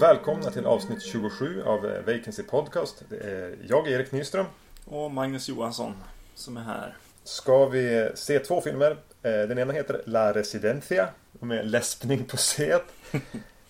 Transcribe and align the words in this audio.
Välkomna 0.00 0.50
till 0.50 0.66
avsnitt 0.66 1.02
27 1.02 1.62
av 1.62 1.86
eh, 1.86 2.00
Vacancy 2.00 2.42
Podcast. 2.42 3.02
Det 3.08 3.16
är 3.16 3.56
jag, 3.68 3.88
Erik 3.88 4.12
Nyström. 4.12 4.46
Och 4.84 5.10
Magnus 5.10 5.48
Johansson 5.48 5.92
som 6.34 6.56
är 6.56 6.60
här. 6.60 6.96
Ska 7.24 7.66
vi 7.66 8.10
se 8.14 8.38
två 8.38 8.60
filmer. 8.60 8.90
Eh, 9.22 9.32
Den 9.32 9.58
ena 9.58 9.72
heter 9.72 10.02
La 10.06 10.34
Residencia 10.34 11.08
med 11.32 11.70
läspning 11.70 12.24
på 12.24 12.36
C. 12.36 12.78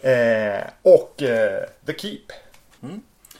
Eh, 0.04 0.64
Och 0.82 1.22
eh, 1.22 1.64
The 1.86 1.98
Keep. 1.98 2.26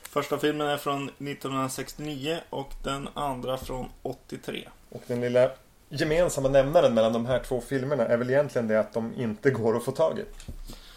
Första 0.02 0.38
filmen 0.38 0.66
är 0.66 0.77
från 0.77 1.02
1969 1.09 2.38
och 2.50 2.70
den 2.84 3.09
andra 3.14 3.56
från 3.56 3.88
83. 4.02 4.68
Och 4.90 5.02
den 5.06 5.20
lilla 5.20 5.50
gemensamma 5.88 6.48
nämnaren 6.48 6.95
mellan 6.95 7.12
de 7.12 7.27
här 7.27 7.38
två 7.38 7.60
filmerna 7.60 8.06
är 8.06 8.16
väl 8.16 8.30
egentligen 8.30 8.68
det 8.68 8.80
att 8.80 8.92
de 8.92 9.14
inte 9.14 9.50
går 9.50 9.77
att 9.77 9.84
få 9.84 9.92
tag 9.92 10.18
i. 10.18 10.24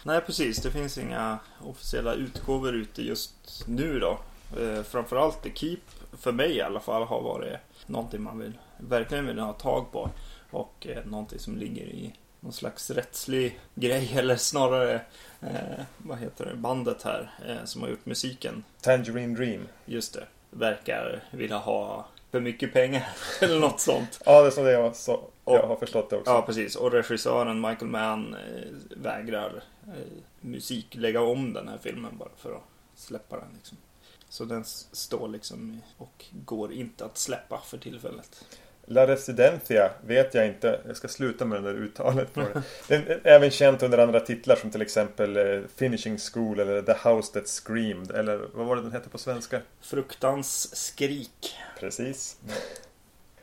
Nej 0.04 0.20
precis, 0.20 0.62
det 0.62 0.70
finns 0.70 0.98
inga 0.98 1.38
officiella 1.60 2.14
utgåvor 2.14 2.74
ute 2.74 3.02
just 3.02 3.64
nu 3.66 3.98
då. 4.00 4.18
Eh, 4.60 4.82
framförallt 4.82 5.42
The 5.42 5.50
Keep, 5.54 5.80
för 6.18 6.32
mig 6.32 6.56
i 6.56 6.62
alla 6.62 6.80
fall, 6.80 7.02
har 7.02 7.22
varit 7.22 7.56
någonting 7.86 8.22
man 8.22 8.38
vill, 8.38 8.58
verkligen 8.78 9.26
vill 9.26 9.38
ha 9.38 9.52
tag 9.52 9.92
på. 9.92 10.10
Och 10.50 10.86
eh, 10.86 11.04
någonting 11.04 11.38
som 11.38 11.56
ligger 11.56 11.82
i 11.84 12.14
någon 12.40 12.52
slags 12.52 12.90
rättslig 12.90 13.60
grej 13.74 14.12
eller 14.16 14.36
snarare 14.36 15.00
eh, 15.40 15.84
vad 15.98 16.18
heter 16.18 16.46
det, 16.46 16.54
bandet 16.54 17.02
här 17.02 17.30
eh, 17.46 17.64
som 17.64 17.82
har 17.82 17.88
gjort 17.88 18.06
musiken. 18.06 18.64
Tangerine 18.80 19.34
Dream. 19.34 19.68
Just 19.84 20.14
det, 20.14 20.26
verkar 20.50 21.24
vilja 21.30 21.58
ha 21.58 22.06
för 22.30 22.40
mycket 22.40 22.72
pengar 22.72 23.08
eller 23.40 23.60
något 23.60 23.80
sånt. 23.80 24.20
Ja, 24.24 24.40
det 24.40 24.46
är 24.46 24.50
som 24.50 24.64
det 24.64 24.72
jag, 24.72 24.96
så, 24.96 25.20
jag 25.44 25.66
har 25.66 25.76
förstått 25.76 26.10
det 26.10 26.16
också. 26.16 26.30
Ja, 26.30 26.42
precis. 26.42 26.76
Och 26.76 26.92
regissören 26.92 27.60
Michael 27.60 27.90
Mann 27.90 28.34
eh, 28.34 28.70
vägrar 28.96 29.62
eh, 29.86 29.92
musik 30.40 30.94
lägga 30.94 31.20
om 31.20 31.52
den 31.52 31.68
här 31.68 31.78
filmen 31.78 32.18
bara 32.18 32.28
för 32.36 32.54
att 32.54 32.62
släppa 32.94 33.36
den. 33.36 33.48
Liksom. 33.56 33.78
Så 34.28 34.44
den 34.44 34.64
står 34.92 35.28
liksom 35.28 35.80
och 35.96 36.24
går 36.30 36.72
inte 36.72 37.04
att 37.04 37.18
släppa 37.18 37.60
för 37.64 37.78
tillfället. 37.78 38.44
La 38.90 39.06
Residencia 39.06 39.90
vet 40.06 40.34
jag 40.34 40.46
inte. 40.46 40.80
Jag 40.86 40.96
ska 40.96 41.08
sluta 41.08 41.44
med 41.44 41.62
det 41.62 41.72
där 41.72 41.78
uttalet 41.78 42.34
på 42.34 42.40
det. 42.40 42.62
Den 42.88 43.06
är 43.06 43.20
även 43.24 43.50
känt 43.50 43.82
under 43.82 43.98
andra 43.98 44.20
titlar 44.20 44.56
som 44.56 44.70
till 44.70 44.82
exempel 44.82 45.36
eh, 45.36 45.60
Finishing 45.76 46.18
School 46.18 46.60
eller 46.60 46.82
The 46.82 47.08
House 47.08 47.32
That 47.32 47.48
Screamed. 47.48 48.10
Eller 48.10 48.40
vad 48.54 48.66
var 48.66 48.76
det 48.76 48.82
den 48.82 48.92
hette 48.92 49.08
på 49.08 49.18
svenska? 49.18 49.60
Fruktans 49.80 50.76
skrik. 50.76 51.56
Precis. 51.80 52.36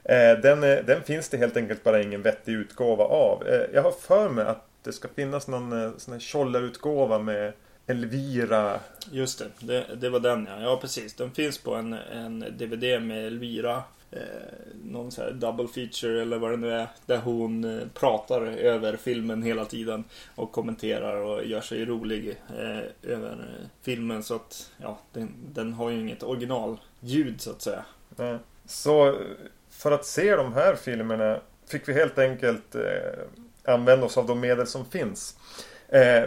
Eh, 0.04 0.40
Den, 0.42 0.64
eh, 0.64 0.86
den 0.86 1.04
finns 1.04 1.30
det 1.30 1.38
helt 1.38 1.58
enkelt 1.58 1.84
bara 1.84 2.02
ingen 2.02 2.22
vettig 2.22 2.52
utgåva 2.54 3.04
av. 3.04 3.44
Jag 3.74 3.84
har 3.84 3.92
för 3.92 4.30
mig 4.30 4.46
att 4.46 4.66
det 4.84 4.94
ska 4.94 5.08
finnas 5.16 5.48
någon 5.48 6.00
sån 6.00 6.14
här 6.14 6.20
tjollerutgåva 6.20 7.20
med 7.20 7.54
Elvira. 7.88 8.80
Just 9.12 9.40
det, 9.40 9.46
det, 9.60 9.96
det 9.96 10.10
var 10.10 10.20
den 10.20 10.48
ja. 10.52 10.62
Ja, 10.62 10.78
precis. 10.82 11.14
Den 11.14 11.32
finns 11.32 11.58
på 11.58 11.76
en, 11.76 11.94
en 11.94 12.40
DVD 12.40 13.02
med 13.02 13.28
Elvira. 13.28 13.84
Eh, 14.16 14.22
någon 14.84 15.12
så 15.12 15.22
här 15.22 15.32
double 15.32 15.68
feature 15.68 16.22
eller 16.22 16.38
vad 16.38 16.52
det 16.52 16.58
nu 16.58 16.72
är. 16.72 16.88
Där 17.06 17.18
hon 17.18 17.64
eh, 17.64 17.88
pratar 17.94 18.42
över 18.42 18.96
filmen 18.98 19.44
hela 19.44 19.66
tiden. 19.66 20.04
Och 20.36 20.52
kommenterar 20.52 21.16
och 21.22 21.46
gör 21.46 21.62
sig 21.62 21.86
rolig 21.86 22.30
eh, 22.60 23.12
över 23.12 23.32
eh, 23.32 23.68
filmen. 23.82 24.24
Så 24.24 24.36
att 24.36 24.72
ja, 24.78 25.00
den, 25.14 25.30
den 25.54 25.74
har 25.74 25.90
ju 25.90 26.00
inget 26.00 26.24
originalljud 26.24 27.42
så 27.42 27.52
att 27.52 27.62
säga. 27.62 27.86
Eh, 28.20 28.36
Så 28.66 29.18
för 29.70 29.92
att 29.92 30.06
se 30.06 30.36
de 30.36 30.54
här 30.54 30.76
filmerna 30.76 31.40
fick 31.68 31.90
vi 31.90 31.94
helt 31.94 32.18
enkelt 32.20 32.76
eh, 32.76 32.84
använda 33.74 34.06
oss 34.06 34.18
av 34.18 34.28
de 34.28 34.40
medel 34.40 34.68
som 34.68 34.86
finns. 34.86 35.38
Eh, 35.88 36.24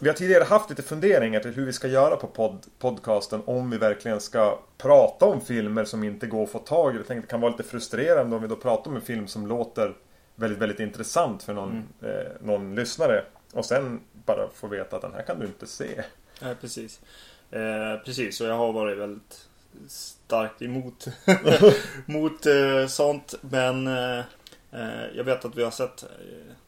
vi 0.00 0.08
har 0.08 0.16
tidigare 0.16 0.44
haft 0.44 0.70
lite 0.70 0.82
funderingar 0.82 1.40
till 1.40 1.50
hur 1.54 1.66
vi 1.66 1.72
ska 1.72 1.88
göra 1.88 2.16
på 2.16 2.26
pod- 2.26 2.68
podcasten 2.78 3.42
om 3.46 3.70
vi 3.70 3.78
verkligen 3.78 4.20
ska 4.20 4.58
prata 4.78 5.26
om 5.26 5.40
filmer 5.40 5.84
som 5.84 6.04
inte 6.04 6.26
går 6.26 6.42
att 6.44 6.50
få 6.50 6.58
tag 6.58 6.94
i. 6.94 6.96
Jag 6.96 7.06
tänkte 7.06 7.26
det 7.26 7.30
kan 7.30 7.40
vara 7.40 7.50
lite 7.50 7.62
frustrerande 7.62 8.36
om 8.36 8.42
vi 8.42 8.48
då 8.48 8.56
pratar 8.56 8.90
om 8.90 8.96
en 8.96 9.02
film 9.02 9.28
som 9.28 9.46
låter 9.46 9.94
väldigt, 10.34 10.58
väldigt 10.58 10.80
intressant 10.80 11.42
för 11.42 11.54
någon, 11.54 11.88
eh, 12.02 12.32
någon 12.40 12.74
lyssnare. 12.74 13.24
Och 13.52 13.64
sen 13.64 14.00
bara 14.26 14.48
få 14.54 14.66
veta 14.66 14.96
att 14.96 15.02
den 15.02 15.12
här 15.14 15.22
kan 15.22 15.38
du 15.40 15.46
inte 15.46 15.66
se. 15.66 16.02
Ja, 16.40 16.48
precis. 16.60 17.00
Eh, 17.50 18.04
precis, 18.04 18.40
och 18.40 18.46
jag 18.46 18.54
har 18.54 18.72
varit 18.72 18.98
väldigt 18.98 19.48
starkt 19.88 20.62
emot 20.62 21.06
mot 22.06 22.46
eh, 22.46 22.86
sånt. 22.88 23.34
Men 23.40 23.86
eh, 23.86 24.24
jag 25.14 25.24
vet 25.24 25.44
att 25.44 25.54
vi 25.56 25.62
har 25.64 25.70
sett 25.70 26.02
eh, 26.02 26.08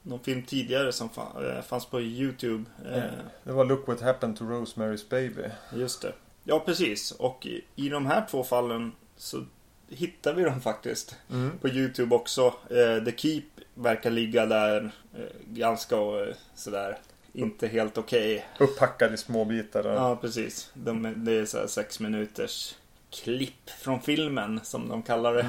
någon 0.02 0.20
film 0.20 0.42
tidigare 0.42 0.92
som 0.92 1.08
eh, 1.16 1.62
fanns 1.62 1.86
på 1.86 2.00
YouTube. 2.00 2.64
Eh, 2.92 3.02
Det 3.44 3.52
var 3.52 3.64
Look 3.64 3.88
What 3.88 4.00
Happened 4.00 4.36
to 4.36 4.44
Rosemary's 4.44 5.08
Baby. 5.10 5.48
Just 5.74 6.02
det. 6.02 6.12
Ja, 6.44 6.60
precis. 6.60 7.10
Och 7.10 7.46
i, 7.76 7.88
de 7.88 8.06
här 8.06 8.26
två 8.30 8.44
fallen 8.44 8.92
så 9.16 9.44
hittar 9.88 10.34
vi 10.34 10.42
dem 10.42 10.60
faktiskt 10.60 11.16
på 11.60 11.68
YouTube 11.68 12.14
också. 12.14 12.54
Eh, 12.70 13.04
The 13.04 13.12
Keep 13.16 13.42
verkar 13.74 14.10
ligga 14.10 14.46
där 14.46 14.90
eh, 15.14 15.24
ganska 15.46 15.96
eh, 15.96 16.34
sådär 16.54 16.98
inte 17.32 17.66
helt 17.68 17.98
okej. 17.98 18.46
Upphackad 18.58 19.14
i 19.14 19.16
små 19.16 19.44
bitar. 19.44 19.84
Ja, 19.84 20.16
precis. 20.16 20.70
De, 20.74 21.14
det 21.24 21.32
är 21.32 21.44
så 21.44 21.68
sex 21.68 22.00
minuters 22.00 22.74
klipp 23.10 23.70
från 23.70 24.00
filmen 24.00 24.60
som 24.62 24.88
de 24.88 25.02
kallar 25.02 25.34
det. 25.34 25.46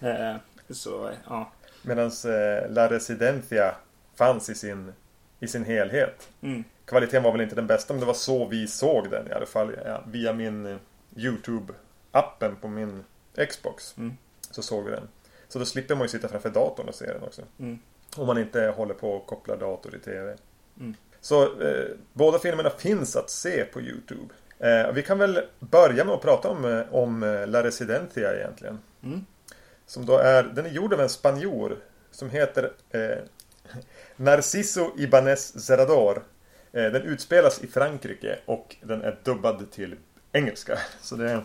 Eh, 0.08 0.36
så, 0.70 1.10
ja. 1.28 1.52
Medan 1.82 2.06
eh, 2.06 2.70
La 2.70 2.90
Residencia 2.90 3.74
fanns 4.14 4.50
i 4.50 4.54
sin, 4.54 4.92
i 5.40 5.46
sin 5.46 5.64
helhet. 5.64 6.28
Mm. 6.40 6.64
Kvaliteten 6.84 7.22
var 7.22 7.32
väl 7.32 7.40
inte 7.40 7.54
den 7.54 7.66
bästa 7.66 7.94
men 7.94 8.00
det 8.00 8.06
var 8.06 8.14
så 8.14 8.46
vi 8.46 8.66
såg 8.66 9.10
den 9.10 9.28
i 9.28 9.32
alla 9.32 9.46
fall. 9.46 9.72
Ja, 9.84 10.02
via 10.06 10.32
min 10.32 10.66
eh, 10.66 10.76
YouTube-appen 11.14 12.54
på 12.60 12.68
min 12.68 13.04
Xbox. 13.48 13.94
Mm. 13.98 14.16
Så 14.50 14.62
såg 14.62 14.84
vi 14.84 14.90
den. 14.90 15.08
Så 15.48 15.58
då 15.58 15.64
slipper 15.64 15.94
man 15.94 16.04
ju 16.04 16.08
sitta 16.08 16.28
framför 16.28 16.50
datorn 16.50 16.88
och 16.88 16.94
se 16.94 17.12
den 17.12 17.22
också. 17.22 17.42
Mm. 17.58 17.78
Om 18.16 18.26
man 18.26 18.38
inte 18.38 18.74
håller 18.76 18.94
på 18.94 19.10
och 19.10 19.26
kopplar 19.26 19.56
dator 19.56 19.94
i 19.94 19.98
TV. 19.98 20.36
Mm. 20.80 20.94
Så 21.20 21.42
eh, 21.42 21.86
båda 22.12 22.38
filmerna 22.38 22.70
finns 22.70 23.16
att 23.16 23.30
se 23.30 23.64
på 23.64 23.80
YouTube. 23.80 24.34
Eh, 24.58 24.92
vi 24.92 25.02
kan 25.02 25.18
väl 25.18 25.40
börja 25.58 26.04
med 26.04 26.14
att 26.14 26.22
prata 26.22 26.48
om, 26.48 26.64
eh, 26.64 26.94
om 26.94 27.44
La 27.48 27.64
Residencia 27.64 28.34
egentligen. 28.34 28.78
Mm. 29.02 29.24
Som 29.88 30.06
då 30.06 30.18
är, 30.18 30.42
den 30.42 30.66
är 30.66 30.70
gjord 30.70 30.92
av 30.92 31.00
en 31.00 31.08
spanjor 31.08 31.76
som 32.10 32.30
heter 32.30 32.72
eh, 32.90 33.18
Narciso 34.16 34.90
Ibanez 34.98 35.64
Zerador. 35.64 36.22
Eh, 36.72 36.84
den 36.92 37.02
utspelas 37.02 37.62
i 37.62 37.66
Frankrike 37.66 38.38
och 38.44 38.76
den 38.82 39.02
är 39.02 39.18
dubbad 39.24 39.70
till 39.70 39.96
engelska. 40.32 40.78
Så 41.00 41.16
det 41.16 41.30
är 41.30 41.44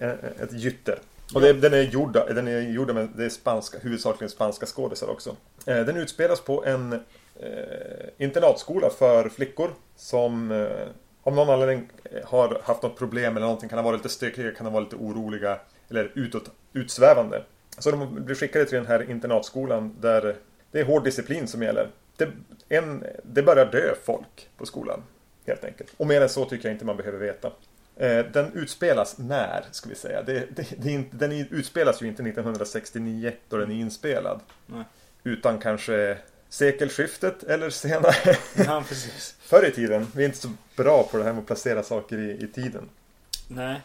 ett, 0.00 0.40
ett, 0.40 0.52
gytter. 0.52 0.98
Och 1.34 1.40
det, 1.40 1.52
den 1.52 1.74
är 1.74 1.82
gjord, 1.82 2.12
den 2.12 2.48
är 2.48 2.60
gjord 2.60 2.94
med 2.94 3.08
det 3.16 3.24
är 3.24 3.28
spanska, 3.28 3.78
huvudsakligen 3.78 4.30
spanska 4.30 4.66
skådisar 4.66 5.08
också. 5.08 5.36
Eh, 5.66 5.84
den 5.84 5.96
utspelas 5.96 6.40
på 6.40 6.64
en 6.64 6.92
eh, 6.92 6.98
internatskola 8.18 8.90
för 8.90 9.28
flickor 9.28 9.70
som 9.96 10.50
eh, 10.50 10.88
av 11.22 11.34
någon 11.34 11.50
anledning 11.50 11.90
eh, 12.04 12.28
har 12.28 12.60
haft 12.64 12.82
något 12.82 12.98
problem 12.98 13.36
eller 13.36 13.46
någonting. 13.46 13.68
Kan 13.68 13.78
ha 13.78 13.84
varit 13.84 13.98
lite 13.98 14.14
stökiga, 14.14 14.52
kan 14.52 14.66
ha 14.66 14.72
varit 14.72 14.92
lite 14.92 15.04
oroliga 15.04 15.58
eller 15.90 16.12
utåt, 16.14 16.50
utsvävande. 16.72 17.42
Så 17.78 17.90
de 17.90 18.24
blir 18.24 18.34
skickade 18.36 18.64
till 18.64 18.76
den 18.78 18.86
här 18.86 19.10
internatskolan 19.10 19.96
där 20.00 20.36
det 20.70 20.80
är 20.80 20.84
hård 20.84 21.04
disciplin 21.04 21.48
som 21.48 21.62
gäller. 21.62 21.90
Det, 22.16 22.28
en, 22.68 23.04
det 23.22 23.42
börjar 23.42 23.66
dö 23.66 23.94
folk 24.04 24.48
på 24.56 24.66
skolan. 24.66 25.02
Helt 25.46 25.64
enkelt. 25.64 25.92
Och 25.96 26.06
mer 26.06 26.20
än 26.20 26.28
så 26.28 26.44
tycker 26.44 26.68
jag 26.68 26.74
inte 26.74 26.84
man 26.84 26.96
behöver 26.96 27.18
veta. 27.18 27.52
Eh, 27.96 28.24
Den 28.32 28.52
utspelas 28.54 29.18
när, 29.18 29.64
ska 29.70 29.88
vi 29.88 29.94
säga. 29.94 30.22
Det, 30.22 30.46
det, 30.56 30.66
det 30.78 30.90
inte, 30.90 31.16
den 31.16 31.32
utspelas 31.32 32.02
ju 32.02 32.06
inte 32.06 32.22
1969 32.22 33.32
då 33.48 33.56
den 33.56 33.70
är 33.70 33.74
inspelad. 33.74 34.40
Nej. 34.66 34.84
Utan 35.24 35.58
kanske 35.58 36.18
sekelskiftet 36.48 37.42
eller 37.42 37.70
senare. 37.70 38.12
Ja, 38.66 38.84
precis. 38.88 39.36
Förr 39.40 39.66
i 39.68 39.70
tiden. 39.72 40.06
Vi 40.14 40.22
är 40.22 40.26
inte 40.26 40.38
så 40.38 40.50
bra 40.76 41.02
på 41.10 41.16
det 41.18 41.24
här 41.24 41.32
med 41.32 41.40
att 41.40 41.46
placera 41.46 41.82
saker 41.82 42.18
i, 42.18 42.44
i 42.44 42.48
tiden. 42.48 42.88
Nej. 43.48 43.80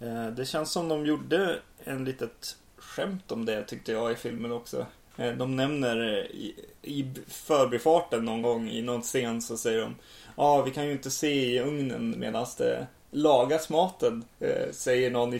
Eh, 0.00 0.26
Det 0.26 0.44
känns 0.44 0.70
som 0.72 0.88
de 0.88 1.06
gjorde 1.06 1.58
en 1.84 2.04
litet 2.04 2.56
skämt 2.98 3.32
om 3.32 3.44
det 3.44 3.64
tyckte 3.64 3.92
jag 3.92 4.12
i 4.12 4.14
filmen 4.14 4.52
också. 4.52 4.86
Eh, 5.16 5.32
De 5.32 5.56
nämner 5.56 6.00
eh, 6.00 6.24
i, 6.36 6.54
i 6.82 7.10
förbifarten 7.26 8.24
någon 8.24 8.42
gång 8.42 8.68
i 8.68 8.82
någon 8.82 9.02
scen 9.02 9.42
så 9.42 9.56
säger 9.56 9.80
de 9.80 9.94
Ja, 10.36 10.44
ah, 10.44 10.62
vi 10.62 10.70
kan 10.70 10.86
ju 10.86 10.92
inte 10.92 11.10
se 11.10 11.54
i 11.54 11.60
ugnen 11.60 12.14
medan 12.18 12.46
det 12.58 12.86
lagas 13.10 13.68
maten. 13.68 14.24
Eh, 14.40 14.72
säger 14.72 15.10
någon 15.10 15.34
i 15.34 15.38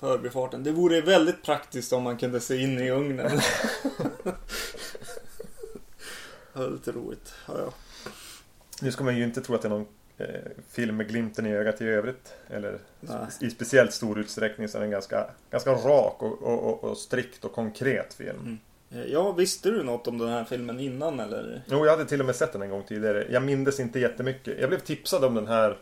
förbifarten. 0.00 0.64
Det 0.64 0.72
vore 0.72 1.00
väldigt 1.00 1.42
praktiskt 1.42 1.92
om 1.92 2.02
man 2.02 2.16
kunde 2.18 2.40
se 2.40 2.56
in 2.62 2.78
i 2.78 2.90
ugnen. 2.90 3.30
ja, 6.52 6.66
lite 6.66 6.92
roligt. 6.92 7.34
Ja, 7.46 7.54
ja. 7.58 7.72
Nu 8.80 8.92
ska 8.92 9.04
man 9.04 9.16
ju 9.16 9.24
inte 9.24 9.40
tro 9.40 9.54
att 9.54 9.62
det 9.62 9.68
är 9.68 9.70
någon 9.70 9.86
film 10.70 10.96
med 10.96 11.08
glimten 11.08 11.46
i 11.46 11.54
ögat 11.54 11.80
i 11.80 11.84
övrigt. 11.88 12.34
Eller 12.50 12.78
Nej. 13.00 13.16
i 13.40 13.50
speciellt 13.50 13.92
stor 13.92 14.18
utsträckning 14.18 14.68
så 14.68 14.78
är 14.78 14.82
den 14.82 14.90
ganska, 14.90 15.26
ganska 15.50 15.70
rak 15.72 16.22
och, 16.22 16.42
och, 16.42 16.84
och, 16.84 16.96
strikt 16.96 17.44
och 17.44 17.52
konkret 17.52 18.14
film. 18.14 18.38
Mm. 18.40 18.58
Eh, 19.06 19.12
Ja, 19.12 19.32
visste 19.32 19.70
du 19.70 19.82
något 19.82 20.06
om 20.08 20.18
den 20.18 20.28
här 20.28 20.44
filmen 20.44 20.80
innan 20.80 21.20
eller? 21.20 21.62
Jo, 21.66 21.84
jag 21.86 21.92
hade 21.92 22.04
till 22.04 22.20
och 22.20 22.26
med 22.26 22.36
sett 22.36 22.52
den 22.52 22.62
en 22.62 22.70
gång 22.70 22.82
tidigare. 22.82 23.26
Jag 23.30 23.42
mindes 23.42 23.80
inte 23.80 24.00
jättemycket. 24.00 24.60
Jag 24.60 24.68
blev 24.68 24.78
tipsad 24.80 25.24
om 25.24 25.34
den 25.34 25.46
här 25.46 25.78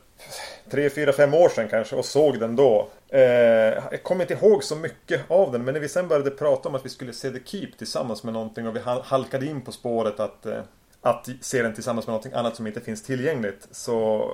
tre, 0.70 0.90
fyra, 0.90 1.12
fem 1.12 1.34
år 1.34 1.48
sedan 1.48 1.68
kanske 1.68 1.96
och 1.96 2.04
såg 2.04 2.40
den 2.40 2.56
då. 2.56 2.88
Eh, 3.08 3.20
jag 3.20 4.02
kommer 4.02 4.24
inte 4.30 4.34
ihåg 4.46 4.64
så 4.64 4.76
mycket 4.76 5.20
av 5.30 5.52
den 5.52 5.64
men 5.64 5.74
när 5.74 5.80
vi 5.80 5.88
sen 5.88 6.08
började 6.08 6.30
prata 6.30 6.68
om 6.68 6.74
att 6.74 6.84
vi 6.84 6.88
skulle 6.88 7.12
se 7.12 7.30
The 7.30 7.40
Keep 7.44 7.70
tillsammans 7.78 8.24
med 8.24 8.34
någonting 8.34 8.68
och 8.68 8.76
vi 8.76 8.80
hal- 8.80 9.02
halkade 9.04 9.46
in 9.46 9.60
på 9.60 9.72
spåret 9.72 10.20
att, 10.20 10.46
eh, 10.46 10.60
att 11.00 11.28
se 11.40 11.62
den 11.62 11.75
tillsammans 11.75 12.06
med 12.06 12.12
någonting 12.12 12.32
annat 12.32 12.56
som 12.56 12.66
inte 12.66 12.81
finns 12.81 13.02
tillgängligt 13.02 13.69
så 13.70 14.31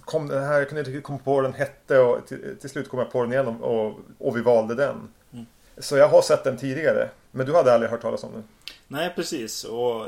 kom 0.00 0.28
den 0.28 0.44
här, 0.44 0.58
jag 0.58 0.68
kunde 0.68 0.90
inte 0.90 1.00
komma 1.00 1.18
på 1.18 1.34
vad 1.34 1.44
den 1.44 1.54
hette 1.54 1.98
och 1.98 2.26
till, 2.26 2.56
till 2.60 2.70
slut 2.70 2.88
kom 2.88 2.98
jag 2.98 3.10
på 3.10 3.22
den 3.22 3.32
igen 3.32 3.48
och, 3.48 3.98
och, 4.18 4.36
vi 4.36 4.40
valde 4.40 4.74
den. 4.74 5.08
Mm. 5.32 5.46
Så 5.78 5.96
jag 5.96 6.08
har 6.08 6.22
sett 6.22 6.44
den 6.44 6.56
tidigare. 6.56 7.08
Men 7.30 7.46
du 7.46 7.54
hade 7.54 7.72
aldrig 7.72 7.90
hört 7.90 8.02
talas 8.02 8.24
om 8.24 8.32
den? 8.32 8.44
Nej, 8.88 9.12
precis. 9.16 9.64
Och 9.64 10.06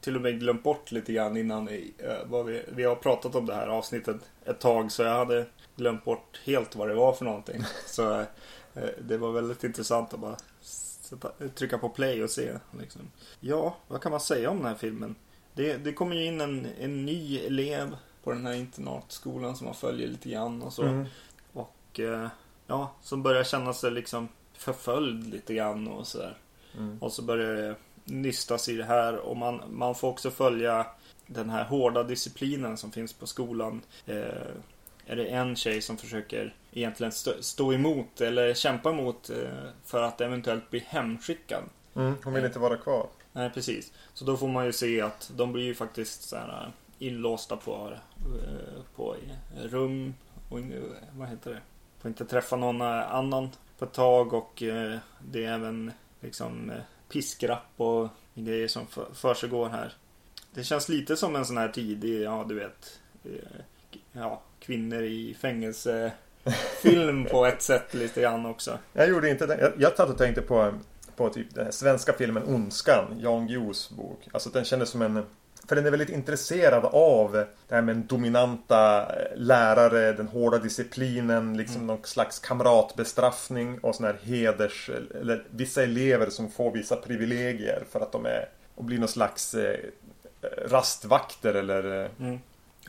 till 0.00 0.16
och 0.16 0.22
med 0.22 0.40
glömt 0.40 0.62
bort 0.62 0.92
lite 0.92 1.12
grann 1.12 1.36
innan 1.36 1.68
eh, 1.68 1.74
vad 2.24 2.46
vi, 2.46 2.62
vi 2.68 2.84
har 2.84 2.94
pratat 2.94 3.34
om 3.34 3.46
det 3.46 3.54
här 3.54 3.66
avsnittet 3.66 4.16
ett 4.44 4.60
tag. 4.60 4.92
Så 4.92 5.02
jag 5.02 5.14
hade 5.14 5.46
glömt 5.76 6.04
bort 6.04 6.40
helt 6.44 6.76
vad 6.76 6.88
det 6.88 6.94
var 6.94 7.12
för 7.12 7.24
någonting. 7.24 7.62
Så 7.86 8.20
eh, 8.74 8.88
det 8.98 9.16
var 9.16 9.32
väldigt 9.32 9.64
intressant 9.64 10.14
att 10.14 10.20
bara 10.20 10.36
sätta, 10.60 11.30
trycka 11.54 11.78
på 11.78 11.88
play 11.88 12.22
och 12.22 12.30
se. 12.30 12.52
Liksom. 12.80 13.00
Ja, 13.40 13.76
vad 13.88 14.02
kan 14.02 14.10
man 14.10 14.20
säga 14.20 14.50
om 14.50 14.56
den 14.56 14.66
här 14.66 14.74
filmen? 14.74 15.14
Det, 15.56 15.76
det 15.76 15.92
kommer 15.92 16.16
ju 16.16 16.24
in 16.24 16.40
en, 16.40 16.66
en 16.80 17.06
ny 17.06 17.38
elev 17.38 17.96
på 18.24 18.32
den 18.32 18.46
här 18.46 18.54
internatskolan 18.54 19.56
som 19.56 19.64
man 19.64 19.74
följer 19.74 20.08
lite 20.08 20.30
grann 20.30 20.62
och 20.62 20.72
så. 20.72 20.82
Mm. 20.82 21.06
Och 21.52 22.00
eh, 22.00 22.28
ja, 22.66 22.92
som 23.02 23.22
börjar 23.22 23.44
känna 23.44 23.72
sig 23.72 23.90
liksom 23.90 24.28
förföljd 24.52 25.26
lite 25.26 25.54
grann 25.54 25.88
och 25.88 26.06
sådär. 26.06 26.38
Mm. 26.78 26.98
Och 27.00 27.12
så 27.12 27.22
börjar 27.22 27.54
det 27.54 27.74
nystas 28.04 28.68
i 28.68 28.76
det 28.76 28.84
här 28.84 29.16
och 29.16 29.36
man, 29.36 29.62
man 29.70 29.94
får 29.94 30.08
också 30.08 30.30
följa 30.30 30.86
den 31.26 31.50
här 31.50 31.64
hårda 31.64 32.02
disciplinen 32.02 32.76
som 32.76 32.92
finns 32.92 33.12
på 33.12 33.26
skolan. 33.26 33.82
Eh, 34.06 34.46
är 35.06 35.16
det 35.16 35.26
en 35.26 35.56
tjej 35.56 35.82
som 35.82 35.96
försöker 35.96 36.54
egentligen 36.72 37.12
stå, 37.12 37.32
stå 37.40 37.72
emot 37.72 38.20
eller 38.20 38.54
kämpa 38.54 38.90
emot 38.90 39.30
eh, 39.30 39.70
för 39.84 40.02
att 40.02 40.20
eventuellt 40.20 40.70
bli 40.70 40.84
hemskickad. 40.88 41.62
Mm, 41.94 42.14
hon 42.24 42.34
vill 42.34 42.44
inte 42.44 42.58
vara 42.58 42.76
kvar. 42.76 43.06
Nej, 43.36 43.50
precis. 43.50 43.92
Så 44.14 44.24
då 44.24 44.36
får 44.36 44.48
man 44.48 44.66
ju 44.66 44.72
se 44.72 45.00
att 45.00 45.30
de 45.36 45.52
blir 45.52 45.64
ju 45.64 45.74
faktiskt 45.74 46.22
så 46.22 46.36
här 46.36 46.48
eh, 46.48 47.06
inlåsta 47.06 47.56
på, 47.56 47.92
eh, 48.16 48.82
på 48.96 49.16
rum 49.62 50.14
och 50.48 50.58
vad 51.12 51.28
heter 51.28 51.50
det? 51.50 51.60
Får 51.98 52.08
inte 52.08 52.24
träffa 52.24 52.56
någon 52.56 52.80
eh, 52.80 53.14
annan 53.14 53.50
på 53.78 53.84
ett 53.84 53.92
tag 53.92 54.32
och 54.32 54.62
eh, 54.62 54.98
det 55.20 55.44
är 55.44 55.52
även 55.52 55.92
liksom 56.20 56.70
eh, 56.70 56.76
piskrapp 57.08 57.72
och 57.76 58.08
grejer 58.34 58.68
som 58.68 58.86
för, 58.86 59.06
försiggår 59.14 59.68
här. 59.68 59.92
Det 60.54 60.64
känns 60.64 60.88
lite 60.88 61.16
som 61.16 61.36
en 61.36 61.44
sån 61.44 61.56
här 61.56 61.68
tidig, 61.68 62.22
ja 62.22 62.44
du 62.48 62.54
vet, 62.54 63.00
eh, 63.24 63.60
ja, 64.12 64.42
kvinnor 64.60 65.02
i 65.02 65.34
fängelse 65.34 66.12
film 66.82 67.24
på 67.30 67.46
ett 67.46 67.62
sätt 67.62 67.94
lite 67.94 68.20
grann 68.20 68.46
också. 68.46 68.78
Jag 68.92 69.08
gjorde 69.08 69.30
inte 69.30 69.46
det. 69.46 69.60
Jag, 69.60 69.72
jag 69.78 69.96
satt 69.96 70.10
och 70.10 70.18
tänkte 70.18 70.42
på, 70.42 70.74
på 71.16 71.28
typ 71.28 71.54
den 71.54 71.64
här 71.64 71.72
svenska 71.72 72.12
filmen 72.12 72.42
Ondskan, 72.44 73.04
Jan 73.18 73.46
Guillous 73.46 73.90
bok. 73.90 74.28
Alltså 74.32 74.50
den 74.50 74.64
kändes 74.64 74.88
som 74.90 75.02
en... 75.02 75.22
För 75.68 75.76
den 75.76 75.86
är 75.86 75.90
väldigt 75.90 76.08
intresserad 76.08 76.84
av 76.84 77.32
det 77.32 77.74
här 77.74 77.82
med 77.82 77.96
en 77.96 78.06
dominanta 78.06 79.02
eh, 79.02 79.36
lärare, 79.36 80.12
den 80.12 80.28
hårda 80.28 80.58
disciplinen, 80.58 81.56
liksom 81.56 81.76
Mm. 81.76 81.86
någon 81.86 82.04
slags 82.04 82.38
kamratbestraffning 82.38 83.78
och 83.78 83.94
sån 83.94 84.06
här 84.06 84.18
heders... 84.22 84.90
Eller 85.20 85.44
vissa 85.50 85.82
elever 85.82 86.30
som 86.30 86.50
får 86.50 86.70
vissa 86.72 86.96
privilegier 86.96 87.84
för 87.90 88.00
att 88.00 88.12
de 88.12 88.26
är... 88.26 88.48
Och 88.74 88.84
blir 88.84 88.98
någon 88.98 89.08
slags 89.08 89.54
eh, 89.54 89.78
rastvakter 90.68 91.54
eller... 91.54 92.04
eh, 92.04 92.10
Mm. 92.20 92.38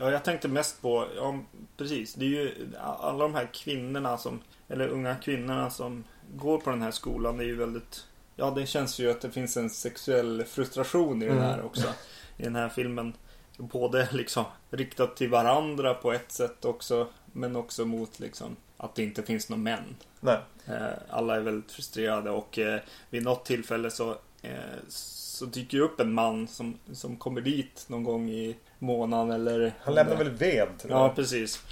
Ja, 0.00 0.10
jag 0.10 0.24
tänkte 0.24 0.48
mest 0.48 0.82
på, 0.82 1.06
ja 1.16 1.38
precis, 1.76 2.14
det 2.14 2.24
är 2.24 2.28
ju 2.28 2.52
alla 2.80 3.18
de 3.22 3.34
här 3.34 3.48
kvinnorna 3.52 4.18
som, 4.18 4.40
eller 4.68 4.88
unga 4.88 5.14
kvinnorna 5.16 5.70
som 5.70 6.04
går 6.36 6.58
på 6.58 6.70
den 6.70 6.82
här 6.82 6.90
skolan, 6.90 7.36
det 7.36 7.44
är 7.44 7.46
ju 7.46 7.56
väldigt, 7.56 8.04
ja 8.38 8.50
det 8.50 8.66
känns 8.66 8.98
ju 8.98 9.10
att 9.10 9.20
det 9.20 9.30
finns 9.30 9.56
en 9.56 9.70
sexuell 9.70 10.44
frustration 10.44 11.22
i 11.22 11.26
den 11.26 11.38
här 11.38 11.54
Mm. 11.54 11.66
också. 11.66 11.88
I 12.36 12.42
den 12.42 12.56
här 12.56 12.68
filmen. 12.68 13.12
Både 13.56 14.08
liksom 14.12 14.44
riktat 14.70 15.16
till 15.16 15.28
varandra 15.28 15.94
på 15.94 16.12
ett 16.12 16.32
sätt 16.32 16.64
också, 16.64 17.06
men 17.32 17.56
också 17.56 17.84
mot 17.84 18.20
liksom 18.20 18.56
att 18.76 18.94
det 18.94 19.02
inte 19.02 19.22
finns 19.22 19.48
några 19.48 19.62
män. 19.62 19.96
Nej. 20.20 20.38
Eh, 20.66 20.74
Alla 21.10 21.36
är 21.36 21.40
väldigt 21.40 21.72
frustrerade 21.72 22.30
och 22.30 22.58
eh, 22.58 22.80
vid 23.10 23.22
något 23.22 23.44
tillfälle 23.44 23.90
så, 23.90 24.10
eh, 24.42 24.52
så 24.88 25.44
dyker 25.44 25.78
det 25.78 25.84
upp 25.84 26.00
en 26.00 26.12
man 26.12 26.48
som, 26.48 26.78
som 26.92 27.16
kommer 27.16 27.40
dit 27.40 27.84
någon 27.88 28.04
gång 28.04 28.30
i 28.30 28.56
månaden 28.78 29.30
eller... 29.30 29.72
Han 29.82 29.94
lämnar 29.94 30.16
väl 30.16 30.30
ved? 30.30 30.68
Ja, 30.88 31.12
precis. 31.16 31.62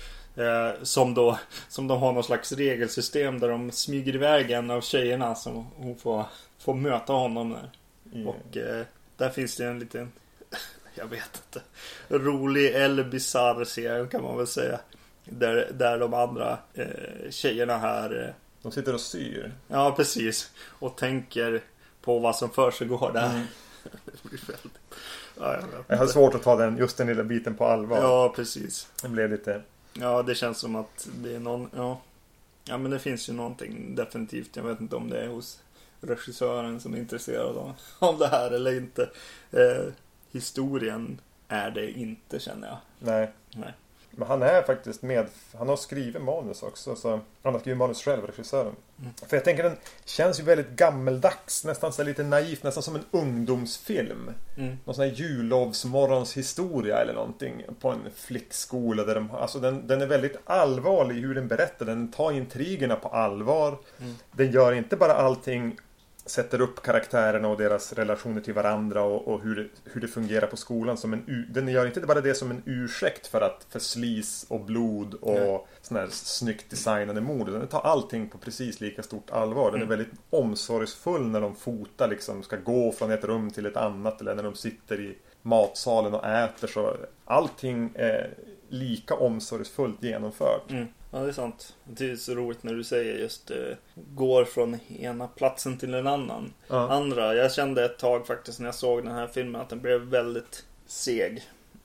Som 0.82 1.14
då 1.14 1.38
som 1.68 1.88
de 1.88 1.98
har 2.00 2.12
någon 2.12 2.24
slags 2.24 2.52
regelsystem 2.52 3.40
där 3.40 3.48
de 3.48 3.70
smyger 3.72 4.14
iväg 4.14 4.50
en 4.50 4.70
av 4.70 4.80
tjejerna 4.80 5.34
som 5.34 5.66
hon 5.76 5.96
får, 5.96 6.24
får 6.58 6.74
möta 6.74 7.12
honom 7.12 7.50
där. 7.50 7.70
I- 8.20 8.24
Och 8.26 8.56
eh, 8.56 8.84
där 9.16 9.30
finns 9.30 9.56
det 9.56 9.66
en 9.66 9.78
liten, 9.78 10.12
jag 10.94 11.06
vet 11.06 11.42
inte, 11.46 11.62
rolig 12.08 12.74
eller 12.74 13.04
bisarr 13.04 13.64
scen 13.64 14.08
kan 14.08 14.22
man 14.22 14.36
väl 14.36 14.46
säga. 14.46 14.80
Där, 15.24 15.70
där 15.74 15.98
de 15.98 16.14
andra 16.14 16.58
eh, 16.74 17.30
tjejerna 17.30 17.78
här 17.78 18.24
eh, 18.24 18.34
De 18.62 18.72
sitter 18.72 18.94
och 18.94 19.00
syr. 19.00 19.52
Ja, 19.68 19.92
precis. 19.96 20.50
Och 20.68 20.96
tänker 20.96 21.62
på 22.00 22.18
vad 22.18 22.36
som 22.36 22.50
försiggår 22.50 23.12
där. 23.12 23.30
Mm. 23.30 23.46
det 24.04 24.22
blir 24.28 24.40
väldigt... 24.46 24.78
Ja, 25.40 25.54
jag 25.54 25.84
Jag 25.88 25.96
har 25.96 26.06
svårt 26.06 26.34
att 26.34 26.42
ta 26.42 26.56
den, 26.56 26.76
just 26.78 26.96
den 26.96 27.06
lilla 27.06 27.24
biten 27.24 27.54
på 27.54 27.64
allvar. 27.66 27.98
Ja, 27.98 28.32
precis. 28.36 28.88
Det 29.02 29.08
blev 29.08 29.30
lite... 29.30 29.62
Ja, 29.92 30.22
det 30.22 30.34
känns 30.34 30.58
som 30.58 30.76
att 30.76 31.08
det 31.16 31.34
är 31.34 31.40
någon... 31.40 31.70
Ja. 31.76 32.00
ja, 32.64 32.78
men 32.78 32.90
det 32.90 32.98
finns 32.98 33.28
ju 33.28 33.32
någonting 33.32 33.94
definitivt. 33.94 34.56
Jag 34.56 34.62
vet 34.62 34.80
inte 34.80 34.96
om 34.96 35.10
det 35.10 35.20
är 35.20 35.28
hos 35.28 35.60
regissören 36.00 36.80
som 36.80 36.94
är 36.94 36.98
intresserad 36.98 37.56
av, 37.56 37.72
av 37.98 38.18
det 38.18 38.28
här 38.28 38.50
eller 38.50 38.76
inte. 38.76 39.10
Eh, 39.50 39.92
historien 40.32 41.20
är 41.48 41.70
det 41.70 41.90
inte, 41.90 42.38
känner 42.38 42.68
jag. 42.68 42.78
Nej. 42.98 43.32
Nej. 43.54 43.72
Men 44.16 44.28
han 44.28 44.42
är 44.42 44.62
faktiskt 44.62 45.02
med. 45.02 45.26
Han 45.58 45.68
har 45.68 45.76
skrivit 45.76 46.22
manus 46.22 46.62
också. 46.62 46.96
Så 46.96 47.20
han 47.42 47.52
har 47.52 47.60
skrivit 47.60 47.78
manus 47.78 48.02
själv, 48.02 48.26
regissören. 48.26 48.72
Mm. 48.98 49.10
För 49.26 49.36
jag 49.36 49.44
tänker 49.44 49.62
den 49.62 49.76
känns 50.04 50.40
ju 50.40 50.44
väldigt 50.44 50.70
gammeldags. 50.70 51.64
Nästan 51.64 51.92
så 51.92 52.02
lite 52.02 52.22
naivt. 52.22 52.62
Nästan 52.62 52.82
som 52.82 52.96
en 52.96 53.04
ungdomsfilm. 53.10 54.30
Mm. 54.56 54.78
Någon 54.84 54.94
sån 54.94 55.04
här 55.04 55.12
jullovsmorgonshistoria 55.12 56.98
eller 56.98 57.14
någonting. 57.14 57.64
På 57.80 57.90
en 57.90 58.00
flickskola. 58.14 59.04
Där 59.04 59.14
de, 59.14 59.30
alltså 59.30 59.58
den, 59.58 59.86
den 59.86 60.02
är 60.02 60.06
väldigt 60.06 60.36
allvarlig 60.44 61.16
i 61.16 61.20
hur 61.20 61.34
den 61.34 61.48
berättar. 61.48 61.86
Den 61.86 62.12
tar 62.12 62.32
intrigerna 62.32 62.96
på 62.96 63.08
allvar. 63.08 63.78
Mm. 63.98 64.14
Den 64.32 64.50
gör 64.50 64.72
inte 64.72 64.96
bara 64.96 65.12
allting 65.12 65.78
sätter 66.26 66.60
upp 66.60 66.82
karaktärerna 66.82 67.48
och 67.48 67.56
deras 67.58 67.92
relationer 67.92 68.40
till 68.40 68.54
varandra 68.54 69.02
och, 69.02 69.28
och 69.28 69.40
hur, 69.42 69.56
det, 69.56 69.66
hur 69.84 70.00
det 70.00 70.08
fungerar 70.08 70.46
på 70.46 70.56
skolan 70.56 70.96
som 70.96 71.12
en 71.12 71.46
Den 71.50 71.68
gör 71.68 71.86
inte 71.86 72.00
bara 72.00 72.20
det 72.20 72.34
som 72.34 72.50
en 72.50 72.62
ursäkt 72.66 73.26
för 73.26 73.40
att 73.40 73.66
för 73.70 73.78
slis 73.78 74.46
och 74.48 74.60
blod 74.60 75.14
och 75.14 75.34
Nej. 75.34 75.60
såna 75.82 76.00
här 76.00 76.08
snyggt 76.10 76.70
designade 76.70 77.20
mord. 77.20 77.50
Den 77.50 77.66
tar 77.66 77.80
allting 77.80 78.28
på 78.28 78.38
precis 78.38 78.80
lika 78.80 79.02
stort 79.02 79.30
allvar. 79.30 79.70
Den 79.70 79.80
är 79.80 79.84
Mm. 79.86 79.98
väldigt 79.98 80.20
omsorgsfull 80.30 81.26
när 81.26 81.40
de 81.40 81.54
fotar 81.56 82.08
liksom 82.08 82.42
ska 82.42 82.56
gå 82.56 82.92
från 82.92 83.10
ett 83.10 83.24
rum 83.24 83.50
till 83.50 83.66
ett 83.66 83.76
annat 83.76 84.20
eller 84.20 84.34
när 84.34 84.42
de 84.42 84.54
sitter 84.54 85.00
i 85.00 85.18
matsalen 85.42 86.14
och 86.14 86.26
äter 86.26 86.68
så 86.68 86.96
allting 87.24 87.92
är 87.94 88.34
lika 88.68 89.14
omsorgsfullt 89.14 90.02
genomfört. 90.02 90.70
Mm. 90.70 90.86
Ja, 91.16 91.22
det 91.22 91.28
är 91.28 91.32
sant. 91.32 91.74
Det 91.84 92.10
är 92.10 92.16
så 92.16 92.34
roligt 92.34 92.62
när 92.62 92.74
du 92.74 92.84
säger 92.84 93.18
just 93.18 93.50
eh, 93.50 93.76
går 93.94 94.44
från 94.44 94.78
ena 94.88 95.28
platsen 95.28 95.78
till 95.78 95.94
en 95.94 96.06
annan. 96.06 96.52
Ja. 96.68 96.88
Andra, 96.90 97.34
jag 97.34 97.52
kände 97.52 97.84
ett 97.84 97.98
tag 97.98 98.26
faktiskt 98.26 98.60
när 98.60 98.66
jag 98.66 98.74
såg 98.74 99.04
den 99.04 99.14
här 99.14 99.26
filmen 99.26 99.60
att 99.60 99.68
den 99.68 99.80
blev 99.80 100.00
väldigt 100.00 100.64
seg. 100.86 101.42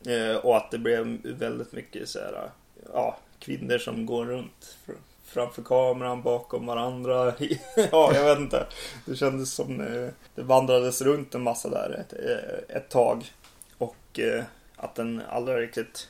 Eh, 0.08 0.36
och 0.36 0.58
att 0.58 0.72
det 0.72 0.78
blev 0.78 1.18
väldigt 1.24 1.72
mycket 1.72 2.10
så 2.10 2.20
här, 2.20 2.52
ja, 2.94 3.18
kvinnor 3.40 3.78
som 3.78 4.06
går 4.06 4.26
runt 4.26 4.78
fr- 4.86 4.96
framför 5.26 5.62
kameran, 5.62 6.22
bakom 6.22 6.66
varandra. 6.66 7.34
ja, 7.92 8.12
jag 8.16 8.26
vet 8.26 8.40
inte. 8.40 8.68
Det 9.06 9.16
kändes 9.16 9.54
som 9.54 9.82
eh, 9.82 10.10
det 10.36 10.44
vandrades 10.44 11.02
runt 11.02 11.36
en 11.36 11.44
massa 11.44 11.70
där 11.70 11.90
ett, 12.00 12.14
eh, 12.14 12.76
ett 12.76 12.90
tag. 12.90 13.32
Och 13.78 14.20
eh, 14.20 14.44
att 14.76 14.96
den 14.96 15.22
aldrig 15.30 15.58
riktigt 15.58 16.10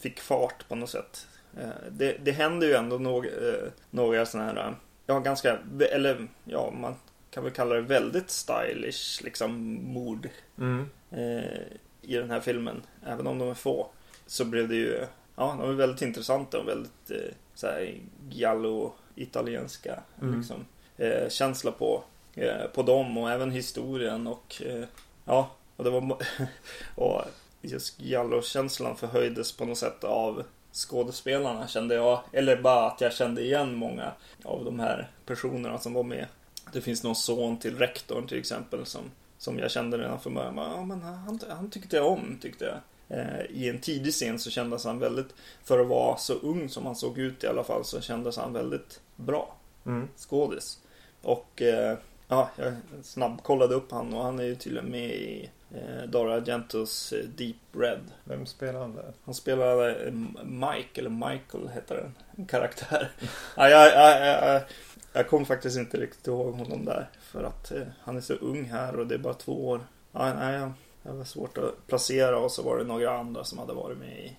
fick 0.00 0.20
fart 0.20 0.68
på 0.68 0.74
något 0.74 0.90
sätt. 0.90 1.26
Eh, 1.60 1.68
Det, 1.90 2.16
det 2.24 2.32
händer 2.32 2.66
ju 2.66 2.74
ändå 2.74 2.98
några, 2.98 3.28
eh, 3.28 3.68
några 3.90 4.26
sådana 4.26 4.52
här, 4.52 4.74
ja 5.06 5.18
ganska, 5.18 5.58
eller 5.90 6.28
ja 6.44 6.70
man 6.70 6.94
kan 7.30 7.44
väl 7.44 7.52
kalla 7.52 7.74
det 7.74 7.80
väldigt 7.80 8.30
stylish 8.30 9.22
liksom 9.24 9.78
mord 9.92 10.28
Mm. 10.58 10.88
eh, 11.10 11.62
i 12.02 12.14
den 12.16 12.30
här 12.30 12.40
filmen. 12.40 12.82
Även 13.06 13.26
om 13.26 13.38
de 13.38 13.48
är 13.50 13.54
få. 13.54 13.86
Så 14.26 14.44
blev 14.44 14.68
det 14.68 14.74
ju 14.74 15.06
ja, 15.36 15.56
de 15.60 15.70
är 15.70 15.74
väldigt 15.74 16.02
intressanta 16.02 16.58
och 16.58 16.68
väldigt 16.68 17.10
så 17.54 17.66
här 17.66 17.94
giallo-italienska 18.30 20.00
Mm. 20.22 20.38
liksom, 20.38 20.64
känsla 21.28 21.72
på, 21.72 22.02
på 22.74 22.82
dem 22.82 23.18
och 23.18 23.30
även 23.30 23.50
historien 23.50 24.26
och 24.26 24.62
ja, 25.24 25.50
och 25.76 25.84
det 25.84 25.90
var 25.90 26.16
och 26.94 27.22
just 27.62 28.00
giallo-känslan 28.00 28.96
förhöjdes 28.96 29.56
på 29.56 29.64
något 29.64 29.78
sätt 29.78 30.04
av 30.04 30.42
skådespelarna 30.72 31.68
kände 31.68 31.94
jag, 31.94 32.20
eller 32.32 32.62
bara 32.62 32.86
att 32.86 33.00
jag 33.00 33.12
kände 33.12 33.42
igen 33.44 33.74
många 33.74 34.12
av 34.44 34.64
de 34.64 34.80
här 34.80 35.10
personerna 35.26 35.78
som 35.78 35.92
var 35.94 36.02
med. 36.02 36.26
Det 36.72 36.80
finns 36.80 37.02
någon 37.02 37.16
son 37.16 37.56
till 37.58 37.78
rektorn 37.78 38.26
till 38.26 38.38
exempel 38.38 38.86
som, 38.86 39.00
som 39.38 39.58
jag 39.58 39.70
kände 39.70 39.98
redan 39.98 40.20
från 40.20 40.34
början. 40.34 40.56
Ja, 40.56 40.84
men 40.84 41.02
han, 41.02 41.40
han 41.48 41.70
tyckte 41.70 41.96
jag 41.96 42.06
om, 42.06 42.38
tyckte 42.42 42.64
jag. 42.64 42.76
Eh, 43.18 43.44
I 43.50 43.68
en 43.68 43.80
tidig 43.80 44.12
scen 44.12 44.38
så 44.38 44.50
kändes 44.50 44.84
han 44.84 44.98
väldigt, 44.98 45.34
för 45.64 45.78
att 45.80 45.86
vara 45.86 46.16
så 46.16 46.34
ung 46.34 46.68
som 46.68 46.86
han 46.86 46.96
såg 46.96 47.18
ut 47.18 47.44
i 47.44 47.46
alla 47.46 47.64
fall, 47.64 47.84
så 47.84 48.00
kändes 48.00 48.36
han 48.36 48.52
väldigt 48.52 49.00
bra 49.16 49.54
Mm. 49.86 50.08
skådis. 50.16 50.78
Och 51.22 51.62
eh, 51.62 51.98
ja, 52.28 52.50
jag 52.56 52.74
snabbkollade 53.02 53.74
upp 53.74 53.92
han 53.92 54.14
och 54.14 54.24
han 54.24 54.38
är 54.38 54.44
ju 54.44 54.54
tydligen 54.54 54.90
med 54.90 55.10
i 55.14 55.50
eh, 55.74 56.08
Dario 56.08 56.32
Argentos 56.32 57.12
eh, 57.12 57.24
Deep 57.24 57.56
Red. 57.72 58.00
Vem 58.24 58.46
spelar 58.46 58.80
han 58.80 58.94
där? 58.94 59.12
Han 59.24 59.34
spelade 59.34 59.94
eh, 59.94 60.12
Mike, 60.44 61.00
eller 61.00 61.10
Michael 61.10 61.68
heter 61.74 61.96
den, 61.96 62.14
en 62.36 62.46
karaktär. 62.46 63.10
ja, 63.56 63.68
jag, 63.68 63.92
jag, 63.92 64.26
jag, 64.26 64.62
jag 65.12 65.28
kommer 65.28 65.44
faktiskt 65.44 65.78
inte 65.78 65.96
riktigt 65.96 66.26
ihåg 66.26 66.54
honom 66.54 66.84
där. 66.84 67.08
För 67.20 67.44
att 67.44 67.70
eh, 67.70 67.82
han 68.00 68.16
är 68.16 68.20
så 68.20 68.34
ung 68.34 68.64
här 68.64 68.96
och 68.96 69.06
det 69.06 69.14
är 69.14 69.18
bara 69.18 69.34
två 69.34 69.68
år. 69.68 69.80
Ja, 70.12 70.34
nej, 70.34 70.70
det 71.02 71.12
var 71.12 71.24
svårt 71.24 71.58
att 71.58 71.86
placera 71.86 72.38
och 72.38 72.52
så 72.52 72.62
var 72.62 72.78
det 72.78 72.84
några 72.84 73.18
andra 73.18 73.44
som 73.44 73.58
hade 73.58 73.72
varit 73.72 73.98
med 73.98 74.18
i. 74.18 74.36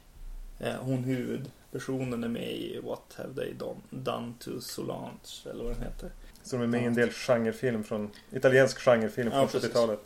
Eh, 0.60 0.76
hon 0.80 1.04
huvudpersonen 1.04 2.24
är 2.24 2.28
med 2.28 2.52
i 2.52 2.80
What 2.84 3.16
Have 3.16 3.34
They 3.34 3.54
Done, 3.54 3.80
done 3.90 4.34
to 4.40 4.62
Solange, 4.62 5.50
eller 5.50 5.64
vad 5.64 5.74
den 5.74 5.84
heter. 5.84 6.10
Som 6.44 6.62
är 6.62 6.68
med 6.68 6.82
i 6.82 6.86
en 6.86 6.96
del 6.96 7.10
genrefilm 7.10 7.84
från 7.84 8.12
italiensk 8.32 8.80
genrefilm 8.80 9.30
Ja, 9.34 9.48
från 9.48 9.48
precis. 9.48 9.70
70-talet. 9.70 10.00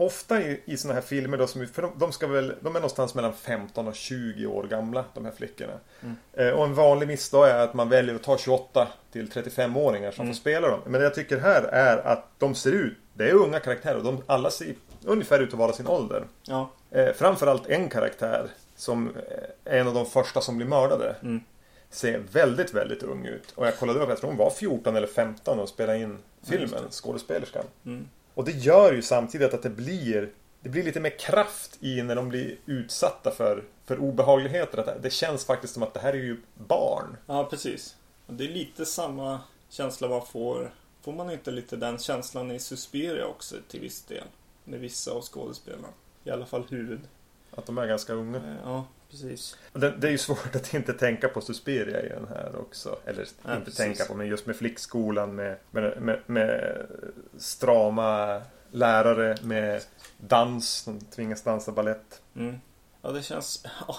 Ofta 0.00 0.42
i, 0.42 0.60
i 0.64 0.76
sådana 0.76 0.94
här 0.94 1.06
filmer 1.06 1.38
då, 1.38 1.46
som, 1.46 1.66
för 1.66 1.82
de, 1.82 1.92
de 1.98 2.12
ska 2.12 2.26
väl, 2.26 2.54
de 2.60 2.66
är 2.76 2.80
någonstans 2.80 3.14
mellan 3.14 3.32
15 3.32 3.88
och 3.88 3.94
20 3.94 4.46
år 4.46 4.64
gamla, 4.64 5.04
de 5.14 5.24
här 5.24 5.32
flickorna. 5.32 5.72
Mm. 6.02 6.16
Eh, 6.32 6.50
och 6.58 6.64
en 6.64 6.74
vanlig 6.74 7.06
missdag 7.08 7.50
är 7.50 7.58
att 7.58 7.74
man 7.74 7.88
väljer 7.88 8.14
att 8.14 8.22
ta 8.22 8.38
28 8.38 8.88
till 9.12 9.28
35-åringar 9.30 10.10
som 10.10 10.22
Mm. 10.22 10.34
får 10.34 10.40
spela 10.40 10.68
dem. 10.68 10.80
Men 10.84 10.92
det 10.92 11.02
jag 11.04 11.14
tycker 11.14 11.38
här 11.38 11.62
är 11.62 11.96
att 11.96 12.24
de 12.38 12.54
ser 12.54 12.72
ut, 12.72 12.96
det 13.14 13.28
är 13.30 13.34
unga 13.34 13.60
karaktärer 13.60 13.96
och 13.96 14.04
de 14.04 14.22
alla 14.26 14.50
ser 14.50 14.74
ungefär 15.04 15.40
ut 15.40 15.52
att 15.52 15.58
vara 15.58 15.72
sin 15.72 15.86
ålder. 15.86 16.24
Ja, 16.42 16.70
Eh, 16.90 17.12
framförallt 17.14 17.66
en 17.66 17.88
karaktär 17.88 18.48
som 18.76 19.08
eh, 19.16 19.72
är 19.74 19.80
en 19.80 19.88
av 19.88 19.94
de 19.94 20.06
första 20.06 20.40
som 20.40 20.56
blir 20.56 20.66
mördade. 20.66 21.16
Mm. 21.22 21.40
Ser 21.90 22.18
väldigt, 22.32 22.74
väldigt 22.74 23.02
ung 23.02 23.26
ut. 23.26 23.52
Och 23.54 23.66
jag 23.66 23.78
kollade 23.78 24.00
upp, 24.00 24.08
jag 24.08 24.18
tror 24.18 24.30
hon 24.30 24.36
var 24.38 24.50
14 24.50 24.96
eller 24.96 25.06
15 25.06 25.56
när 25.56 25.58
hon 25.60 25.68
spelade 25.68 25.98
in 25.98 26.18
filmen, 26.50 26.82
skådespelerskan. 26.90 27.64
mm. 27.86 28.08
Och 28.38 28.44
det 28.44 28.52
gör 28.52 28.92
ju 28.92 29.02
samtidigt 29.02 29.54
att 29.54 29.62
det 29.62 29.70
blir 29.70 30.30
det 30.60 30.68
blir 30.68 30.82
lite 30.82 31.00
mer 31.00 31.18
kraft 31.18 31.78
i 31.80 32.02
när 32.02 32.16
de 32.16 32.28
blir 32.28 32.56
utsatta 32.66 33.30
för, 33.30 33.64
för 33.84 33.98
obehagligheter. 33.98 34.78
Att 34.78 35.02
det- 35.02 35.10
känns 35.10 35.44
faktiskt 35.44 35.74
som 35.74 35.82
att 35.82 35.94
det 35.94 36.00
här 36.00 36.12
är 36.12 36.16
ju 36.16 36.36
barn. 36.54 37.16
ja 37.26 37.44
precis. 37.44 37.96
Och 38.26 38.34
det 38.34 38.44
är 38.44 38.48
lite 38.48 38.86
samma 38.86 39.40
känsla 39.68 40.08
man 40.08 40.26
får. 40.26 40.74
Får 41.02 41.12
man 41.12 41.30
inte 41.30 41.50
lite 41.50 41.76
den 41.76 41.98
känslan 41.98 42.50
i 42.50 42.58
Suspiria 42.58 43.26
också 43.26 43.56
till 43.68 43.80
viss 43.80 44.02
del? 44.02 44.24
Med 44.64 44.80
vissa 44.80 45.10
av 45.12 45.22
skådespelarna. 45.22 45.88
I 46.24 46.30
alla 46.30 46.46
fall 46.46 46.64
huvud. 46.68 47.00
Att 47.50 47.66
de 47.66 47.78
är 47.78 47.86
ganska 47.86 48.12
unga. 48.12 48.38
Eh, 48.38 48.54
Ja, 48.64 48.84
precis. 49.10 49.56
Det, 49.72 49.90
det 49.90 50.06
är 50.06 50.10
ju 50.10 50.18
svårt 50.18 50.54
att 50.56 50.74
inte 50.74 50.92
tänka 50.92 51.28
på 51.28 51.40
Suspiria 51.40 52.02
i 52.02 52.08
den 52.08 52.28
här 52.28 52.56
också. 52.56 52.98
Eller 53.04 53.26
Ja, 53.44 53.52
inte 53.52 53.64
precis. 53.64 53.76
tänka 53.78 54.04
på, 54.04 54.14
men 54.14 54.26
just 54.26 54.46
med 54.46 54.56
flickskolan 54.56 55.34
med, 55.34 55.56
med, 55.70 56.02
med, 56.02 56.20
med 56.26 56.86
strama 57.38 58.42
lärare 58.70 59.36
med 59.42 59.82
dans. 60.18 60.84
De 60.84 61.00
tvingas 61.00 61.42
dansa 61.42 61.72
ballett. 61.72 62.22
Mm. 62.36 62.60
Ja, 63.02 63.10
det 63.12 63.22
känns... 63.22 63.64
Ja, 63.88 63.96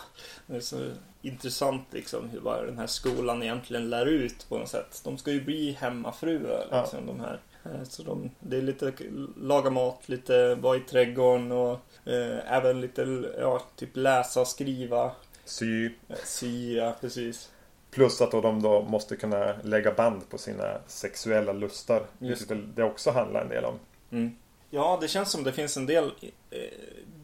det 0.47 0.55
är 0.55 0.59
så 0.59 0.89
intressant 1.21 1.87
liksom 1.91 2.29
hur 2.29 2.39
vad 2.39 2.65
den 2.65 2.77
här 2.77 2.87
skolan 2.87 3.43
egentligen 3.43 3.89
lär 3.89 4.05
ut 4.05 4.45
på 4.49 4.57
något 4.57 4.69
sätt. 4.69 5.01
De 5.03 5.17
ska 5.17 5.31
ju 5.31 5.41
bli 5.43 5.71
hemmafruar 5.71 6.67
Ja. 6.71 6.81
liksom 6.81 7.05
de 7.07 7.19
här. 7.19 7.39
Eh, 7.65 7.83
Så 7.83 8.03
de, 8.03 8.31
det 8.39 8.57
är 8.57 8.61
lite 8.61 8.93
laga 9.37 9.69
mat, 9.69 10.09
lite 10.09 10.55
vara 10.55 10.77
i 10.77 10.79
trädgården 10.79 11.51
och 11.51 11.79
eh, 12.05 12.53
även 12.53 12.81
lite 12.81 13.23
ja, 13.39 13.61
typ 13.75 13.89
läsa, 13.93 14.45
skriva, 14.45 15.11
Sy. 15.45 15.85
eh, 15.85 16.15
sy, 16.25 16.75
ja 16.75 16.95
precis. 17.01 17.49
Plus 17.91 18.21
att 18.21 18.31
då 18.31 18.41
de 18.41 18.61
då 18.61 18.81
måste 18.81 19.15
kunna 19.15 19.55
lägga 19.63 19.93
band 19.93 20.29
på 20.29 20.37
sina 20.37 20.77
sexuella 20.87 21.53
lustar. 21.53 22.05
Just. 22.19 22.41
Vilket 22.41 22.75
det 22.75 22.83
också 22.83 23.11
handlar 23.11 23.41
en 23.41 23.49
del 23.49 23.65
om. 23.65 23.79
Mm. 24.11 24.35
Ja, 24.69 24.97
det 25.01 25.07
känns 25.07 25.31
som 25.31 25.43
det 25.43 25.51
finns 25.53 25.77
en 25.77 25.85
del, 25.85 26.11
eh, 26.51 26.59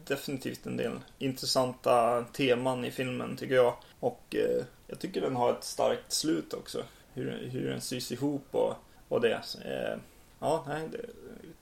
definitivt 0.04 0.66
en 0.66 0.76
del 0.76 0.92
intressanta 1.18 2.24
teman 2.32 2.84
i 2.84 2.90
filmen 2.90 3.36
tycker 3.36 3.54
jag. 3.54 3.74
Och 4.00 4.22
eh, 4.36 4.64
jag 4.86 4.98
tycker 4.98 5.20
den 5.20 5.36
har 5.36 5.52
ett 5.52 5.64
starkt 5.64 6.12
slut 6.12 6.52
också. 6.54 6.82
Hur, 7.14 7.48
hur 7.52 7.70
den 7.70 7.80
sys 7.80 8.12
ihop 8.12 8.46
och, 8.50 8.74
och 9.08 9.20
det. 9.20 9.40
Eh, 9.64 9.98
ja, 10.38 10.64
nej, 10.68 10.88
det, 10.92 11.00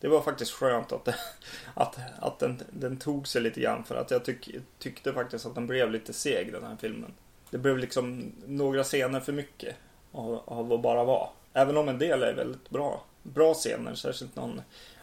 det 0.01 0.09
var 0.09 0.21
faktiskt 0.21 0.53
skönt 0.53 0.93
att, 0.93 1.05
det, 1.05 1.15
att, 1.75 1.99
att 2.19 2.39
den, 2.39 2.63
den 2.71 2.97
tog 2.97 3.29
sig 3.29 3.43
lite 3.43 3.61
grann. 3.61 3.85
För 3.85 3.95
att 3.95 4.11
jag 4.11 4.25
tyck, 4.25 4.51
tyckte 4.79 5.13
faktiskt 5.13 5.47
att 5.47 5.55
den 5.55 5.67
blev 5.67 5.91
lite 5.91 6.13
seg 6.13 6.53
den 6.53 6.65
här 6.65 6.77
filmen. 6.81 7.13
Det 7.51 7.59
blev 7.59 7.79
liksom 7.79 8.33
några 8.47 8.85
scener 8.85 9.21
för 9.21 9.33
mycket 9.33 9.77
av, 10.13 10.43
av 10.45 10.73
att 10.73 10.83
bara 10.83 11.05
vara. 11.05 11.29
Även 11.53 11.77
om 11.77 11.89
en 11.89 11.99
del 11.99 12.23
är 12.23 12.35
väldigt 12.35 12.71
bra. 12.71 13.05
Bra 13.23 13.55
scener, 13.55 13.95
särskilt 13.95 14.37
någon 14.37 14.61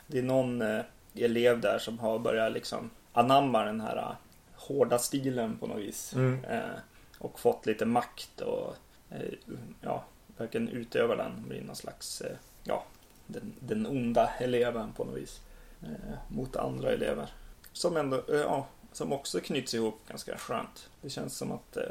det 0.08 0.20
är 0.20 0.24
någon 0.24 0.62
eh, 0.62 0.82
elev 1.16 1.62
där 1.62 1.80
som 1.80 2.00
har 2.00 2.20
börjat 2.20 2.52
liksom 2.52 2.90
anamma 3.14 3.64
den 3.64 3.82
här 3.82 3.98
eh, 3.98 4.16
hårda 4.56 4.98
stilen 4.98 5.58
på 5.58 5.68
något 5.68 5.80
vis. 5.80 6.14
Mm. 6.14 6.46
Eh, 6.46 6.80
och 7.18 7.40
fått 7.40 7.66
lite 7.66 7.86
makt 7.86 8.42
och 8.42 8.76
eh, 9.10 9.34
ja, 9.82 10.04
verkligen 10.38 10.70
utöva 10.70 11.16
den. 11.16 11.44
Blir 11.48 11.62
någon 11.62 11.76
slags, 11.76 12.22
eh, 12.22 12.38
ja, 12.64 12.86
den, 13.32 13.54
den 13.60 13.86
onda 13.86 14.30
eleven 14.40 14.94
på 14.94 15.04
något 15.04 15.18
vis. 15.18 15.42
Eh, 15.84 16.18
mot 16.28 16.56
andra 16.56 16.92
elever. 16.92 17.30
Som 17.74 17.98
ändå, 17.98 18.16
eh, 18.18 18.40
ja, 18.40 18.68
som 18.92 19.14
också 19.14 19.40
knyts 19.40 19.74
ihop 19.74 20.00
ganska 20.08 20.38
skönt. 20.38 20.90
Det 21.02 21.10
känns 21.10 21.38
som 21.38 21.52
att, 21.52 21.78
eh, 21.78 21.84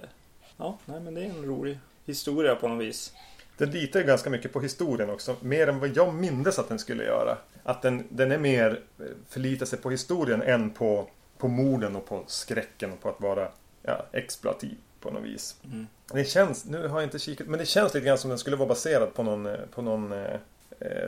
ja, 0.57 0.79
nej 0.85 1.01
men 1.01 1.15
det 1.15 1.21
är 1.21 1.31
en 1.31 1.45
rolig 1.45 1.79
historia 2.05 2.55
på 2.55 2.69
något 2.69 2.85
vis. 2.85 3.15
Den 3.59 3.71
litar 3.71 4.01
ju 4.01 4.07
ganska 4.07 4.31
mycket 4.31 4.53
på 4.53 4.61
historien 4.61 5.11
också. 5.11 5.37
Mer 5.41 5.67
än 5.67 5.81
vad 5.81 5.97
jag 5.97 6.15
mindes 6.15 6.59
att 6.59 6.69
den 6.69 6.79
skulle 6.79 7.05
göra. 7.05 7.39
Att 7.63 7.83
den, 7.83 8.07
den 8.09 8.33
är 8.33 8.39
mer 8.39 8.81
eh, 8.99 9.05
förlitar 9.29 9.67
sig 9.67 9.79
på 9.79 9.91
historien 9.91 10.43
än 10.43 10.71
på, 10.71 11.09
på 11.39 11.49
morden 11.49 11.97
och 11.97 12.07
på 12.07 12.25
skräcken 12.27 12.93
och 12.93 13.01
på 13.01 13.09
att 13.09 13.21
vara 13.21 13.49
ja, 13.83 14.07
exploativ 14.13 14.77
på 15.01 15.11
något 15.11 15.23
vis. 15.23 15.57
Mm. 15.65 15.87
Det 16.13 16.25
känns, 16.25 16.65
nu 16.65 16.89
har 16.89 17.01
jag 17.01 17.07
inte 17.07 17.19
kikat, 17.19 17.47
men 17.47 17.59
det 17.59 17.67
känns 17.67 17.95
lite 17.95 18.07
grann 18.07 18.19
som 18.19 18.31
den 18.31 18.39
skulle 18.39 18.57
vara 18.57 18.69
baserad 18.69 19.15
på 19.15 19.23
någon, 19.23 19.47
eh, 19.47 19.61
på 19.75 19.83
någon 19.83 20.13
eh, 20.13 20.41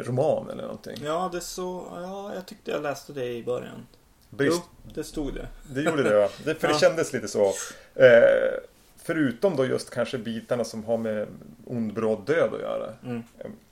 roman 0.00 0.50
eller 0.50 0.62
någonting. 0.62 0.96
Ja, 1.04 1.28
det 1.32 1.40
så, 1.40 1.86
ja, 1.90 2.34
jag 2.34 2.46
tyckte 2.46 2.70
jag 2.70 2.82
läste 2.82 3.12
det 3.12 3.24
i 3.26 3.44
början. 3.44 3.86
Brist, 4.30 4.62
Jo, 4.84 4.92
det 4.94 5.04
stod 5.04 5.34
det. 5.34 5.46
Det 5.74 5.80
gjorde 5.82 6.02
det 6.02 6.18
va? 6.18 6.28
Det, 6.44 6.54
för 6.54 6.68
det 6.68 6.74
Ja. 6.74 6.78
kändes 6.78 7.12
lite 7.12 7.28
så. 7.28 7.46
Eh, 7.94 8.60
förutom 8.96 9.56
då 9.56 9.64
just 9.66 9.90
kanske 9.90 10.18
bitarna 10.18 10.64
som 10.64 10.84
har 10.84 10.96
med 10.98 11.26
ond 11.66 11.92
bråd 11.94 12.26
död 12.26 12.54
att 12.54 12.60
göra. 12.60 12.92
Mm. 13.04 13.22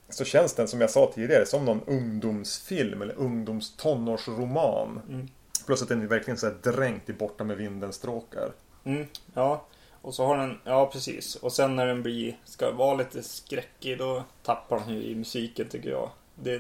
Så 0.09 0.25
känns 0.25 0.55
den 0.55 0.69
som 0.69 0.81
jag 0.81 0.91
sa 0.91 1.13
tidigare 1.15 1.47
som 1.47 1.65
någon 1.65 1.81
ungdomsfilm 1.87 3.03
eller 3.03 3.15
ungdomstonårsroman. 3.15 5.01
Mm. 5.09 5.29
Plus 5.67 5.83
att 5.83 5.89
den 5.89 6.03
är 6.03 6.07
verkligen 6.07 6.39
så 6.39 6.47
här 6.47 6.55
dränkt 6.63 7.09
i 7.09 7.13
Borta 7.13 7.45
med 7.45 7.57
vinden-stråkar. 7.57 8.53
Mm, 8.85 9.07
ja. 9.35 9.67
Och 10.03 10.15
så 10.15 10.25
har 10.27 10.37
den, 10.39 10.59
ja 10.65 10.87
precis. 10.93 11.35
Och 11.37 11.53
sen 11.53 11.77
när 11.77 11.87
den 11.87 12.03
blir, 12.03 12.37
ska 12.45 12.71
vara 12.71 12.95
lite 12.95 13.23
skräckig 13.23 13.99
då 13.99 14.25
tappar 14.43 14.81
den 14.81 14.95
ju 14.95 15.03
i 15.03 15.15
musiken 15.15 15.69
tycker 15.69 15.91
jag. 15.91 16.11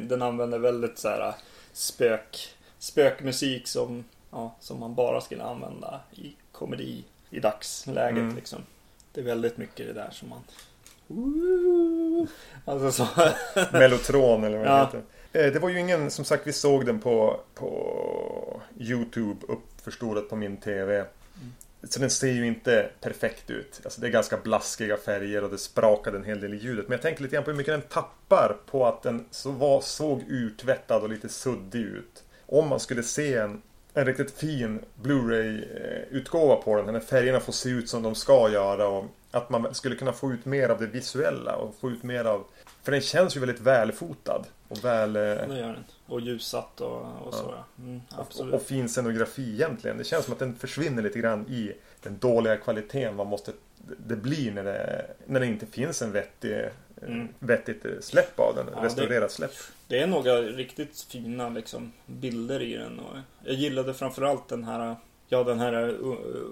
Den 0.00 0.22
använder 0.22 0.58
väldigt 0.58 0.98
så 0.98 1.08
här 1.08 1.34
spök, 1.72 2.54
spökmusik 2.78 3.68
som, 3.68 4.04
ja, 4.30 4.54
som 4.60 4.80
man 4.80 4.94
bara 4.94 5.20
skulle 5.20 5.42
använda 5.44 6.00
i 6.14 6.32
komedi 6.52 7.04
i 7.30 7.40
dagsläget 7.40 8.18
Mm. 8.18 8.36
liksom. 8.36 8.58
Det 9.12 9.20
är 9.20 9.24
väldigt 9.24 9.56
mycket 9.56 9.86
det 9.86 9.92
där 9.92 10.10
som 10.10 10.28
man... 10.28 10.42
Alltså 12.64 12.92
så. 12.92 13.06
Mellotron 13.72 14.44
eller 14.44 14.58
vad 14.58 14.66
det 14.66 14.70
Ja. 14.72 14.84
heter. 14.84 15.02
Eh, 15.32 15.52
det 15.52 15.58
var 15.58 15.68
ju 15.68 15.80
ingen, 15.80 16.10
som 16.10 16.24
sagt 16.24 16.46
vi 16.46 16.52
såg 16.52 16.86
den 16.86 17.00
på, 17.00 17.40
på 17.54 18.60
Youtube 18.78 19.46
uppförstorat 19.48 20.28
på 20.28 20.36
min 20.36 20.56
TV. 20.56 21.04
Så 21.82 22.00
den 22.00 22.10
ser 22.10 22.32
ju 22.32 22.46
inte 22.46 22.90
perfekt 23.00 23.50
ut. 23.50 23.80
Alltså 23.84 24.00
det 24.00 24.06
är 24.06 24.10
ganska 24.10 24.36
blaskiga 24.36 24.96
färger 24.96 25.44
och 25.44 25.50
det 25.50 25.58
sprakade 25.58 26.18
en 26.18 26.24
hel 26.24 26.40
del 26.40 26.54
i 26.54 26.56
ljudet. 26.56 26.88
Men 26.88 26.92
jag 26.92 27.02
tänker 27.02 27.22
lite 27.22 27.34
grann 27.34 27.44
på 27.44 27.50
hur 27.50 27.58
mycket 27.58 27.74
den 27.74 27.82
tappar 27.82 28.56
på 28.66 28.86
att 28.86 29.02
den 29.02 29.24
så 29.30 29.50
var, 29.50 29.80
såg 29.80 30.24
urtvättad 30.28 31.02
och 31.02 31.08
lite 31.08 31.28
suddig 31.28 31.80
ut. 31.80 32.24
Om 32.46 32.68
man 32.68 32.80
skulle 32.80 33.02
se 33.02 33.34
en, 33.34 33.62
en 33.94 34.06
riktigt 34.06 34.30
fin 34.30 34.80
Blu-ray-utgåva 35.02 36.54
eh, 36.54 36.60
på 36.60 36.76
den. 36.76 36.92
När 36.92 37.00
färgerna 37.00 37.40
får 37.40 37.52
se 37.52 37.70
ut 37.70 37.88
som 37.88 38.02
de 38.02 38.14
ska 38.14 38.50
göra. 38.50 38.88
Och 38.88 39.04
att 39.30 39.50
man 39.50 39.74
skulle 39.74 39.96
kunna 39.96 40.12
få 40.12 40.32
ut 40.32 40.44
mer 40.44 40.68
av 40.68 40.80
det 40.80 40.86
visuella 40.86 41.56
och 41.56 41.74
få 41.80 41.90
ut 41.90 42.02
mer 42.02 42.24
av... 42.24 42.44
För 42.82 42.92
den 42.92 43.00
känns 43.00 43.36
ju 43.36 43.40
väldigt 43.40 43.60
välfotad. 43.60 44.44
Och 44.70 44.84
väl... 44.84 45.16
eh, 45.16 45.22
Det 45.22 45.58
gör 45.58 45.66
den. 45.72 45.84
Och 46.06 46.20
ljussatt 46.20 46.80
och, 46.80 47.02
och 47.26 47.34
så 47.34 47.54
ja. 47.56 47.64
Mm, 47.84 48.00
absolut. 48.10 48.54
Och, 48.54 48.60
och 48.60 48.66
fin 48.66 48.88
scenografi 48.88 49.52
egentligen. 49.52 49.98
Det 49.98 50.04
känns 50.04 50.24
som 50.24 50.32
att 50.32 50.38
den 50.38 50.54
försvinner 50.56 51.02
lite 51.02 51.18
grann 51.18 51.46
i 51.48 51.72
den 52.02 52.18
dåliga 52.18 52.56
kvaliteten 52.56 53.16
man 53.16 53.26
måste 53.26 53.52
det 54.06 54.16
blir 54.16 54.52
när 54.52 54.64
det, 54.64 55.06
när 55.26 55.40
det 55.40 55.46
inte 55.46 55.66
finns 55.66 56.02
en 56.02 56.12
vettig, 56.12 56.68
Mm. 57.06 57.28
vettigt 57.38 57.84
släpp 58.04 58.38
av 58.40 58.54
den. 58.56 58.66
Ja, 58.76 58.84
restaurerat 58.84 59.32
släpp. 59.32 59.50
Det 59.88 59.98
är 59.98 60.06
några 60.06 60.42
riktigt 60.42 61.00
fina 61.10 61.48
liksom, 61.48 61.92
bilder 62.06 62.62
i 62.62 62.76
den. 62.76 62.98
Och 63.00 63.16
jag 63.44 63.54
gillade 63.54 63.94
framförallt 63.94 64.48
den 64.48 64.64
här 64.64 64.96
Ja, 65.28 65.44
den 65.44 65.58
här 65.58 65.94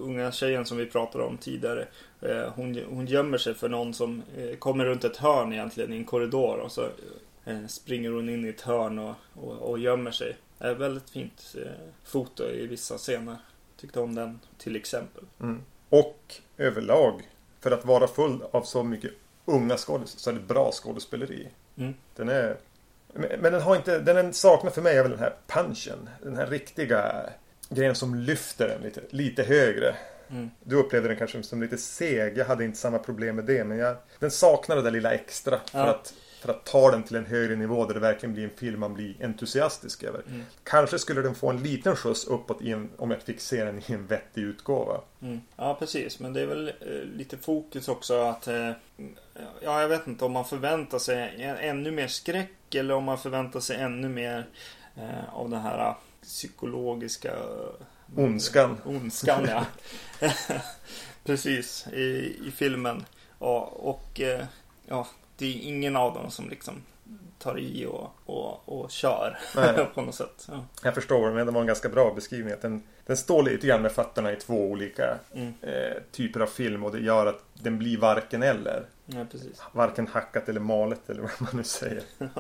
unga 0.01 0.33
tjejen 0.33 0.65
som 0.67 0.77
vi 0.79 0.87
pratade 0.87 1.25
om 1.25 1.37
tidigare. 1.39 1.87
Eh, 2.21 2.53
Hon, 2.55 2.81
hon 2.91 3.07
gömmer 3.07 3.39
sig 3.39 3.55
för 3.55 3.69
någon 3.69 3.95
som 3.95 4.23
eh, 4.37 4.57
kommer 4.57 4.85
runt 4.85 5.05
ett 5.05 5.17
hörn 5.17 5.53
egentligen 5.53 5.93
i 5.93 5.97
en 5.97 6.05
korridor. 6.05 6.59
Och 6.59 6.73
så 6.73 6.83
eh, 6.83 6.89
springer 7.67 8.11
hon 8.11 8.29
in 8.29 8.45
i 8.45 8.49
ett 8.49 8.61
hörn 8.61 8.99
och, 8.99 9.15
och, 9.35 9.71
och 9.71 9.79
gömmer 9.79 10.11
sig. 10.11 10.37
Eh, 10.61 10.73
väldigt 10.73 11.11
fint 11.11 11.55
eh, 11.65 11.73
foto 12.05 12.45
i 12.51 12.67
vissa 12.67 12.99
scener. 12.99 13.37
Tyckte 13.81 14.01
om 14.01 14.15
den 14.15 14.41
till 14.59 14.77
exempel. 14.77 15.25
Mm. 15.41 15.63
Och 15.89 16.35
överlag, 16.59 17.29
för 17.61 17.71
att 17.71 17.85
vara 17.85 18.07
full 18.07 18.43
av 18.51 18.63
så 18.63 18.83
mycket 18.83 19.11
unga 19.45 19.77
skådespelare 19.77 20.21
så 20.21 20.31
är 20.31 20.35
det 20.35 20.41
bra 20.41 20.71
skådespeleri. 20.73 21.49
Mm. 21.77 21.95
Den 22.17 22.29
är... 22.29 22.57
Men 23.15 23.53
den 23.53 23.61
har 23.61 23.77
inte... 23.77 23.99
Den 23.99 24.33
saknar 24.33 24.71
för 24.71 24.83
mig 24.83 24.97
är 24.97 25.03
väl 25.03 25.11
den 25.11 25.21
här 25.21 25.35
punchen. 25.47 26.09
Den 26.23 26.37
här 26.37 26.47
riktiga 26.47 27.31
grejen 27.69 27.95
som 27.95 28.15
lyfter 28.15 28.69
den 28.69 28.83
lite, 28.83 29.01
lite 29.11 29.43
högre. 29.43 29.95
Mm. 30.31 30.51
Du 30.61 30.77
upplevde 30.77 31.09
den 31.09 31.17
kanske 31.17 31.43
som 31.43 31.63
lite 31.63 31.79
seg. 31.79 32.39
Jag 32.39 32.45
hade 32.45 32.65
inte 32.65 32.79
samma 32.79 32.99
problem 32.99 33.37
med 33.37 33.45
det. 33.45 33.65
Men 33.65 33.79
jag, 33.79 33.97
den 34.19 34.31
saknar 34.31 34.77
det 34.77 34.83
där 34.83 34.91
lilla 34.91 35.13
extra. 35.13 35.61
För, 35.71 35.79
Ja. 35.79 35.87
att, 35.87 36.15
för 36.41 36.51
att 36.51 36.65
ta 36.65 36.91
den 36.91 37.03
till 37.03 37.17
en 37.17 37.27
högre 37.27 37.57
nivå 37.57 37.87
där 37.87 37.95
det 37.95 38.01
verkligen 38.01 38.35
blir 38.35 38.45
en 38.45 38.57
film 38.57 38.81
man 38.81 38.95
blir 38.95 39.25
entusiastisk 39.25 40.03
över. 40.03 40.23
Mm. 40.29 40.43
Kanske 40.65 40.99
skulle 40.99 41.23
den 41.23 41.35
få 41.35 41.51
en 41.51 41.63
liten 41.63 41.97
skjuts 41.97 42.25
uppåt 42.25 42.63
en, 42.63 42.91
om 42.97 43.11
jag 43.11 43.23
fick 43.23 43.41
se 43.41 43.65
den 43.65 43.79
i 43.79 43.93
en 43.93 44.07
vettig 44.07 44.43
utgåva. 44.43 45.01
Mm. 45.23 45.41
Ja, 45.57 45.75
precis. 45.75 46.21
Men 46.21 46.33
det 46.33 46.41
är 46.41 46.47
väl 46.47 46.69
eh, 46.69 47.17
lite 47.17 47.37
fokus 47.37 47.89
också 47.89 48.21
att... 48.21 48.49
Eh, 48.49 48.71
ja, 49.61 49.81
jag 49.81 49.89
vet 49.89 50.07
inte 50.07 50.25
om 50.25 50.33
man 50.33 50.45
förväntar 50.45 50.99
sig 50.99 51.45
ännu 51.61 51.91
mer 51.91 52.09
skräck 52.09 52.75
eller 52.75 52.95
om 52.95 53.05
man 53.05 53.19
förväntar 53.19 53.61
sig 53.61 53.77
ännu 53.77 54.09
mer 54.09 54.47
eh, 54.97 55.35
av 55.35 55.51
den 55.51 55.61
här 55.61 55.89
eh, 55.89 55.95
psykologiska... 56.23 57.35
Ondskan. 58.17 58.77
Ondskan, 58.85 59.49
ja. 59.49 59.67
precis, 61.25 61.87
i, 61.93 62.37
i 62.47 62.53
filmen. 62.57 63.05
Ja, 63.39 63.61
och 63.61 64.21
eh, 64.21 64.45
ja, 64.87 65.07
det 65.39 65.47
är 65.47 65.69
ingen 65.69 65.97
av 65.97 66.15
dem 66.15 66.31
som 66.31 66.49
liksom 66.49 66.83
tar 67.39 67.59
i 67.59 67.87
och, 67.87 68.11
och, 68.27 68.69
och 68.83 68.91
kör 68.91 69.39
på 69.95 70.03
något 70.03 70.15
sätt. 70.15 70.47
Ja. 70.49 70.65
Jag 70.83 70.95
förstår, 70.95 71.31
men 71.31 71.47
det 71.47 71.53
var 71.53 71.61
en 71.61 71.67
ganska 71.67 71.89
bra 71.89 72.15
beskrivning. 72.15 72.55
Den, 72.61 72.83
den 73.07 73.17
står 73.17 73.43
lite 73.43 73.67
grann 73.67 73.83
med 73.83 73.93
fötterna 73.93 74.33
i 74.33 74.37
två 74.37 74.55
olika 74.55 75.19
Mm. 75.35 75.53
eh, 75.63 75.97
typer 76.13 76.41
av 76.41 76.47
film 76.47 76.85
och 76.85 76.93
det 76.93 77.01
gör 77.01 77.27
att 77.27 77.45
den 77.55 77.79
blir 77.79 77.99
varken 77.99 78.43
eller. 78.43 78.85
ja. 79.07 79.25
Varken 79.73 80.07
hackat 80.07 80.49
eller 80.49 80.61
malet 80.61 81.11
eller 81.11 81.23
vad 81.23 81.31
man 81.39 81.51
nu 81.53 81.65
säger. 81.65 82.03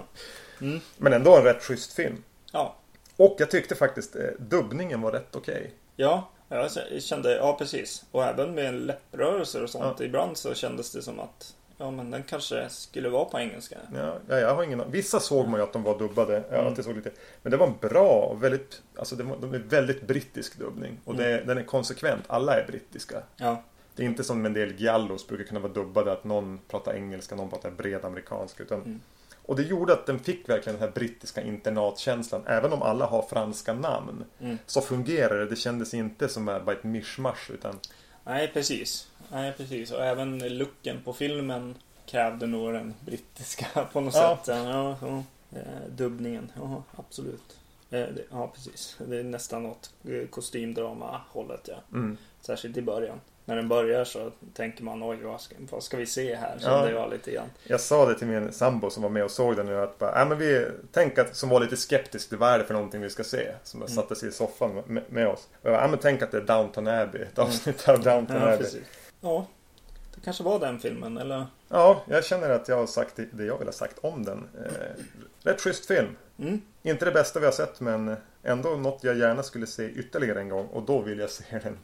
Mm. 0.61 0.81
Men 0.97 1.13
ändå 1.13 1.37
en 1.37 1.43
rätt 1.45 1.63
schysst 1.63 1.93
film. 1.93 2.23
Ja, 2.53 2.77
Och 3.17 3.37
jag 3.39 3.51
tyckte 3.51 3.75
faktiskt 3.75 4.17
eh, 4.17 4.23
dubbningen 4.39 5.01
var 5.01 5.13
rätt 5.13 5.37
okej. 5.37 5.71
Ja, 5.97 6.29
jag 6.49 6.71
kände, 7.03 7.37
ja 7.37 7.57
precis. 7.59 8.05
Och 8.11 8.25
även 8.25 8.55
med 8.55 8.75
läpprörelser 8.75 9.63
och 9.63 9.71
sånt. 9.71 9.97
Ja. 10.01 10.05
Ibland 10.05 10.37
så 10.37 10.55
kändes 10.55 10.93
det 10.93 11.03
som 11.03 11.21
att 11.21 11.55
Ja 11.81 11.91
men 11.91 12.11
den 12.11 12.23
kanske 12.23 12.69
skulle 12.69 13.09
vara 13.09 13.25
på 13.25 13.39
engelska. 13.39 13.77
Ja, 13.95 14.15
ja, 14.29 14.39
jag 14.39 14.55
har 14.55 14.63
ingen 14.63 14.91
Vissa 14.91 15.21
såg 15.21 15.49
man 15.49 15.61
ju 15.61 15.65
att 15.65 15.73
de 15.73 15.83
var 15.83 15.99
dubbade. 15.99 16.43
Ja, 16.51 16.57
Mm. 16.57 16.83
såg 16.83 16.97
lite. 16.97 17.11
Men 17.43 17.51
det 17.51 17.57
var 17.57 17.67
en 17.67 17.75
bra 17.81 18.11
och 18.11 18.43
väldigt... 18.43 18.83
Alltså 18.97 19.17
det 19.17 19.23
var, 19.25 19.37
de 19.37 19.55
är 19.55 19.59
väldigt 19.59 20.03
brittisk 20.07 20.59
dubbning. 20.59 21.01
Och 21.05 21.15
det, 21.17 21.45
den 21.47 21.59
är 21.59 21.63
konsekvent. 21.63 22.25
Alla 22.27 22.61
är 22.61 22.67
brittiska. 22.67 23.23
Ja, 23.37 23.63
Det 23.95 24.03
är 24.03 24.07
inte 24.07 24.25
som 24.25 24.47
en 24.47 24.53
del 24.53 24.73
giallos 24.81 25.27
brukar 25.27 25.45
kunna 25.45 25.61
vara 25.61 25.73
dubbade. 25.73 26.13
Att 26.13 26.25
någon 26.25 26.61
pratar 26.69 26.95
engelska, 26.95 27.35
någon 27.35 27.51
pratar 27.51 27.71
bred 27.71 28.05
amerikanska. 28.05 28.63
Utan, 28.63 28.79
Mm. 28.83 29.01
Och 29.43 29.57
det 29.57 29.63
gjorde 29.63 29.93
att 29.93 30.07
den 30.07 30.19
fick 30.19 30.49
verkligen 30.49 30.79
den 30.79 30.89
här 30.89 30.95
brittiska 30.95 31.43
internatkänslan. 31.43 32.43
Även 32.47 32.73
om 32.73 32.83
alla 32.83 33.07
har 33.07 33.23
franska 33.23 33.73
namn. 33.75 34.25
Mm. 34.41 34.59
Så 34.67 34.81
fungerar 34.81 35.39
det. 35.39 35.47
Det 35.47 35.57
kändes 35.57 35.95
inte 35.95 36.29
som 36.29 36.45
bara 36.45 36.73
ett 36.73 36.85
mischmasch. 36.85 37.51
Utan 37.51 37.79
nej 38.25 38.51
precis. 38.55 39.09
Nej 39.33 39.53
precis. 39.57 39.91
Och 39.93 40.05
även 40.05 40.39
looken 40.59 41.01
på 41.05 41.13
filmen 41.13 41.75
krävde 42.07 42.47
nog 42.47 42.73
den 42.73 42.95
brittiska 43.01 43.67
på 43.93 44.01
något 44.01 44.15
Ja. 44.15 44.39
sätt. 44.45 44.55
Ja, 44.65 44.97
ja. 45.03 45.23
Eh, 45.59 45.89
dubbningen, 45.91 46.53
ja 46.57 46.83
absolut. 46.97 47.57
Eh, 47.91 48.05
ja 48.31 48.51
precis. 48.55 48.97
Det 49.07 49.17
är 49.19 49.23
nästan 49.25 49.63
något 49.63 49.91
eh, 50.09 50.29
kostymdrama 50.29 51.21
hållet 51.31 51.69
ja. 51.69 51.75
mm. 51.93 52.17
Särskilt 52.41 52.77
i 52.77 52.83
början. 52.83 53.21
När 53.45 53.57
den 53.57 53.69
börjar 53.69 54.05
så 54.05 54.31
tänker 54.55 54.85
man 54.85 55.03
oj 55.03 55.17
vad 55.23 55.41
ska, 55.41 55.55
vad 55.71 55.83
ska 55.83 55.97
vi 55.97 56.07
se 56.07 56.35
här? 56.35 56.59
Ja. 56.61 56.69
Kände 56.69 56.91
jag 56.91 57.11
lite 57.11 57.31
grann. 57.31 57.47
Jag 57.65 57.81
sa 57.81 58.07
det 58.07 58.15
till 58.19 58.27
min 58.27 58.53
sambo 58.53 58.91
som 58.91 59.03
var 59.03 59.11
med 59.11 59.25
och 59.25 59.31
såg 59.31 59.57
den 59.57 59.67
nu 59.67 59.77
att 59.81 59.99
bara, 59.99 60.23
äh, 60.23 60.29
men 60.29 60.39
vi 60.39 60.67
tänk 60.93 61.19
att, 61.19 61.37
som 61.37 61.49
var 61.49 61.61
lite 61.61 61.77
skeptisk 61.77 62.29
till 62.29 62.39
vad 62.39 62.51
är 62.53 62.59
det 62.59 62.65
för 62.65 62.75
någonting 62.75 63.01
vi 63.01 63.11
ska 63.11 63.25
se. 63.25 63.53
Som 63.63 63.83
Mm. 63.83 63.89
satte 63.95 64.17
sig 64.17 64.29
i 64.29 64.33
soffan 64.33 64.83
med, 64.87 65.03
med 65.09 65.29
oss. 65.29 65.49
Och 65.63 65.71
jag 65.71 65.73
bara, 65.73 65.85
äh, 65.85 65.91
men 65.91 65.99
tänk 65.99 66.23
att 66.23 66.31
det 66.31 66.37
är 66.39 66.43
Downton 66.43 66.89
Abbey. 66.89 67.23
Ett 67.23 67.39
avsnitt 67.39 67.89
av 67.89 68.01
Downton 68.03 68.37
Mm. 68.37 68.49
Ja, 68.49 68.55
Abbey. 68.55 68.65
precis. 68.65 68.83
Ja, 69.21 69.47
det 70.15 70.21
kanske 70.25 70.43
var 70.43 70.59
den 70.61 70.79
filmen 70.81 71.19
eller? 71.19 71.47
Ja, 71.69 72.03
jag 72.09 72.25
känner 72.25 72.51
att 72.51 72.69
jag 72.69 72.77
har 72.77 72.87
sagt 72.87 73.17
det, 73.33 73.45
jag 73.45 73.59
vill 73.59 73.69
ha 73.69 73.73
sagt 73.73 73.99
om 73.99 74.25
den. 74.25 74.49
Eh, 74.65 74.73
rätt 75.43 75.61
schysst 75.61 75.87
film. 75.87 76.17
Mm. 76.39 76.61
Inte 76.83 77.05
det 77.05 77.11
bästa 77.13 77.41
vi 77.41 77.45
har 77.47 77.53
sett 77.53 77.81
men 77.81 78.17
ändå 78.43 78.69
något 78.71 79.05
jag 79.05 79.17
gärna 79.19 79.43
skulle 79.43 79.67
se 79.67 79.85
ytterligare 79.91 80.41
en 80.41 80.49
gång. 80.49 80.67
Och 80.67 80.83
då 80.83 81.01
vill 81.01 81.19
jag 81.19 81.31
se 81.31 81.45
den 81.63 81.79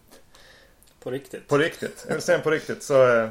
På 1.02 1.10
riktigt. 1.10 1.48
på 1.48 1.58
riktigt. 1.58 2.04
Jag 2.08 2.14
vill 2.14 2.22
se 2.22 2.32
den 2.32 2.42
på 2.42 2.50
riktigt. 2.50 2.82
Så 2.82 3.16
eh, 3.16 3.28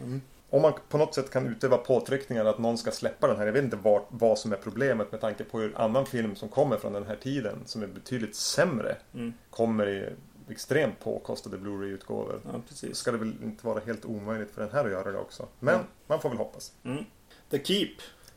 Mm. 0.00 0.20
om 0.50 0.62
man 0.62 0.72
på 0.88 0.98
något 0.98 1.14
sätt 1.14 1.30
kan 1.30 1.46
utöva 1.46 1.76
påtryckningar 1.76 2.44
att 2.44 2.58
någon 2.58 2.78
ska 2.78 2.90
släppa 2.90 3.26
den 3.26 3.36
här. 3.36 3.46
Jag 3.46 3.52
vet 3.52 3.64
inte 3.64 3.76
vad, 3.76 4.02
vad 4.08 4.38
som 4.38 4.52
är 4.52 4.56
problemet 4.56 5.12
med 5.12 5.20
tanke 5.20 5.44
på 5.44 5.58
hur 5.60 5.78
annan 5.78 6.06
film 6.06 6.36
som 6.36 6.48
kommer 6.48 6.76
från 6.76 6.92
den 6.92 7.06
här 7.06 7.16
tiden 7.16 7.58
som 7.66 7.82
är 7.82 7.86
betydligt 7.86 8.36
sämre 8.36 8.96
Mm. 9.14 9.32
kommer 9.50 9.88
i 9.88 10.08
extremt 10.50 11.00
påkostade 11.00 11.58
Blu-ray-utgåvor. 11.58 12.40
Ja, 12.44 12.60
precis. 12.68 12.96
Ska 12.96 13.12
det 13.12 13.18
väl 13.18 13.32
inte 13.42 13.66
vara 13.66 13.80
helt 13.86 14.04
omöjligt 14.04 14.50
för 14.54 14.60
den 14.62 14.70
här 14.72 14.84
att 14.84 14.90
göra 14.90 15.12
det 15.12 15.18
också. 15.18 15.46
Men 15.60 15.74
Mm. 15.74 15.86
man 16.06 16.20
får 16.20 16.28
väl 16.28 16.38
hoppas. 16.38 16.72
Mm. 16.84 17.04
The 17.50 17.64
Keep. 17.64 17.90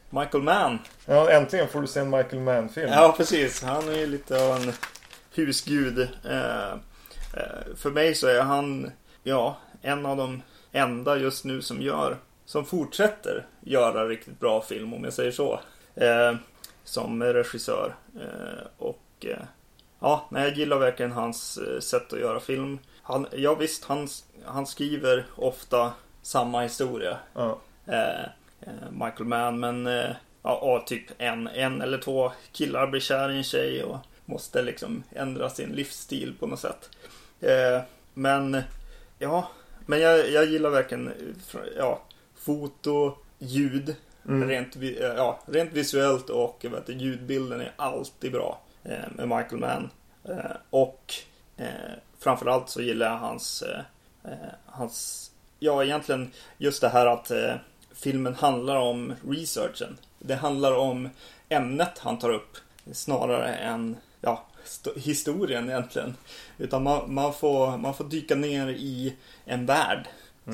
Michael 0.09 0.43
Mann. 0.43 0.79
Ja, 1.05 1.29
äntligen 1.31 1.67
får 1.67 1.81
du 1.81 1.87
se 1.87 1.99
en 1.99 2.09
Michael 2.09 2.39
Mann-film. 2.41 2.89
Ja, 2.91 3.13
precis. 3.17 3.63
Han 3.63 3.89
är 3.89 3.97
ju 3.97 4.07
lite 4.07 4.43
av 4.45 4.55
en 4.61 4.73
husgud. 5.35 5.99
Eh, 6.25 6.71
eh, 6.71 7.75
för 7.75 7.91
mig 7.91 8.15
så 8.15 8.27
är 8.27 8.41
han, 8.41 8.91
ja, 9.23 9.57
en 9.81 10.05
av 10.05 10.17
de 10.17 10.41
enda 10.71 11.17
just 11.17 11.45
nu 11.45 11.61
som 11.61 11.81
gör, 11.81 12.17
som 12.45 12.65
fortsätter 12.65 13.47
göra 13.61 14.07
riktigt 14.07 14.39
bra 14.39 14.61
film 14.61 14.93
om 14.93 15.03
jag 15.03 15.13
säger 15.13 15.31
så. 15.31 15.59
Eh, 15.95 16.35
som 16.83 17.23
regissör. 17.23 17.95
Eh, 18.15 18.67
och 18.77 19.01
eh, 19.25 19.37
ja, 20.01 20.27
nej, 20.29 20.43
jag 20.43 20.57
gillar 20.57 20.79
verkligen 20.79 21.11
hans 21.11 21.57
eh, 21.57 21.79
sätt 21.79 22.13
att 22.13 22.19
göra 22.19 22.39
film. 22.39 22.79
Han, 23.01 23.27
ja 23.31 23.55
visst, 23.55 23.85
han, 23.85 24.07
han 24.45 24.67
skriver 24.67 25.25
ofta 25.35 25.93
samma 26.21 26.61
historia. 26.61 27.17
Ja. 27.33 27.59
eh, 27.85 28.21
eh, 28.61 28.91
Michael 28.91 29.25
Mann. 29.25 29.59
Men 29.59 29.87
eh, 29.87 30.09
ja, 30.43 30.83
typ 30.87 31.03
en, 31.17 31.47
en 31.47 31.81
eller 31.81 31.97
två 31.97 32.31
killar 32.51 32.87
blir 32.87 33.01
kär 33.01 33.31
i 33.31 33.37
en 33.37 33.43
tjej 33.43 33.83
och 33.83 33.97
måste 34.25 34.61
liksom 34.61 35.03
ändra 35.11 35.49
sin 35.49 35.69
livsstil 35.69 36.33
på 36.39 36.47
något 36.47 36.59
sätt. 36.59 36.89
Eh, 37.39 37.81
men 38.13 38.61
ja, 39.19 39.51
men 39.85 39.99
jag, 39.99 40.29
jag 40.29 40.45
gillar 40.45 40.69
verkligen 40.69 41.11
ja, 41.77 42.01
foto, 42.35 43.17
ljud. 43.39 43.95
Mm. 44.27 44.49
Rent, 44.49 44.75
eh, 44.75 44.91
ja, 44.97 45.39
rent 45.45 45.73
visuellt 45.73 46.29
och 46.29 46.65
vet, 46.71 46.89
ljudbilden 46.89 47.61
är 47.61 47.73
alltid 47.75 48.31
bra 48.31 48.61
med 48.83 49.29
Michael 49.29 49.57
Mann. 49.57 49.89
Eh, 50.23 50.55
och 50.69 51.13
eh, 51.57 51.65
framförallt 52.19 52.69
så 52.69 52.81
gillar 52.81 53.07
jag 53.07 53.17
hans, 53.17 53.61
eh, 53.61 53.79
eh, 54.31 54.53
hans, 54.65 55.31
ja 55.59 55.83
egentligen 55.83 56.31
just 56.57 56.81
det 56.81 56.89
här 56.89 57.05
att 57.05 57.31
eh, 57.31 57.53
filmen 57.93 58.35
handlar 58.35 58.75
om 58.75 59.13
researchen. 59.29 59.97
Det 60.19 60.35
handlar 60.35 60.75
om 60.75 61.09
ämnet 61.49 61.99
han 61.99 62.19
tar 62.19 62.29
upp 62.29 62.57
snarare 62.91 63.53
än 63.53 63.97
ja, 64.21 64.45
st- 64.63 64.99
historien 64.99 65.69
egentligen. 65.69 66.15
Utan 66.57 66.83
man, 66.83 67.13
man, 67.13 67.33
får, 67.33 67.77
man 67.77 67.93
får 67.93 68.03
dyka 68.05 68.35
ner 68.35 68.67
i 68.67 69.15
en 69.45 69.65
värld 69.65 70.07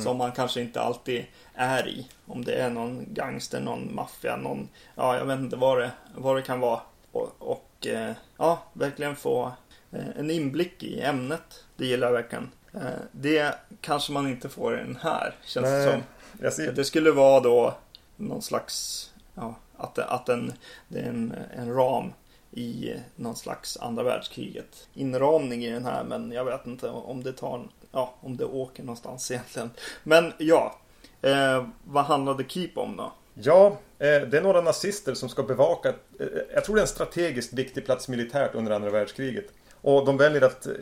som 0.03 0.17
man 0.17 0.31
kanske 0.31 0.61
inte 0.61 0.81
alltid 0.81 1.25
är 1.53 1.87
i. 1.87 2.07
Om 2.25 2.45
det 2.45 2.53
är 2.53 2.69
någon 2.69 3.13
gangster, 3.13 3.59
någon 3.59 3.95
maffia, 3.95 4.35
någon, 4.35 4.69
ja 4.95 5.17
jag 5.17 5.25
vet 5.25 5.39
inte 5.39 5.55
vad 5.55 5.79
det, 5.79 5.91
vad 6.15 6.35
det 6.35 6.41
kan 6.41 6.59
vara. 6.59 6.81
Och, 7.11 7.35
och 7.39 7.66
eh, 7.85 8.11
ja, 8.37 8.63
verkligen 8.73 9.15
få, 9.15 9.51
eh, 9.91 10.09
en 10.17 10.31
inblick 10.31 10.83
i 10.83 11.01
ämnet. 11.01 11.63
Det 11.75 11.85
gillar 11.85 12.07
jag 12.07 12.13
verkligen. 12.13 12.49
Eh, 12.73 12.81
det 13.11 13.55
kanske 13.81 14.11
man 14.11 14.27
inte 14.27 14.49
får 14.49 14.73
i 14.75 14.77
den 14.77 14.97
här, 15.01 15.35
känns 15.45 15.65
det 15.65 15.71
Nej, 15.71 15.91
som. 15.91 16.01
jag 16.43 16.53
ser, 16.53 16.71
Det 16.71 16.85
skulle 16.85 17.11
vara 17.11 17.39
då 17.39 17.77
någon 18.15 18.41
slags, 18.41 19.09
ja, 19.35 19.55
att, 19.77 19.95
det, 19.95 20.05
att 20.05 20.29
en, 20.29 20.53
det 20.87 20.99
är 20.99 21.09
en, 21.09 21.33
en 21.55 21.73
ram 21.73 22.13
i 22.51 22.93
någon 23.15 23.35
slags 23.35 23.77
andra 23.77 24.03
världskriget. 24.03 24.87
Inramning 24.93 25.65
i 25.65 25.71
den 25.71 25.85
här, 25.85 26.03
men 26.03 26.31
jag 26.31 26.45
vet 26.45 26.67
inte 26.67 26.89
om 26.89 27.23
det 27.23 27.33
tar, 27.33 27.67
ja, 27.91 28.15
om 28.21 28.37
det 28.37 28.45
åker 28.45 28.83
någonstans 28.83 29.31
egentligen. 29.31 29.71
Men 30.03 30.33
ja, 30.37 30.79
eh, 31.21 31.65
vad 31.83 32.05
handlade 32.05 32.43
Keep 32.43 32.71
om 32.75 32.97
då? 32.97 33.11
Ja, 33.33 33.77
det 33.97 34.37
är 34.37 34.41
några 34.41 34.61
nazister 34.61 35.13
som 35.13 35.29
ska 35.29 35.43
bevaka, 35.43 35.89
eh, 35.89 36.27
jag 36.53 36.65
tror 36.65 36.75
det 36.75 36.79
är 36.79 36.83
en 36.83 36.87
strategiskt 36.87 37.53
viktig 37.53 37.85
plats 37.85 38.07
militärt 38.07 38.55
under 38.55 38.71
andra 38.71 38.89
världskriget. 38.89 39.45
Och 39.81 40.05
de 40.05 40.17
väljer 40.17 40.41
att 40.41 40.67
eh, 40.67 40.73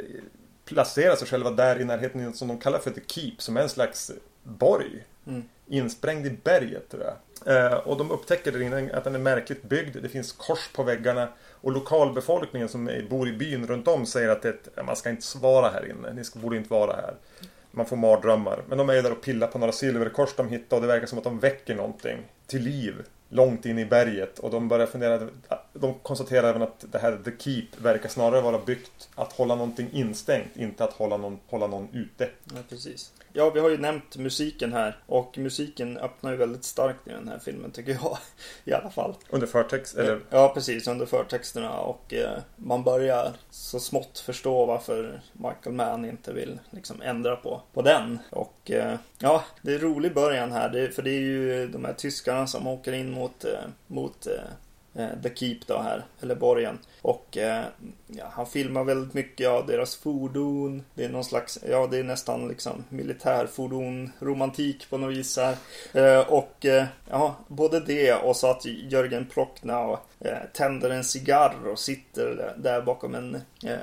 placera 0.65 1.15
sig 1.15 1.27
själva 1.27 1.51
där 1.51 1.81
i 1.81 1.85
närheten 1.85 2.33
som 2.33 2.47
de 2.47 2.59
kallar 2.59 2.79
för 2.79 2.91
The 2.91 3.01
Keep, 3.07 3.35
som 3.37 3.57
är 3.57 3.61
en 3.61 3.69
slags 3.69 4.11
borg. 4.43 5.05
Mm. 5.27 5.43
Insprängd 5.67 6.25
i 6.25 6.37
berget 6.43 6.89
tror 6.89 7.03
jag. 7.03 7.15
Eh, 7.55 7.73
och 7.73 7.97
de 7.97 8.11
upptäcker 8.11 8.51
där 8.51 8.61
inne 8.61 8.93
att 8.93 9.03
den 9.03 9.15
är 9.15 9.19
märkligt 9.19 9.63
byggd, 9.63 9.97
det 10.01 10.09
finns 10.09 10.31
kors 10.31 10.69
på 10.75 10.83
väggarna. 10.83 11.27
Och 11.51 11.71
lokalbefolkningen 11.71 12.69
som 12.69 12.89
bor 13.09 13.27
i 13.27 13.33
byn 13.33 13.67
runt 13.67 13.87
om 13.87 14.05
säger 14.05 14.29
att 14.29 14.41
det, 14.41 14.83
man 14.85 14.95
ska 14.95 15.09
inte 15.09 15.37
vara 15.37 15.69
här 15.69 15.89
inne, 15.89 16.13
ni 16.13 16.23
borde 16.41 16.57
inte 16.57 16.69
vara 16.69 16.95
här. 16.95 17.15
Man 17.71 17.85
får 17.85 17.95
mardrömmar. 17.95 18.63
Men 18.67 18.77
de 18.77 18.89
är 18.89 18.93
ju 18.93 19.01
där 19.01 19.11
och 19.11 19.21
pillar 19.21 19.47
på 19.47 19.57
några 19.59 19.73
silverkors 19.73 20.35
de 20.35 20.49
hittar 20.49 20.77
och 20.77 20.81
det 20.81 20.87
verkar 20.87 21.07
som 21.07 21.17
att 21.17 21.23
de 21.23 21.39
väcker 21.39 21.75
någonting 21.75 22.17
till 22.47 22.61
liv 22.61 23.05
långt 23.29 23.65
in 23.65 23.79
i 23.79 23.85
berget. 23.85 24.39
Och 24.39 24.51
de 24.51 24.67
börjar 24.67 24.87
fundera, 24.87 25.29
de 25.79 25.93
konstaterar 25.93 26.49
även 26.49 26.61
att 26.61 26.85
det 26.91 26.99
här 26.99 27.17
The 27.25 27.31
Keep 27.39 27.67
verkar 27.77 28.09
snarare 28.09 28.41
vara 28.41 28.59
byggt 28.59 29.09
att 29.15 29.33
hålla 29.33 29.55
någonting 29.55 29.89
instängt, 29.91 30.57
inte 30.57 30.83
att 30.83 30.93
hålla 30.93 31.17
någon, 31.17 31.39
hålla 31.47 31.67
någon 31.67 31.87
ute. 31.93 32.29
Ja, 32.43 32.61
precis. 32.69 33.11
Ja, 33.33 33.49
vi 33.49 33.59
har 33.59 33.69
ju 33.69 33.77
nämnt 33.77 34.17
musiken 34.17 34.73
här 34.73 34.99
och 35.05 35.37
musiken 35.37 35.97
öppnar 35.97 36.31
ju 36.31 36.37
väldigt 36.37 36.63
starkt 36.63 37.07
i 37.07 37.09
den 37.09 37.27
här 37.27 37.39
filmen 37.39 37.71
tycker 37.71 37.91
jag. 37.91 38.17
I 38.63 38.73
alla 38.73 38.89
fall. 38.89 39.15
Under 39.29 39.47
förtext, 39.47 39.95
eller 39.95 40.19
Ja, 40.29 40.51
precis. 40.53 40.87
Under 40.87 41.05
förtexterna 41.05 41.79
och 41.79 42.13
eh, 42.13 42.39
man 42.55 42.83
börjar 42.83 43.33
så 43.49 43.79
smått 43.79 44.19
förstå 44.19 44.65
varför 44.65 45.21
Michael 45.33 45.75
Mann 45.75 46.05
inte 46.05 46.33
vill 46.33 46.59
liksom 46.69 47.01
ändra 47.01 47.35
på, 47.35 47.61
på 47.73 47.81
den. 47.81 48.19
Och 48.29 48.71
eh, 48.71 48.95
ja, 49.19 49.43
det 49.61 49.71
är 49.71 49.75
en 49.75 49.81
rolig 49.81 50.13
början 50.13 50.51
här. 50.51 50.69
Det, 50.69 50.89
för 50.89 51.01
det 51.01 51.09
är 51.09 51.21
ju 51.21 51.67
de 51.67 51.85
här 51.85 51.93
tyskarna 51.93 52.47
som 52.47 52.67
åker 52.67 52.93
in 52.93 53.11
mot, 53.11 53.45
eh, 53.45 53.59
mot 53.87 54.27
eh, 54.27 54.33
Eh, 54.97 55.21
The 55.23 55.35
Keep 55.35 55.59
då 55.67 55.77
här, 55.77 56.05
eller 56.21 56.35
borgen. 56.35 56.79
Och 57.01 57.37
eh, 57.37 57.63
ja, 58.07 58.25
han 58.31 58.45
filmar 58.45 58.83
väldigt 58.83 59.13
mycket 59.13 59.47
av 59.49 59.67
deras 59.67 59.95
fordon. 59.95 60.83
Det 60.93 61.05
är 61.05 61.09
någon 61.09 61.23
slags, 61.23 61.59
ja 61.69 61.87
det 61.91 61.97
är 61.97 62.03
nästan 62.03 62.47
liksom 62.47 62.83
militärfordon 62.89 64.11
romantik 64.19 64.89
på 64.89 64.97
något 64.97 65.17
vis 65.17 65.37
här. 65.37 65.55
Eh, 65.93 66.27
och 66.27 66.65
eh, 66.65 66.85
ja, 67.09 67.35
både 67.47 67.79
det 67.79 68.13
och 68.13 68.35
så 68.35 68.47
att 68.47 68.65
Jörgen 68.65 69.25
Prochnow 69.33 69.99
eh, 70.19 70.37
tänder 70.53 70.89
en 70.89 71.03
cigarr 71.03 71.67
och 71.67 71.79
sitter 71.79 72.53
där- 72.57 72.81
bakom 72.81 73.15
en, 73.15 73.35
eh, 73.65 73.75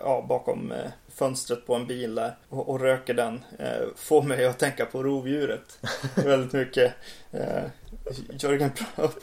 ja 0.00 0.24
bakom 0.28 0.72
fönstret 1.08 1.66
på 1.66 1.74
en 1.74 1.86
bil 1.86 2.14
där 2.14 2.36
och, 2.48 2.68
och 2.68 2.80
röker 2.80 3.14
den. 3.14 3.44
Får 3.96 4.22
mig 4.22 4.46
att 4.46 4.58
tänka 4.58 4.86
på 4.86 5.02
rovdjuret 5.02 5.78
väldigt 6.14 6.52
mycket. 6.52 6.92
Jörgen 8.38 8.70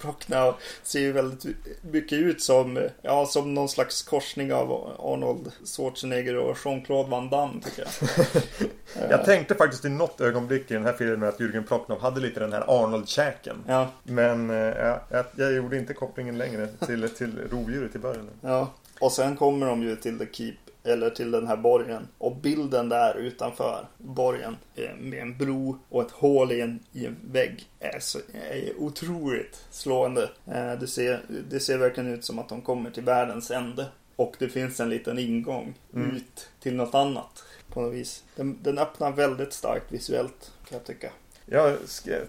Prochnow 0.02 0.56
ser 0.84 1.00
ju 1.00 1.12
väldigt 1.12 1.46
mycket 1.82 2.20
ut 2.20 2.42
som, 2.42 2.88
ja, 3.02 3.26
som 3.26 3.54
någon 3.54 3.70
slags 3.70 4.04
korsning 4.04 4.54
av 4.54 4.72
Arnold 5.00 5.52
Schwarzenegger 5.66 6.38
och 6.38 6.58
Jean-Claude 6.66 7.10
Van 7.10 7.30
Damme 7.30 7.62
tycker 7.64 7.88
jag. 7.88 9.10
Jag 9.10 9.26
tänkte 9.26 9.56
faktiskt 9.56 9.86
i 9.86 9.90
något 9.90 10.22
ögonblick 10.22 10.72
i 10.72 10.74
den 10.74 10.86
här 10.86 10.94
filmen 10.94 11.30
att 11.30 11.40
Jürgen 11.40 11.68
Prochnow 11.68 12.02
hade 12.02 12.20
lite 12.22 12.40
den 12.40 12.54
här 12.54 12.84
Arnold-käken. 12.84 13.64
Ja, 13.68 13.88
Men 14.04 14.50
eh, 14.50 14.56
ja, 14.58 15.02
jag, 15.10 15.26
jag 15.36 15.54
gjorde 15.54 15.78
inte 15.78 15.94
kopplingen 15.94 16.38
längre 16.38 16.68
till, 16.86 17.10
till 17.10 17.40
rovdjuret 17.52 17.96
i 17.96 18.00
början. 18.00 18.30
ja. 18.42 18.74
Och 19.00 19.12
sen 19.12 19.36
kommer 19.36 19.68
de 19.68 19.84
ju 19.84 19.96
till 19.96 20.20
The 20.20 20.26
Keep, 20.32 20.56
eller 20.86 21.10
till 21.10 21.32
den 21.32 21.48
här 21.48 21.58
borgen. 21.58 22.08
Och 22.18 22.36
bilden 22.36 22.90
där 22.90 23.16
utanför 23.18 23.88
borgen 23.98 24.58
med 25.00 25.20
en 25.22 25.38
bro 25.38 25.80
och 25.90 26.02
ett 26.02 26.12
hål 26.12 26.52
i 26.52 26.62
en, 26.62 26.80
i 26.92 27.06
en 27.06 27.16
vägg 27.32 27.70
är, 27.80 28.00
så, 28.00 28.20
är 28.52 28.74
otroligt 28.80 29.66
slående. 29.72 30.30
Eh, 30.48 30.74
Det 30.80 30.88
ser, 30.88 31.22
det 31.50 31.60
ser 31.60 31.78
verkligen 31.78 32.14
ut 32.14 32.26
som 32.26 32.40
att 32.40 32.50
de 32.50 32.62
kommer 32.62 32.92
till 32.92 33.04
världens 33.04 33.52
ände. 33.52 33.86
Och 34.16 34.36
det 34.40 34.50
finns 34.50 34.80
en 34.80 34.90
liten 34.90 35.20
ingång 35.20 35.74
Mm. 35.94 36.16
ut 36.16 36.50
till 36.60 36.76
något 36.76 36.96
annat 36.96 37.44
på 37.74 37.82
något 37.82 37.94
vis. 37.94 38.24
Den, 38.36 38.58
den 38.64 38.78
öppnar 38.78 39.12
väldigt 39.12 39.54
starkt 39.54 39.92
visuellt 39.92 40.52
kan 40.70 40.78
jag 40.78 40.86
tycka. 40.86 41.12
Jag 41.48 41.78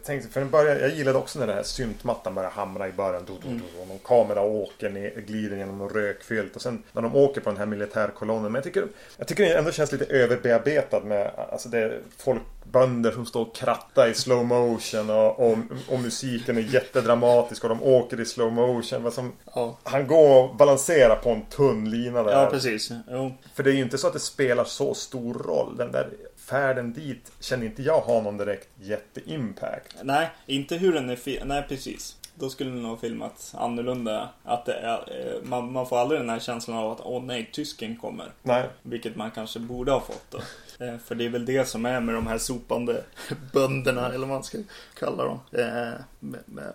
tänkte, 0.05 0.29
för 0.29 0.41
den 0.41 0.51
början, 0.51 0.79
jag 0.79 0.91
gillade 0.91 1.19
också 1.19 1.39
när 1.39 1.47
den 1.47 1.57
här 1.57 1.63
syntmattan 1.63 2.35
börjar 2.35 2.51
hamra 2.51 2.89
i 2.89 2.93
början. 2.93 3.25
Do, 3.27 3.33
do, 3.43 3.49
do, 3.49 3.83
och 3.83 3.89
någon 3.89 3.99
kamera 3.99 4.41
åker 4.41 4.91
ner, 4.91 5.11
glider 5.27 5.57
genom 5.57 5.79
någon 5.79 5.89
rökfilt. 5.89 6.57
Och 6.57 6.63
sen 6.63 6.83
när 6.93 7.03
de 7.03 7.17
åker 7.17 7.41
på 7.41 7.51
den 7.51 7.59
här 7.59 7.67
militärkolonnen. 7.67 8.43
Men 8.43 8.55
jag 8.55 8.65
tycker, 8.65 8.87
jag 9.17 9.29
tycker 9.29 9.45
det 9.45 9.55
ändå 9.59 9.71
känns 9.71 9.93
lite 9.93 10.05
överbearbetad 10.05 11.01
med, 11.01 11.31
alltså 11.53 11.69
det 11.69 11.79
är 11.79 12.01
folk, 12.17 12.43
bönder 12.73 13.11
som 13.13 13.27
står 13.27 13.43
och 13.43 13.55
krattar 13.55 14.09
i 14.09 14.15
slow 14.15 14.45
motion. 14.45 15.11
Och, 15.11 15.41
och, 15.51 15.59
och 15.89 16.01
musiken 16.01 16.57
är 16.57 16.61
jättedramatisk 16.75 17.63
och 17.65 17.69
de 17.69 17.83
åker 17.83 18.21
i 18.21 18.25
slow 18.25 18.53
motion. 18.53 19.13
Som, 19.13 19.33
Ja, 19.55 19.79
han 19.83 20.07
går 20.07 20.45
och 20.45 20.57
balanserar 20.57 21.17
på 21.17 21.31
en 21.31 21.43
tunn 21.47 21.91
lina 21.91 22.23
där. 22.23 22.33
ja 22.33 22.47
precis. 22.51 22.91
Jo. 23.11 23.33
För 23.55 23.63
det 23.63 23.71
är 23.71 23.75
ju 23.75 23.83
inte 23.83 23.99
så 23.99 24.07
att 24.07 24.13
det 24.13 24.21
spelar 24.21 24.65
så 24.65 24.95
stor 24.95 25.35
roll. 25.35 25.77
Den 25.77 25.93
där 25.93 26.09
färden 26.49 26.93
dit 26.93 27.33
känner 27.41 27.67
inte 27.67 27.83
jag 27.83 28.01
har 28.01 28.23
någon 28.23 28.37
direkt 28.37 28.69
jätteimpact. 28.81 29.97
Nej, 30.03 30.31
inte 30.47 30.77
hur 30.77 30.93
den 30.93 31.11
är 31.11 31.17
fi- 31.17 31.41
Nej, 31.45 31.65
precis. 31.69 32.17
Då 32.35 32.51
skulle 32.51 32.71
den 32.71 32.83
nog 32.83 33.01
filmats 33.01 33.55
annorlunda. 33.55 34.29
Att 34.45 34.69
är, 34.69 34.93
eh, 35.21 35.43
man, 35.43 35.73
man 35.73 35.87
får 35.87 35.99
aldrig 35.99 36.21
den 36.21 36.31
här 36.31 36.39
känslan 36.39 36.77
av 36.77 36.93
att 36.93 37.01
åh 37.01 37.23
nej, 37.23 37.51
tysken 37.53 37.97
kommer. 37.97 38.33
Nej, 38.43 38.69
Vilket 38.83 39.17
man 39.17 39.31
kanske 39.31 39.59
borde 39.61 39.93
ha 39.93 40.01
fått 40.01 40.31
då. 40.31 40.39
Eh, 40.79 40.99
För 40.99 41.15
det 41.15 41.25
är 41.25 41.29
väl 41.29 41.45
det 41.47 41.69
som 41.69 41.87
är 41.87 42.01
med 42.01 42.15
de 42.15 42.27
här 42.27 42.39
sopande 42.39 43.05
bönderna, 43.53 44.07
eller 44.07 44.19
vad 44.19 44.29
man 44.29 44.45
ska 44.45 44.59
kalla 44.95 45.25
dem. 45.25 45.41
Eh, 45.53 45.93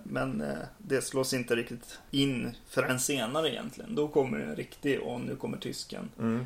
men- 0.03 0.41
eh, 0.41 0.57
det 0.77 1.01
slås 1.01 1.33
inte 1.33 1.55
riktigt 1.55 1.99
in 2.11 2.55
förrän 2.69 2.99
senare 2.99 3.49
egentligen. 3.49 3.95
Då 3.95 4.07
kommer 4.07 4.39
en 4.39 4.55
riktig, 4.55 5.01
och 5.01 5.21
nu 5.21 5.35
kommer 5.35 5.57
tysken. 5.57 6.09
mm. 6.19 6.45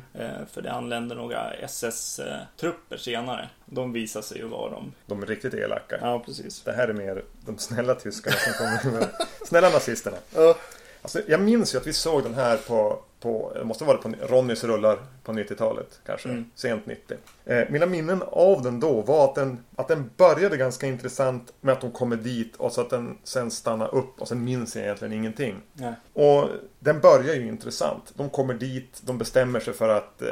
För 0.52 0.62
det 0.62 0.72
anländer 0.72 1.16
några 1.16 1.52
SS-trupper 1.54 2.96
senare. 2.96 3.48
De 3.66 3.92
visar 3.92 4.22
sig 4.22 4.38
ju 4.38 4.46
vara 4.48 4.70
de. 4.70 4.92
de 5.06 5.22
är 5.22 5.26
riktigt 5.26 5.54
elaka. 5.54 5.98
Ja, 6.00 6.18
precis. 6.26 6.62
Det 6.62 6.72
här 6.72 6.88
är 6.88 6.92
mer 6.92 7.22
de 7.46 7.58
snälla 7.58 7.94
tyskarna 7.94 8.36
som 8.36 8.52
kommer 8.52 8.98
med. 8.98 9.08
Snälla 9.46 9.68
nazisterna. 9.70 10.16
Ja. 10.34 10.56
Alltså, 11.02 11.20
jag 11.28 11.40
minns 11.40 11.74
ju 11.74 11.78
att 11.78 11.86
vi 11.86 11.92
såg 11.92 12.22
den 12.22 12.34
här 12.34 12.56
på, 12.56 13.02
på 13.26 13.52
det 13.54 13.64
måste 13.64 13.84
vara 13.84 13.96
på 13.96 14.12
Ronnys 14.20 14.64
rullar 14.64 14.98
på 15.24 15.32
90-talet 15.32 16.00
kanske. 16.06 16.28
Mm. 16.28 16.50
Sent 16.54 16.86
90. 16.86 17.16
Eh, 17.44 17.64
mina 17.70 17.86
minnen 17.86 18.22
av 18.26 18.62
den 18.62 18.80
då 18.80 19.00
var 19.02 19.24
att 19.24 19.34
den, 19.34 19.58
att 19.76 19.88
den 19.88 20.10
började 20.16 20.56
ganska 20.56 20.86
intressant 20.86 21.52
med 21.60 21.72
att 21.72 21.80
de 21.80 21.90
kommer 21.90 22.16
dit 22.16 22.56
och 22.56 22.72
så 22.72 22.80
att 22.80 22.90
den 22.90 23.18
sen 23.24 23.50
stannar 23.50 23.94
upp 23.94 24.20
och 24.20 24.28
sen 24.28 24.44
minns 24.44 24.76
jag 24.76 24.84
egentligen 24.84 25.12
ingenting. 25.12 25.56
Nej. 25.72 25.92
Och 26.12 26.48
den 26.78 27.00
börjar 27.00 27.34
ju 27.34 27.48
intressant. 27.48 28.12
De 28.14 28.30
kommer 28.30 28.54
dit, 28.54 29.00
de 29.04 29.18
bestämmer 29.18 29.60
sig 29.60 29.74
för 29.74 29.88
att 29.88 30.22
eh, 30.22 30.28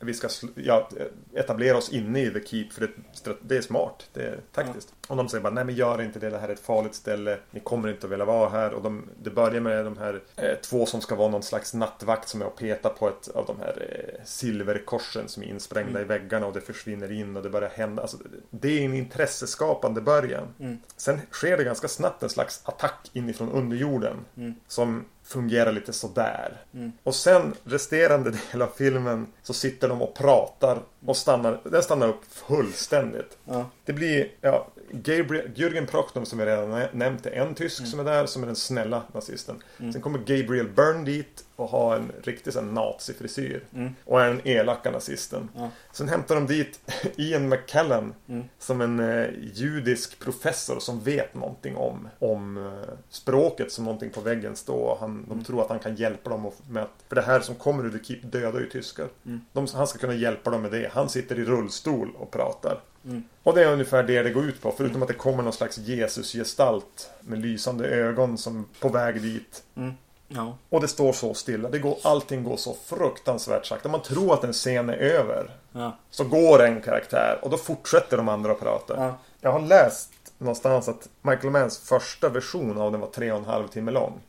vi 0.00 0.14
ska 0.14 0.28
ja, 0.54 0.88
etablera 1.34 1.76
oss 1.76 1.92
inne 1.92 2.22
i 2.22 2.30
The 2.30 2.46
Keep 2.46 2.68
för 2.70 2.80
det, 2.80 3.36
det 3.40 3.56
är 3.56 3.60
smart, 3.60 4.08
det 4.12 4.22
är 4.22 4.40
taktiskt. 4.52 4.94
Och 5.08 5.16
de 5.16 5.28
säger 5.28 5.42
bara 5.42 5.52
nej 5.52 5.64
men 5.64 5.74
gör 5.74 6.02
inte 6.02 6.18
det, 6.18 6.30
det 6.30 6.38
här 6.38 6.48
är 6.48 6.52
ett 6.52 6.60
farligt 6.60 6.94
ställe, 6.94 7.38
ni 7.50 7.60
kommer 7.60 7.88
inte 7.88 8.06
att 8.06 8.12
vilja 8.12 8.24
vara 8.24 8.48
här. 8.48 8.72
Och 8.72 8.82
de, 8.82 9.04
det 9.22 9.30
börjar 9.30 9.60
med 9.60 9.84
de 9.84 9.96
här 9.96 10.22
eh, 10.36 10.54
två 10.62 10.86
som 10.86 11.00
ska 11.00 11.14
vara 11.14 11.28
någon 11.28 11.42
slags 11.42 11.74
nattvakt 11.74 12.28
som 12.28 12.42
är 12.42 12.46
och 12.46 12.56
petar 12.56 12.90
på 12.90 13.08
ett 13.08 13.28
av 13.28 13.46
de 13.46 13.60
här 13.60 13.88
eh, 13.90 14.24
silverkorsen 14.24 15.28
som 15.28 15.42
är 15.42 15.46
insprängda 15.46 16.00
i 16.00 16.04
väggarna 16.04 16.46
och 16.46 16.52
det 16.52 16.60
försvinner 16.60 17.12
in 17.12 17.36
och 17.36 17.42
det 17.42 17.50
börjar 17.50 17.70
hända. 17.70 18.02
Alltså, 18.02 18.16
det 18.50 18.68
är 18.68 18.84
en 18.84 18.94
intresseskapande 18.94 20.00
början. 20.00 20.54
Mm. 20.60 20.78
Sen 20.96 21.20
sker 21.30 21.56
det 21.56 21.64
ganska 21.64 21.88
snabbt 21.88 22.22
en 22.22 22.28
slags 22.28 22.60
attack 22.64 23.10
inifrån 23.12 23.52
underjorden. 23.52 24.16
Mm. 24.36 24.54
Som 24.66 25.04
fungerar 25.28 25.72
lite 25.72 25.92
sådär. 25.92 26.56
Mm. 26.74 26.92
Och 27.02 27.14
sen 27.14 27.54
resterande 27.64 28.30
del 28.52 28.62
av 28.62 28.70
filmen 28.76 29.26
så 29.42 29.54
sitter 29.54 29.88
de 29.88 30.02
och 30.02 30.14
pratar 30.14 30.78
och 31.06 31.16
stannar, 31.16 31.60
den 31.64 31.82
stannar 31.82 32.08
upp 32.08 32.24
fullständigt. 32.30 33.38
Ja. 33.44 33.70
Det 33.84 33.92
blir, 33.92 34.30
ja, 34.40 34.68
Gabriel, 34.92 35.50
Jürgen 35.54 35.86
Prochnow 35.86 36.24
som 36.24 36.38
vi 36.38 36.46
redan 36.46 36.70
nä- 36.70 36.88
nämnt 36.92 37.26
är 37.26 37.30
en 37.30 37.54
tysk 37.54 37.78
Mm. 37.78 37.90
som 37.90 38.00
är 38.00 38.04
där, 38.04 38.26
som 38.26 38.42
är 38.42 38.46
den 38.46 38.56
snälla 38.56 39.02
nazisten. 39.12 39.62
Sen 39.78 40.00
kommer 40.00 40.18
Gabriel 40.18 40.68
Byrne 40.68 41.04
dit 41.04 41.44
och 41.56 41.68
har 41.68 41.96
en 41.96 42.12
riktig 42.22 42.52
sån 42.52 42.74
nazifrisyr. 42.74 43.64
Mm. 43.74 43.94
Och 44.04 44.20
är 44.22 44.28
den 44.28 44.48
elaka 44.48 44.90
nazisten. 44.90 45.48
Ja. 45.56 45.70
Sen 45.92 46.08
hämtar 46.08 46.34
de 46.34 46.46
dit 46.46 46.80
Ian 47.16 47.48
McKellen 47.48 48.14
Mm. 48.28 48.44
som 48.58 48.80
en 48.80 49.00
eh, 49.00 49.26
judisk 49.52 50.18
professor 50.18 50.80
som 50.80 51.00
vet 51.00 51.34
någonting 51.34 51.76
om, 51.76 52.08
om 52.18 52.56
eh, 52.66 52.94
språket 53.08 53.72
som 53.72 53.84
någonting 53.84 54.10
på 54.10 54.20
väggen 54.20 54.56
står. 54.56 54.96
Han 55.00 55.24
de 55.28 55.44
tror 55.44 55.62
att 55.62 55.68
han 55.68 55.78
kan 55.78 55.96
hjälpa 55.96 56.30
dem. 56.30 56.50
Med 56.70 56.82
att, 56.82 56.90
för 57.08 57.16
det 57.16 57.22
här 57.22 57.40
som 57.40 57.54
kommer 57.54 57.84
ur 57.86 57.98
The 57.98 58.04
Keep 58.04 58.20
dödar 58.22 58.60
ju 58.60 58.68
tyskar. 58.68 59.08
Mm. 59.26 59.40
De, 59.52 59.66
han 59.74 59.86
ska 59.86 59.98
kunna 59.98 60.14
hjälpa 60.14 60.50
dem 60.50 60.62
med 60.62 60.70
det. 60.70 60.90
Han 60.92 61.08
sitter 61.08 61.38
i 61.38 61.44
rullstol 61.44 62.10
och 62.18 62.30
pratar. 62.30 62.80
Mm. 63.08 63.22
Och 63.42 63.54
det 63.54 63.64
är 63.64 63.72
ungefär 63.72 64.02
det 64.02 64.22
det 64.22 64.30
går 64.30 64.44
ut 64.44 64.62
på. 64.62 64.74
Förutom 64.76 65.02
att 65.02 65.08
det 65.08 65.14
kommer 65.14 65.42
någon 65.42 65.52
slags 65.52 65.78
Jesus-gestalt 65.78 67.10
med 67.20 67.38
lysande 67.38 67.88
ögon 67.88 68.38
som 68.38 68.66
på 68.80 68.88
väg 68.88 69.22
dit. 69.22 69.62
Mm. 69.76 69.92
Ja. 70.28 70.56
Och 70.68 70.80
det 70.80 70.88
står 70.88 71.12
så 71.12 71.34
stilla. 71.34 71.68
Det 71.68 71.78
går, 71.78 71.98
allting 72.02 72.44
går 72.44 72.56
så 72.56 72.76
fruktansvärt 72.84 73.66
sakta. 73.66 73.88
Man 73.88 74.02
tror 74.02 74.34
att 74.34 74.44
en 74.44 74.52
scen 74.52 74.88
är 74.88 74.96
över. 74.96 75.50
Ja. 75.72 75.96
Så 76.10 76.24
går 76.24 76.62
en 76.62 76.80
karaktär 76.80 77.38
och 77.42 77.50
då 77.50 77.56
fortsätter 77.56 78.16
de 78.16 78.28
andra 78.28 78.52
att 78.52 78.60
prata. 78.60 78.96
Ja. 78.96 79.18
Jag 79.40 79.52
har 79.52 79.60
läst 79.60 80.10
någonstans 80.38 80.88
att 80.88 81.08
Michael 81.22 81.50
Manns 81.50 81.78
första 81.78 82.28
version 82.28 82.78
av 82.78 82.92
den 82.92 83.00
var 83.00 83.08
tre 83.08 83.32
och 83.32 83.38
en 83.38 83.44
halv 83.44 83.68
timme 83.68 83.90
lång. 83.90 84.20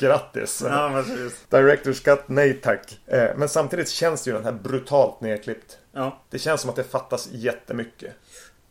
Grattis! 0.00 0.62
Ja. 0.64 1.04
Director's 1.50 2.04
cut, 2.04 2.22
nej 2.26 2.60
tack. 2.62 3.00
Eh, 3.06 3.36
Men 3.36 3.48
samtidigt 3.48 3.88
känns 3.88 4.28
ju 4.28 4.32
den 4.32 4.44
här 4.44 4.52
brutalt 4.52 5.20
nedklippt. 5.20 5.78
Ja. 5.92 6.18
Det 6.30 6.38
känns 6.38 6.60
som 6.60 6.70
att 6.70 6.76
det 6.76 6.84
fattas 6.84 7.28
jättemycket. 7.32 8.14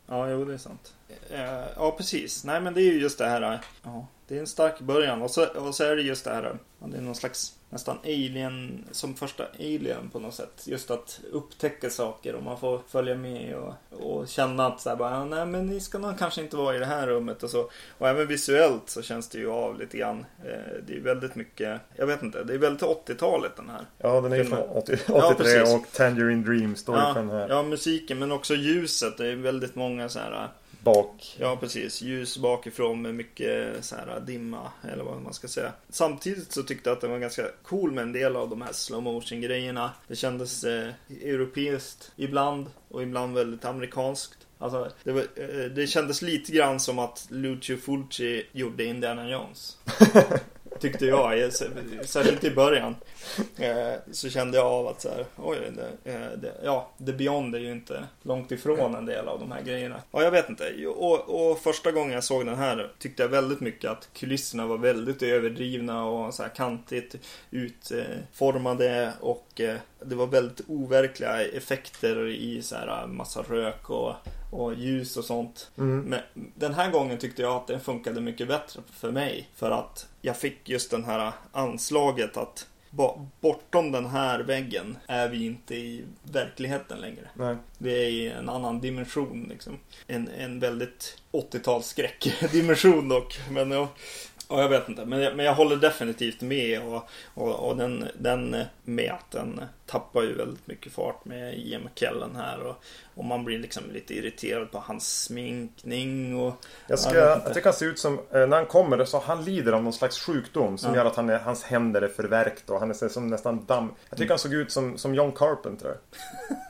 Ja, 0.06 0.28
jo 0.30 0.44
det 0.44 0.54
är 0.54 0.58
sant. 0.58 0.92
Eh, 1.30 1.40
Ja, 1.76 1.94
precis. 1.96 2.44
Nej, 2.44 2.60
men 2.60 2.74
det 2.74 2.80
är 2.80 2.92
ju 2.92 3.00
just 3.00 3.18
det 3.18 3.26
här. 3.28 3.42
eh, 3.52 3.58
Ja, 3.82 4.06
det 4.28 4.36
är 4.36 4.40
en 4.40 4.46
stark 4.46 4.80
början. 4.80 5.22
Och 5.22 5.30
så, 5.30 5.46
och 5.46 5.74
så 5.74 5.84
är 5.84 5.96
det 5.96 6.02
just 6.02 6.24
det 6.24 6.30
här. 6.30 6.58
Det 6.78 6.96
är 6.96 7.00
någon 7.00 7.14
slags 7.14 7.52
nästan 7.70 7.98
alien, 8.04 8.84
som 8.90 9.14
första 9.14 9.44
alien 9.58 10.10
på 10.12 10.18
något 10.18 10.34
sätt. 10.34 10.62
Just 10.66 10.90
att 10.90 11.20
upptäcka 11.32 11.90
saker 11.90 12.34
och 12.34 12.42
man 12.42 12.60
får 12.60 12.80
följa 12.88 13.14
med 13.14 13.54
och, 13.56 13.74
och 14.00 14.28
känna 14.28 14.66
att 14.66 14.80
så 14.80 14.88
här 14.88 14.96
bara, 14.96 15.10
"Ja, 15.10 15.24
nej 15.24 15.46
men 15.46 15.66
ni 15.66 15.80
ska 15.80 15.98
nog 15.98 16.18
kanske 16.18 16.40
inte 16.42 16.56
vara 16.56 16.76
i 16.76 16.78
det 16.78 16.86
här 16.86 17.06
rummet 17.06 17.42
och 17.42 17.50
så. 17.50 17.70
Och 17.98 18.08
även 18.08 18.26
visuellt 18.26 18.82
så 18.90 19.02
känns 19.02 19.28
det 19.28 19.38
ju 19.38 19.50
av 19.50 19.78
lite 19.78 19.98
grann. 19.98 20.26
Eh, 20.44 20.74
Det 20.86 20.96
är 20.96 21.00
väldigt 21.00 21.34
mycket, 21.34 21.80
jag 21.96 22.06
vet 22.06 22.22
inte, 22.22 22.44
det 22.44 22.54
är 22.54 22.58
väldigt 22.58 22.82
80-talet 22.82 23.52
den 23.56 23.68
här. 23.68 23.84
Ja, 23.98 24.20
den 24.20 24.32
är 24.32 24.36
ju 24.36 24.44
från 24.44 24.58
80, 24.58 24.98
Ja, 25.08 25.34
83 25.34 25.44
precis. 25.60 25.74
och 25.74 25.92
Tangerine 25.92 26.42
Dream 26.44 26.76
står 26.76 26.96
Ja, 26.96 27.14
för 27.14 27.20
den 27.20 27.30
här 27.30 27.48
ja, 27.48 27.62
musiken 27.62 28.18
men 28.18 28.32
också 28.32 28.54
ljuset. 28.54 29.18
Det 29.18 29.26
är 29.26 29.36
väldigt 29.36 29.74
många 29.74 30.08
så 30.08 30.18
här 30.18 30.48
bak. 30.82 31.36
Ja, 31.38 31.56
precis. 31.56 32.02
Ljus 32.02 32.38
bakifrån 32.38 33.02
med 33.02 33.14
mycket 33.14 33.84
så 33.84 33.96
här 33.96 34.20
dimma, 34.20 34.72
eller 34.92 35.04
vad 35.04 35.22
man 35.22 35.34
ska 35.34 35.48
säga. 35.48 35.72
Samtidigt 35.88 36.52
så 36.52 36.62
tyckte 36.62 36.90
jag 36.90 36.96
att 36.96 37.00
det 37.00 37.08
var 37.08 37.18
ganska 37.18 37.46
cool 37.62 37.92
med 37.92 38.02
en 38.02 38.12
del 38.12 38.36
av 38.36 38.50
de 38.50 38.62
här 38.62 38.72
slow 38.72 39.02
motion 39.02 39.40
grejerna. 39.40 39.90
Det 40.08 40.16
kändes 40.16 40.64
eh, 40.64 40.88
europeiskt 41.22 42.12
ibland 42.16 42.66
och 42.88 43.02
ibland 43.02 43.34
väldigt 43.34 43.64
amerikanskt. 43.64 44.46
Alltså, 44.58 44.90
det, 45.04 45.12
var, 45.12 45.20
eh, 45.20 45.70
det 45.74 45.86
kändes 45.86 46.22
lite 46.22 46.52
grann 46.52 46.80
som 46.80 46.98
att 46.98 47.26
Lucio 47.30 47.76
Fulci 47.76 48.46
gjorde 48.52 48.84
Indiana 48.84 49.30
Jones. 49.30 49.78
Tyckte 50.80 51.06
jag, 51.06 51.52
särskilt 52.04 52.44
i 52.44 52.50
början. 52.50 52.96
Eh, 53.56 53.92
så 54.12 54.30
kände 54.30 54.58
jag 54.58 54.66
av 54.66 54.88
att 54.88 55.00
så 55.00 55.08
här, 55.08 55.24
oj, 55.36 55.58
det, 55.76 56.12
eh, 56.12 56.38
det, 56.38 56.52
ja, 56.64 56.90
The 57.06 57.12
Beyond 57.12 57.54
är 57.54 57.58
ju 57.58 57.72
inte 57.72 58.04
långt 58.22 58.52
ifrån 58.52 58.94
en 58.94 59.06
del 59.06 59.28
av 59.28 59.38
de 59.40 59.52
här 59.52 59.62
grejerna. 59.62 60.02
Ja, 60.10 60.22
jag 60.22 60.30
vet 60.30 60.48
inte. 60.48 60.86
Och, 60.86 61.50
och 61.50 61.58
första 61.58 61.92
gången 61.92 62.12
jag 62.12 62.24
såg 62.24 62.46
den 62.46 62.56
här 62.56 62.92
tyckte 62.98 63.22
jag 63.22 63.28
väldigt 63.28 63.60
mycket 63.60 63.90
att 63.90 64.08
kulisserna 64.12 64.66
var 64.66 64.78
väldigt 64.78 65.22
överdrivna 65.22 66.04
och 66.04 66.34
så 66.34 66.42
här 66.42 66.50
kantigt 66.50 67.16
utformade 67.50 69.12
och 69.20 69.49
eh, 69.64 69.76
det 70.04 70.14
var 70.14 70.26
väldigt 70.26 70.60
overkliga 70.68 71.44
effekter 71.44 72.28
i 72.28 72.62
så 72.62 72.76
här 72.76 73.06
massa 73.06 73.42
rök 73.42 73.90
och, 73.90 74.14
och 74.50 74.74
ljus 74.74 75.16
och 75.16 75.24
sånt. 75.24 75.70
Mm. 75.78 76.00
Men 76.00 76.20
den 76.34 76.74
här 76.74 76.90
gången 76.90 77.18
tyckte 77.18 77.42
jag 77.42 77.56
att 77.56 77.66
den 77.66 77.80
funkade 77.80 78.20
mycket 78.20 78.48
bättre 78.48 78.82
för 78.92 79.10
mig. 79.12 79.48
För 79.54 79.70
att 79.70 80.06
jag 80.22 80.36
fick 80.36 80.68
just 80.68 80.90
den 80.90 81.04
här 81.04 81.32
anslaget 81.52 82.36
att 82.36 82.66
bortom 83.40 83.92
den 83.92 84.06
här 84.06 84.40
väggen 84.40 84.98
är 85.06 85.28
vi 85.28 85.46
inte 85.46 85.74
i 85.74 86.04
verkligheten 86.22 87.00
längre. 87.00 87.28
Nej. 87.34 87.56
Vi 87.78 88.04
är 88.04 88.08
i 88.08 88.28
en 88.28 88.48
annan 88.48 88.80
dimension 88.80 89.46
liksom. 89.48 89.78
En, 90.06 90.28
en 90.28 90.60
väldigt 90.60 91.16
80-tals 91.32 91.86
skräckdimension 91.86 93.08
dock. 93.08 93.40
Men 93.50 93.70
ja, 93.70 93.88
ja, 94.50 94.60
jag 94.62 94.68
vet 94.68 94.88
inte. 94.88 95.04
Men 95.04 95.20
jag, 95.20 95.36
men 95.36 95.46
jag 95.46 95.54
håller 95.54 95.76
definitivt 95.76 96.40
med. 96.40 96.80
Och, 96.82 97.08
och, 97.34 97.68
och 97.68 97.76
den, 97.76 98.08
den 98.18 98.56
den 99.30 99.60
tappar 99.86 100.22
ju 100.22 100.34
väldigt 100.34 100.66
mycket 100.66 100.92
fart 100.92 101.24
med 101.24 101.58
Ian 101.58 101.82
McKellen 101.84 102.36
här. 102.36 102.60
Och, 102.66 102.76
och 103.14 103.24
man 103.24 103.44
blir 103.44 103.58
liksom 103.58 103.82
lite 103.92 104.14
irriterad 104.14 104.70
på 104.70 104.78
hans 104.78 105.22
sminkning. 105.24 106.36
Och, 106.40 106.54
Jag, 106.86 106.98
ska, 106.98 107.14
Ja, 107.14 107.20
jag 107.20 107.40
jag 107.44 107.54
tycker 107.54 107.64
han 107.64 107.74
ser 107.74 107.86
ut 107.86 107.98
som, 107.98 108.14
eh, 108.18 108.46
när 108.46 108.56
han 108.56 108.66
kommer 108.66 109.04
så 109.04 109.18
han 109.18 109.44
lider 109.44 109.72
av 109.72 109.82
någon 109.82 109.92
slags 109.92 110.18
sjukdom 110.20 110.78
som 110.78 110.90
Ja. 110.94 110.96
gör 111.00 111.04
att 111.06 111.16
han 111.16 111.30
är, 111.30 111.38
hans 111.38 111.62
händer 111.62 112.02
är 112.02 112.08
förvärkt 112.08 112.70
och 112.70 112.80
han 112.80 112.90
är 112.90 112.94
som 113.08 113.26
nästan 113.28 113.64
damm. 113.64 113.88
Jag 114.08 114.18
tycker 114.18 114.30
han 114.30 114.38
såg 114.38 114.54
ut 114.54 114.72
som, 114.72 114.98
som 114.98 115.14
John 115.14 115.32
Carpenter. 115.32 115.96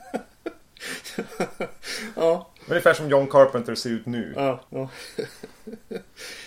ja, 2.15 2.47
Ungefär 2.67 2.93
som 2.93 3.09
John 3.09 3.27
Carpenter 3.27 3.75
ser 3.75 3.89
ut 3.89 4.05
nu. 4.05 4.33
ja, 4.35 4.59
ja. 4.69 4.89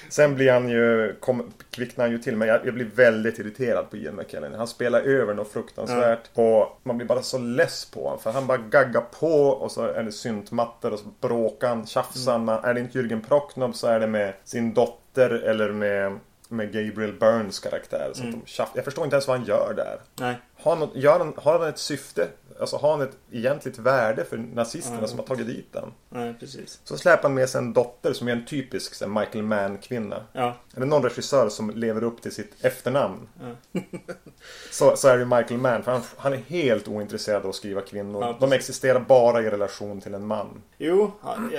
Sen 0.09 0.35
blir 0.35 0.53
han 0.53 0.69
ju, 0.69 1.15
kom, 1.21 1.53
kvicknar 1.71 2.05
han 2.05 2.13
ju 2.13 2.19
till. 2.19 2.37
Men 2.37 2.49
jag, 2.49 2.67
jag 2.67 2.75
blir 2.75 2.91
väldigt 2.95 3.39
irriterad 3.39 3.91
på 3.91 3.97
Ian 3.97 4.17
McKellen. 4.17 4.55
Han 4.55 4.67
spelar 4.67 5.01
över 5.01 5.35
något 5.35 5.53
fruktansvärt. 5.53 6.31
Och 6.35 6.81
man 6.83 6.97
blir 6.97 7.07
bara 7.09 7.23
så 7.23 7.39
less 7.39 7.85
på 7.85 8.05
honom. 8.05 8.19
För 8.19 8.31
han 8.33 8.47
bara 8.47 8.59
gaggar 8.59 9.01
på 9.21 9.49
och 9.49 9.73
så 9.73 9.83
är 9.85 10.03
det 10.03 10.13
syntmattor 10.13 10.93
och 10.93 10.99
så 10.99 11.07
bråkar 11.21 11.69
han, 11.69 11.87
tjafsar 11.87 12.33
han. 12.33 12.49
Är 12.49 12.75
det 12.75 12.81
inte 12.81 12.99
Jürgen 12.99 13.27
Prochnow 13.29 13.73
så 13.73 13.87
är 13.87 14.01
det 14.01 14.07
med 14.07 14.35
sin 14.45 14.75
dotter 14.75 15.31
eller 15.31 15.73
med, 15.73 16.19
med 16.49 16.67
Gabriel 16.73 17.13
Burns 17.13 17.59
karaktär. 17.61 18.11
Så 18.15 18.23
att 18.25 18.31
de 18.33 18.43
jag 18.75 18.85
förstår 18.85 19.05
inte 19.05 19.15
ens 19.17 19.29
vad 19.29 19.37
han 19.39 19.47
gör 19.47 19.75
där. 19.77 20.01
Nej. 20.21 20.41
Har 20.63 20.71
han, 20.77 20.81
något- 20.81 20.97
gör 20.97 21.19
han, 21.19 21.33
har 21.37 21.59
han 21.59 21.69
ett 21.69 21.79
syfte? 21.79 22.29
Alltså 22.61 22.77
har 22.77 22.91
han 22.91 23.01
ett 23.03 23.17
egentligt 23.33 23.79
värde 23.79 24.25
för 24.25 24.37
nazisterna 24.37 25.07
som 25.07 25.19
har 25.19 25.27
tagit 25.27 25.47
dit 25.47 25.73
den? 25.73 25.93
Nej, 26.09 26.35
precis. 26.41 26.81
Så 26.85 26.99
släpar 26.99 27.23
han 27.23 27.35
med 27.35 27.49
sig 27.49 27.59
en 27.59 27.73
dotter 27.73 28.13
som 28.13 28.29
är 28.29 28.33
en 28.33 28.47
typisk 28.47 29.01
här, 29.01 29.09
Michael 29.09 29.45
Mann-kvinna. 29.45 30.25
Ja, 30.33 30.57
Är 30.75 30.81
det 30.81 30.87
någon 30.87 31.03
regissör 31.03 31.49
som 31.49 31.71
lever 31.71 32.05
upp 32.05 32.23
till 32.23 32.33
sitt 32.33 32.65
efternamn 32.65 33.29
ja. 33.41 33.81
så, 34.71 34.97
så 34.97 35.09
är 35.09 35.19
det 35.19 35.25
Michael 35.25 35.61
Mann. 35.61 35.83
För 35.83 35.93
han, 35.93 36.03
han 36.17 36.33
är 36.33 36.37
helt 36.37 36.89
ointresserad 36.89 37.43
av 37.43 37.49
att 37.49 37.55
skriva 37.55 37.81
kvinnor. 37.81 38.23
Ja, 38.23 38.37
De 38.41 38.53
existerar 38.53 39.01
bara 39.01 39.43
i 39.43 39.51
relation 39.51 40.01
till 40.01 40.15
en 40.15 40.27
man. 40.27 40.63
Jo, 40.79 41.13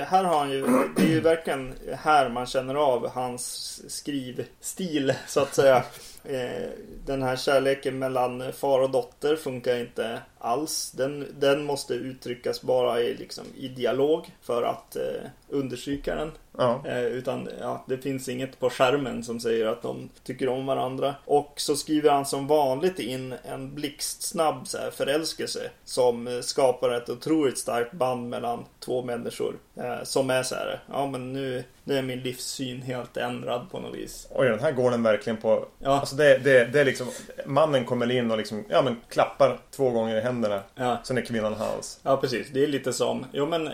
här 0.06 0.24
har 0.24 0.38
han 0.38 0.50
ju, 0.50 0.66
det 0.96 1.02
är 1.02 1.08
ju 1.08 1.20
verkligen 1.20 1.74
här 1.98 2.28
man 2.28 2.46
känner 2.46 2.74
av 2.74 3.08
hans 3.08 3.82
skrivstil 3.94 5.14
så 5.26 5.40
att 5.40 5.54
säga. 5.54 5.84
Eh, 6.28 6.68
den 7.04 7.22
här 7.22 7.36
kärleken 7.36 7.98
mellan 7.98 8.52
far 8.52 8.80
och 8.80 8.90
dotter 8.90 9.36
funkar 9.36 9.76
inte 9.76 10.20
alls. 10.38 10.90
Den, 10.90 11.26
den 11.38 11.64
måste 11.64 11.94
uttryckas 11.94 12.62
bara 12.62 13.00
i, 13.00 13.14
liksom, 13.14 13.44
i 13.56 13.68
dialog 13.68 14.30
för 14.42 14.62
att 14.62 14.96
eh, 14.96 15.30
understryka 15.48 16.14
den. 16.14 16.32
Ja. 16.56 16.82
Eh, 16.84 17.04
utan 17.04 17.48
ja, 17.60 17.84
det 17.86 17.98
finns 17.98 18.28
inget 18.28 18.60
på 18.60 18.70
skärmen 18.70 19.24
som 19.24 19.40
säger 19.40 19.66
att 19.66 19.82
de 19.82 20.08
tycker 20.24 20.48
om 20.48 20.66
varandra. 20.66 21.14
Och 21.24 21.52
så 21.56 21.76
skriver 21.76 22.10
han 22.10 22.26
som 22.26 22.46
vanligt 22.46 22.98
in 22.98 23.34
en 23.44 23.74
blixtsnabb 23.74 24.68
så 24.68 24.78
här, 24.78 24.90
förälskelse 24.90 25.70
som 25.84 26.40
skapar 26.42 26.90
ett 26.90 27.08
otroligt 27.08 27.58
starkt 27.58 27.92
band 27.92 28.28
mellan 28.28 28.64
två 28.80 29.02
människor. 29.02 29.54
Eh, 29.76 30.02
som 30.02 30.30
är 30.30 30.42
så 30.42 30.54
här, 30.54 30.80
ja 30.92 31.06
men 31.06 31.32
nu, 31.32 31.64
nu 31.84 31.98
är 31.98 32.02
min 32.02 32.20
livssyn 32.20 32.82
helt 32.82 33.16
ändrad 33.16 33.70
på 33.70 33.80
något 33.80 33.94
vis. 33.94 34.28
Oj, 34.30 34.48
den 34.48 34.60
här 34.60 34.72
går 34.72 34.90
den 34.90 35.02
verkligen 35.02 35.36
på... 35.36 35.66
Ja. 35.78 36.00
Alltså 36.00 36.16
det, 36.16 36.38
det, 36.38 36.64
det 36.64 36.80
är 36.80 36.84
liksom... 36.84 37.06
Mannen 37.46 37.84
kommer 37.84 38.10
in 38.10 38.30
och 38.30 38.38
liksom, 38.38 38.64
ja 38.68 38.82
men 38.82 38.96
klappar 39.08 39.58
två 39.70 39.90
gånger 39.90 40.16
i 40.16 40.20
händerna. 40.20 40.62
Ja. 40.74 40.98
Sen 41.04 41.18
är 41.18 41.22
kvinnan 41.22 41.54
hans. 41.54 42.00
Ja, 42.02 42.16
precis. 42.16 42.48
Det 42.52 42.62
är 42.62 42.66
lite 42.66 42.92
som, 42.92 43.26
jo 43.32 43.46
men 43.46 43.66
eh, 43.66 43.72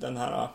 den 0.00 0.16
här 0.16 0.48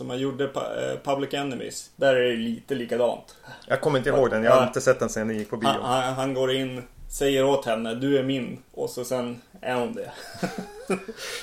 som 0.00 0.06
man 0.06 0.18
gjorde 0.18 0.44
eh, 0.44 0.98
Public 1.04 1.34
Enemies. 1.34 1.90
Där 1.96 2.14
är 2.14 2.30
det 2.30 2.36
lite 2.36 2.74
likadant. 2.74 3.36
Jag 3.66 3.80
kommer 3.80 3.98
inte 3.98 4.10
ihåg 4.10 4.30
den. 4.30 4.42
Jag 4.44 4.52
har 4.52 4.66
inte 4.66 4.80
sett 4.80 4.98
den 4.98 5.08
sen 5.08 5.28
den 5.28 5.38
gick 5.38 5.50
på 5.50 5.56
bio. 5.56 5.68
Han, 5.68 5.82
han, 5.82 6.14
han 6.14 6.34
går 6.34 6.52
in, 6.52 6.82
säger 7.10 7.44
åt 7.44 7.66
henne, 7.66 7.94
du 7.94 8.18
är 8.18 8.22
min. 8.22 8.62
Och 8.74 8.90
så 8.90 9.04
sen 9.04 9.40
är 9.60 9.74
hon 9.74 9.94
det. 9.94 10.12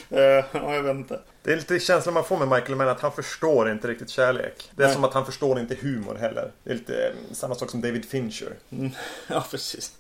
Eh, 0.10 0.46
ja, 0.52 0.76
jag 0.76 0.84
vet 0.84 0.96
inte. 0.96 1.20
Det 1.44 1.52
är 1.52 1.56
lite 1.56 1.80
känslan 1.80 2.14
man 2.14 2.24
får 2.24 2.38
med 2.38 2.48
Michael 2.48 2.76
Mann 2.76 2.90
att 2.90 3.02
han 3.02 3.12
förstår 3.12 3.72
inte 3.72 3.88
riktigt 3.88 4.10
kärlek. 4.10 4.70
Det 4.76 4.84
är 4.84 4.88
Nej. 4.88 4.96
som 4.96 5.04
att 5.04 5.14
han 5.14 5.26
förstår 5.26 5.60
inte 5.60 5.76
humor 5.76 6.16
heller. 6.16 6.52
Det 6.64 6.72
är 6.72 6.76
lite 6.76 7.08
eh, 7.08 7.14
samma 7.32 7.56
sak 7.56 7.70
som 7.70 7.82
David 7.82 8.06
Fincher. 8.06 8.54
Mm, 8.70 8.92
ja, 9.28 9.46
precis. 9.52 9.94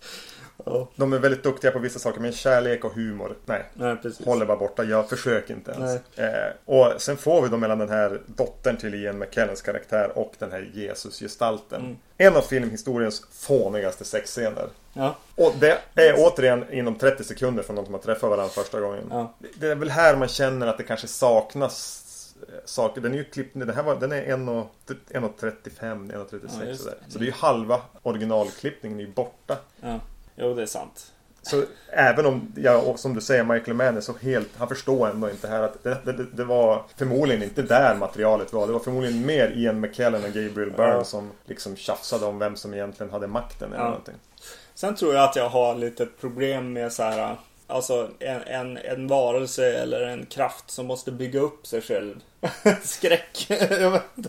Ja, 0.65 0.87
De 0.95 1.13
är 1.13 1.19
väldigt 1.19 1.43
duktiga 1.43 1.71
på 1.71 1.79
vissa 1.79 1.99
saker 1.99 2.19
men 2.21 2.31
kärlek 2.31 2.85
och 2.85 2.93
humor, 2.93 3.35
nej. 3.45 3.65
nej, 3.73 3.95
precis. 3.95 4.25
Håller 4.25 4.45
bara 4.45 4.57
borta, 4.57 4.83
jag 4.83 5.09
försöker 5.09 5.53
inte 5.53 5.71
ens. 5.71 6.17
Eh, 6.17 6.53
och 6.65 7.01
sen 7.01 7.17
får 7.17 7.41
vi 7.41 7.49
då 7.49 7.57
mellan 7.57 7.79
den 7.79 7.89
här 7.89 8.21
dottern 8.25 8.77
till 8.77 8.95
Ian 8.95 9.17
McKellens 9.19 9.61
karaktär 9.61 10.17
och 10.17 10.33
den 10.39 10.51
här 10.51 10.69
Jesus-gestalten. 10.73 11.81
Mm. 11.81 11.97
En 12.17 12.35
av 12.35 12.41
filmhistoriens 12.41 13.25
fånigaste 13.31 14.05
sexscener. 14.05 14.67
Ja, 14.93 15.15
Och 15.35 15.53
det 15.59 15.77
är 15.95 16.13
återigen 16.17 16.65
inom 16.71 16.95
30 16.95 17.23
sekunder 17.23 17.63
från 17.63 17.75
de 17.75 17.85
som 17.85 17.93
har 17.93 18.01
träffat 18.01 18.29
varandra 18.29 18.49
första 18.49 18.79
gången. 18.79 19.03
Ja. 19.09 19.33
Det 19.59 19.67
är 19.67 19.75
väl 19.75 19.89
här 19.89 20.15
man 20.15 20.27
känner 20.27 20.67
att 20.67 20.77
det 20.77 20.83
kanske 20.83 21.07
saknas 21.07 22.03
saker. 22.65 23.01
Den 23.01 23.13
är 23.13 23.17
ju 23.17 23.23
klippt, 23.23 23.59
den 23.59 23.69
här 23.69 23.83
var, 23.83 23.95
den 23.95 24.11
är 24.11 24.25
1.35, 24.25 24.71
1.36 25.79 26.67
Ja, 26.67 26.75
sådär. 26.75 26.97
Så 27.07 27.19
det 27.19 27.23
är 27.23 27.27
ju 27.27 27.31
halva 27.31 27.81
originalklippningen 28.03 28.99
är 28.99 29.03
ju 29.03 29.11
borta. 29.11 29.57
Ja, 29.81 29.99
jo 30.37 30.53
det 30.53 30.61
är 30.61 30.65
sant. 30.65 31.11
Så 31.41 31.63
även 31.91 32.25
om, 32.25 32.51
ja, 32.55 32.97
som 32.97 33.13
du 33.13 33.21
säger, 33.21 33.43
Michael 33.43 33.73
Mann 33.77 33.97
är 33.97 34.01
så 34.01 34.13
helt, 34.21 34.49
han 34.57 34.67
förstår 34.67 35.09
ändå 35.09 35.29
inte 35.29 35.47
här 35.47 35.61
att 35.61 35.83
det, 35.83 35.97
det, 36.05 36.25
det 36.33 36.43
var 36.43 36.83
förmodligen 36.97 37.43
inte 37.43 37.61
där 37.61 37.95
materialet 37.95 38.53
var. 38.53 38.67
Det 38.67 38.73
var 38.73 38.79
förmodligen 38.79 39.25
mer 39.25 39.51
Ian 39.55 39.79
McKellen 39.79 40.21
och 40.23 40.27
Gabriel 40.29 40.71
Byrne 40.71 40.93
Ja. 40.93 41.03
som 41.03 41.31
liksom 41.45 41.75
tjafsade 41.75 42.25
om 42.25 42.39
vem 42.39 42.55
som 42.55 42.73
egentligen 42.73 43.11
hade 43.11 43.27
makten 43.27 43.67
eller 43.73 43.83
Ja. 43.83 43.89
någonting. 43.89 44.15
Sen 44.75 44.95
tror 44.95 45.13
jag 45.13 45.23
att 45.23 45.35
jag 45.35 45.49
har 45.49 45.75
lite 45.75 46.05
problem 46.05 46.73
med 46.73 46.93
så 46.93 47.03
här. 47.03 47.35
Alltså 47.67 48.09
en, 48.19 48.41
en, 48.41 48.77
en 48.77 49.07
varelse 49.07 49.73
eller 49.73 50.01
en 50.01 50.25
kraft 50.25 50.71
som 50.71 50.85
måste 50.85 51.11
bygga 51.11 51.39
upp 51.39 51.67
sig 51.67 51.81
själv. 51.81 52.15
Skräck. 52.83 53.47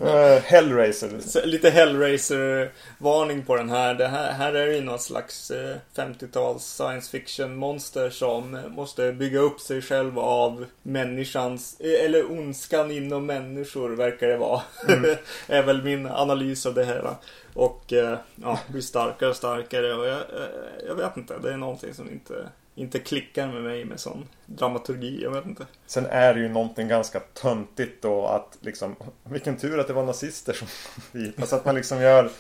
Uh, 0.03 0.39
Hellraiser. 0.45 1.21
Så 1.21 1.47
lite 1.47 1.71
Hellraiser-varning 1.71 3.45
på 3.45 3.57
den 3.57 3.71
här. 3.71 3.95
Det 3.95 4.09
här. 4.09 4.33
Här 4.33 4.53
är 4.53 4.67
det 4.67 4.75
ju 4.75 4.81
någon 4.81 4.99
slags 4.99 5.51
eh, 5.51 5.77
50-tals 5.95 6.65
science 6.65 7.11
fiction-monster 7.11 8.11
som 8.11 8.61
måste 8.69 9.13
bygga 9.13 9.39
upp 9.39 9.61
sig 9.61 9.83
själv 9.83 10.19
av 10.19 10.65
människans, 10.83 11.81
eh, 11.81 12.05
eller 12.05 12.31
ondskan 12.31 12.91
inom 12.91 13.27
människor 13.27 13.91
verkar 13.91 14.27
det 14.27 14.37
vara. 14.37 14.63
är 15.47 15.63
väl 15.63 15.83
min 15.83 16.07
analys 16.07 16.67
av 16.67 16.75
det 16.75 16.85
hela. 16.85 17.17
Och 17.55 17.93
eh, 17.93 18.19
ja, 18.35 18.59
blir 18.69 18.83
starkare 18.83 19.31
och 19.31 19.37
starkare 19.37 19.95
och 19.95 20.07
jag, 20.07 20.17
eh, 20.17 20.87
jag 20.87 20.95
vet 20.95 21.17
inte. 21.17 21.39
Det 21.39 21.53
är 21.53 21.57
någonting 21.57 21.95
som 21.95 22.11
inte, 22.11 22.49
inte 22.79 22.99
klickar 22.99 23.49
med 23.49 23.63
mig 23.63 23.85
med 23.85 24.01
sån 24.01 24.29
dramaturgi. 24.47 25.23
Jag 25.23 25.31
vet 25.31 25.47
inte. 25.47 25.67
Sen 25.87 26.07
är 26.07 26.35
det 26.35 26.41
ju 26.41 26.49
någonting 26.49 26.89
ganska 26.89 27.21
töntigt 27.21 28.03
då 28.03 28.27
att 28.27 28.59
liksom 28.61 28.97
Vilken 29.25 29.57
tur 29.57 29.79
att 29.79 29.87
det 29.87 29.93
var 29.93 30.05
nazister 30.05 30.53
som 30.53 30.69
dit. 31.21 31.41
Alltså 31.41 31.57
att 31.57 31.65
man 31.65 31.75
liksom 31.75 32.01
gör 32.01 32.31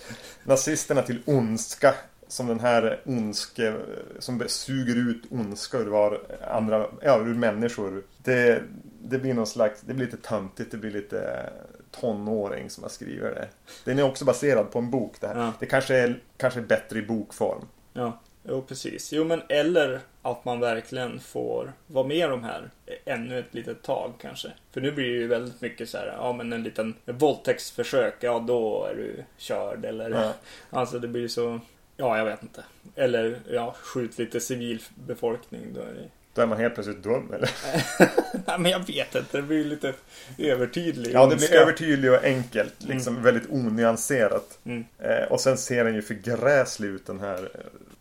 nazisterna 0.44 1.03
till 1.03 1.22
ondska 1.24 1.94
som 2.29 2.46
den 2.46 2.61
här 2.61 3.01
ondske 3.05 3.74
som 4.18 4.42
suger 4.46 4.96
ut 4.96 5.22
ondska 5.31 5.79
ur 5.79 5.87
var 5.87 6.20
andra, 6.48 6.87
ja 7.03 7.18
ur 7.18 7.35
människor. 7.35 8.03
Det, 8.18 8.62
det 9.03 9.18
blir 9.18 9.35
någon 9.35 9.46
slags, 9.46 9.81
det 9.81 9.94
blir 9.94 10.07
lite 10.07 10.16
töntigt, 10.16 10.70
det 10.70 10.77
blir 10.77 10.90
lite 10.90 11.51
tonåring 11.90 12.70
som 12.70 12.83
har 12.83 12.90
skrivit 12.90 13.22
det. 13.22 13.48
Den 13.85 13.98
är 13.98 14.03
också 14.03 14.24
baserad 14.24 14.70
på 14.70 14.79
en 14.79 14.90
bok 14.90 15.16
det 15.20 15.27
här. 15.27 15.38
Ja. 15.38 15.53
Det 15.61 15.66
kanske 15.66 15.96
är, 15.96 16.20
kanske 16.37 16.61
är 16.61 16.64
bättre 16.64 16.98
i 16.98 17.03
bokform. 17.03 17.64
Ja, 17.92 18.20
jo 18.48 18.62
precis. 18.62 19.12
Jo 19.12 19.24
men 19.24 19.42
eller 19.48 20.00
att 20.22 20.44
man 20.44 20.61
verkligen 20.61 21.20
får 21.20 21.72
vara 21.87 22.06
med 22.06 22.30
de 22.30 22.44
här 22.44 22.70
ännu 23.04 23.38
ett 23.38 23.54
litet 23.54 23.82
tag 23.82 24.12
kanske. 24.20 24.52
För 24.72 24.80
nu 24.80 24.92
blir 24.92 25.04
det 25.04 25.18
ju 25.18 25.26
väldigt 25.26 25.61
mycket 25.61 25.88
så 25.88 25.98
här, 25.98 26.06
ja 26.06 26.32
men 26.32 26.52
en 26.52 26.62
liten 26.62 26.94
våldtäktsförsök, 27.04 28.14
ja 28.20 28.44
då 28.46 28.84
är 28.90 28.94
du 28.94 29.24
körd 29.37 29.84
eller 29.84 30.11
Ja. 30.11 30.32
Alltså 30.70 30.98
det 30.98 31.08
blir 31.08 31.28
så, 31.28 31.61
ja 31.96 32.18
jag 32.18 32.24
vet 32.24 32.42
inte. 32.42 32.64
Eller 32.94 33.38
ja, 33.50 33.74
skjut 33.82 34.18
lite 34.18 34.40
civilbefolkning 34.40 35.74
då 35.74 35.80
är 35.80 35.94
det 35.94 36.08
Då 36.34 36.42
är 36.42 36.46
man 36.46 36.58
helt 36.58 36.74
plötsligt 36.74 37.02
dum 37.02 37.32
eller? 37.32 37.50
Nej 38.46 38.58
men 38.58 38.70
jag 38.70 38.87
vet 38.87 39.14
inte, 39.14 39.37
det 39.37 39.42
blir 39.42 39.64
lite 39.64 39.94
övertydlig 40.38 41.14
Ja, 41.14 41.26
det 41.26 41.37
blir 41.37 41.54
övertydligt 41.54 42.12
och 42.12 42.24
enkelt. 42.24 42.74
Liksom 42.78 43.22
väldigt 43.22 43.50
onyanserat. 43.50 44.58
Mm. 44.64 44.84
Eh, 44.98 45.22
och 45.32 45.40
sen 45.40 45.58
ser 45.58 45.84
den 45.84 45.94
ju 45.94 46.02
för 46.02 46.14
gräslig 46.14 46.88
ut 46.88 47.06
den 47.06 47.20
här 47.20 47.48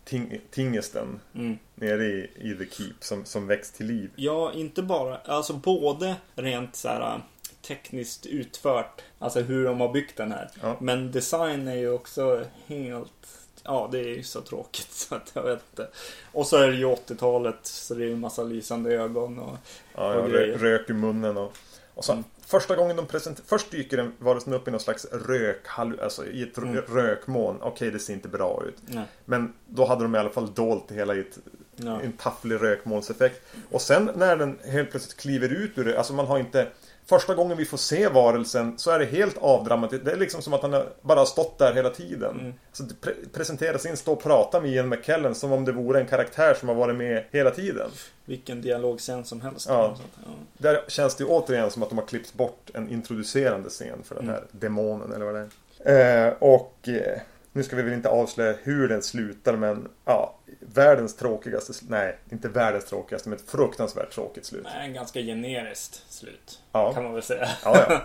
ting, 0.08 0.40
tingesten 0.50 1.20
Mm. 1.34 1.58
nere 1.74 2.04
i, 2.04 2.30
i 2.36 2.54
The 2.54 2.66
Keep 2.76 2.94
som, 3.00 3.24
som 3.24 3.46
väcks 3.46 3.70
till 3.72 3.86
liv. 3.86 4.10
Ja, 4.16 4.52
inte 4.52 4.82
bara, 4.82 5.16
alltså 5.18 5.52
både 5.52 6.16
rent 6.34 6.76
så 6.76 6.88
här 6.88 7.20
tekniskt 7.66 8.26
utfört, 8.26 9.02
alltså 9.18 9.40
hur 9.40 9.64
de 9.64 9.80
har 9.80 9.92
byggt 9.92 10.16
den 10.16 10.32
här. 10.32 10.50
Ja. 10.62 10.76
Men 10.80 11.12
design 11.12 11.68
är 11.68 11.74
ju 11.76 11.90
också 11.92 12.44
helt, 12.66 13.28
ja 13.64 13.88
det 13.92 13.98
är 13.98 14.16
ju 14.16 14.22
så 14.22 14.40
tråkigt 14.40 14.90
så 14.92 15.14
att 15.14 15.30
jag 15.34 15.42
vet 15.42 15.62
inte. 15.72 15.88
Och 16.32 16.46
så 16.46 16.56
är 16.56 16.68
det 16.68 16.76
ju 16.76 16.84
80-talet 16.86 17.58
så 17.62 17.94
det 17.94 18.02
är 18.04 18.06
ju 18.06 18.12
en 18.12 18.20
massa 18.20 18.42
lysande 18.42 18.94
ögon 18.94 19.38
och, 19.38 19.56
Ja, 19.94 20.14
Och 20.14 20.24
ja, 20.24 20.26
grejer. 20.28 20.58
rö, 20.58 20.78
rök 20.78 20.90
i 20.90 20.92
munnen 20.92 21.36
och... 21.36 21.52
och 21.94 22.04
så, 22.04 22.12
Mm. 22.12 22.24
Första 22.48 22.76
gången 22.76 22.96
de 22.96 23.06
presenterar... 23.06 23.46
Först 23.46 23.70
dyker 23.70 23.96
den 23.96 24.12
varelsen 24.18 24.52
upp 24.52 24.68
i 24.68 24.70
någon 24.70 24.80
slags 24.80 25.06
rök... 25.12 25.66
Alltså 25.76 26.26
i 26.26 26.42
ett 26.42 26.58
Mm. 26.58 26.76
rökmoln. 26.76 27.58
Okej, 27.62 27.90
det 27.90 27.98
ser 27.98 28.12
inte 28.12 28.28
bra 28.28 28.62
ut. 28.68 28.76
nej, 28.86 29.04
Men 29.24 29.52
då 29.66 29.84
hade 29.84 30.02
de 30.02 30.14
i 30.14 30.18
alla 30.18 30.30
fall 30.30 30.54
dolt 30.54 30.84
det 30.88 30.94
hela 30.94 31.14
i 31.14 31.20
ett, 31.20 31.38
ja. 31.76 32.00
en 32.00 32.12
tafflig 32.12 32.62
rökmolnseffekt. 32.62 33.42
Och 33.70 33.80
sen 33.82 34.10
när 34.16 34.36
den 34.36 34.58
helt 34.64 34.90
plötsligt 34.90 35.16
kliver 35.20 35.48
ut 35.52 35.78
ur 35.78 35.84
det, 35.84 35.98
alltså 35.98 36.12
man 36.12 36.26
har 36.26 36.38
inte... 36.38 36.68
Första 37.08 37.34
gången 37.34 37.56
vi 37.56 37.64
får 37.64 37.76
se 37.76 38.08
varelsen 38.08 38.78
så 38.78 38.90
är 38.90 38.98
det 38.98 39.04
helt 39.04 39.38
avdramatiserat. 39.38 40.04
Det 40.04 40.12
är 40.12 40.16
liksom 40.16 40.42
som 40.42 40.52
att 40.54 40.62
han 40.62 40.84
bara 41.02 41.18
har 41.18 41.26
stått 41.26 41.58
där 41.58 41.74
hela 41.74 41.90
tiden. 41.90 42.40
Mm. 42.40 42.54
Så 42.72 42.82
det 42.82 42.94
pre- 42.94 43.28
presenteras 43.32 43.86
in, 43.86 43.96
stå 43.96 44.12
och 44.12 44.22
prata 44.22 44.60
med 44.60 44.70
Ian 44.70 44.88
McKellen 44.88 45.34
som 45.34 45.52
om 45.52 45.64
det 45.64 45.72
vore 45.72 46.00
en 46.00 46.06
karaktär 46.06 46.54
som 46.54 46.68
har 46.68 46.76
varit 46.76 46.96
med 46.96 47.24
hela 47.30 47.50
tiden. 47.50 47.90
Vilken 48.24 48.60
dialogscen 48.60 49.24
som 49.24 49.40
helst. 49.40 49.66
Ja. 49.68 49.96
Ja. 50.24 50.30
Där 50.58 50.84
känns 50.88 51.14
det 51.16 51.24
ju 51.24 51.30
återigen 51.30 51.70
som 51.70 51.82
att 51.82 51.88
de 51.88 51.98
har 51.98 52.06
klippt 52.06 52.34
bort 52.34 52.70
en 52.74 52.90
introducerande 52.90 53.68
scen 53.68 53.98
för 54.04 54.14
den 54.14 54.24
Mm. 54.24 54.34
här 54.34 54.44
demonen 54.50 55.12
eller 55.12 55.24
vad 55.24 55.34
det 55.34 55.48
är. 55.84 56.26
Eh, 56.26 56.32
och 56.38 56.88
eh, 56.88 57.20
nu 57.52 57.62
ska 57.62 57.76
vi 57.76 57.82
väl 57.82 57.92
inte 57.92 58.08
avslöja 58.08 58.54
hur 58.62 58.88
den 58.88 59.02
slutar 59.02 59.56
men 59.56 59.88
ja, 60.04 60.38
världens 60.60 61.16
tråkigaste, 61.16 61.72
nej 61.88 62.18
inte 62.30 62.48
världens 62.48 62.84
tråkigaste 62.84 63.28
men 63.28 63.38
ett 63.38 63.50
fruktansvärt 63.50 64.10
tråkigt 64.10 64.44
slut. 64.46 64.64
Nej, 64.64 64.86
en 64.86 64.94
ganska 64.94 65.20
generiskt 65.20 66.12
slut. 66.12 66.62
Ja. 66.72 66.92
Kan 66.92 67.04
man 67.04 67.14
väl 67.14 67.22
säga. 67.22 67.48
Ja, 67.64 67.86
ja. 67.88 68.02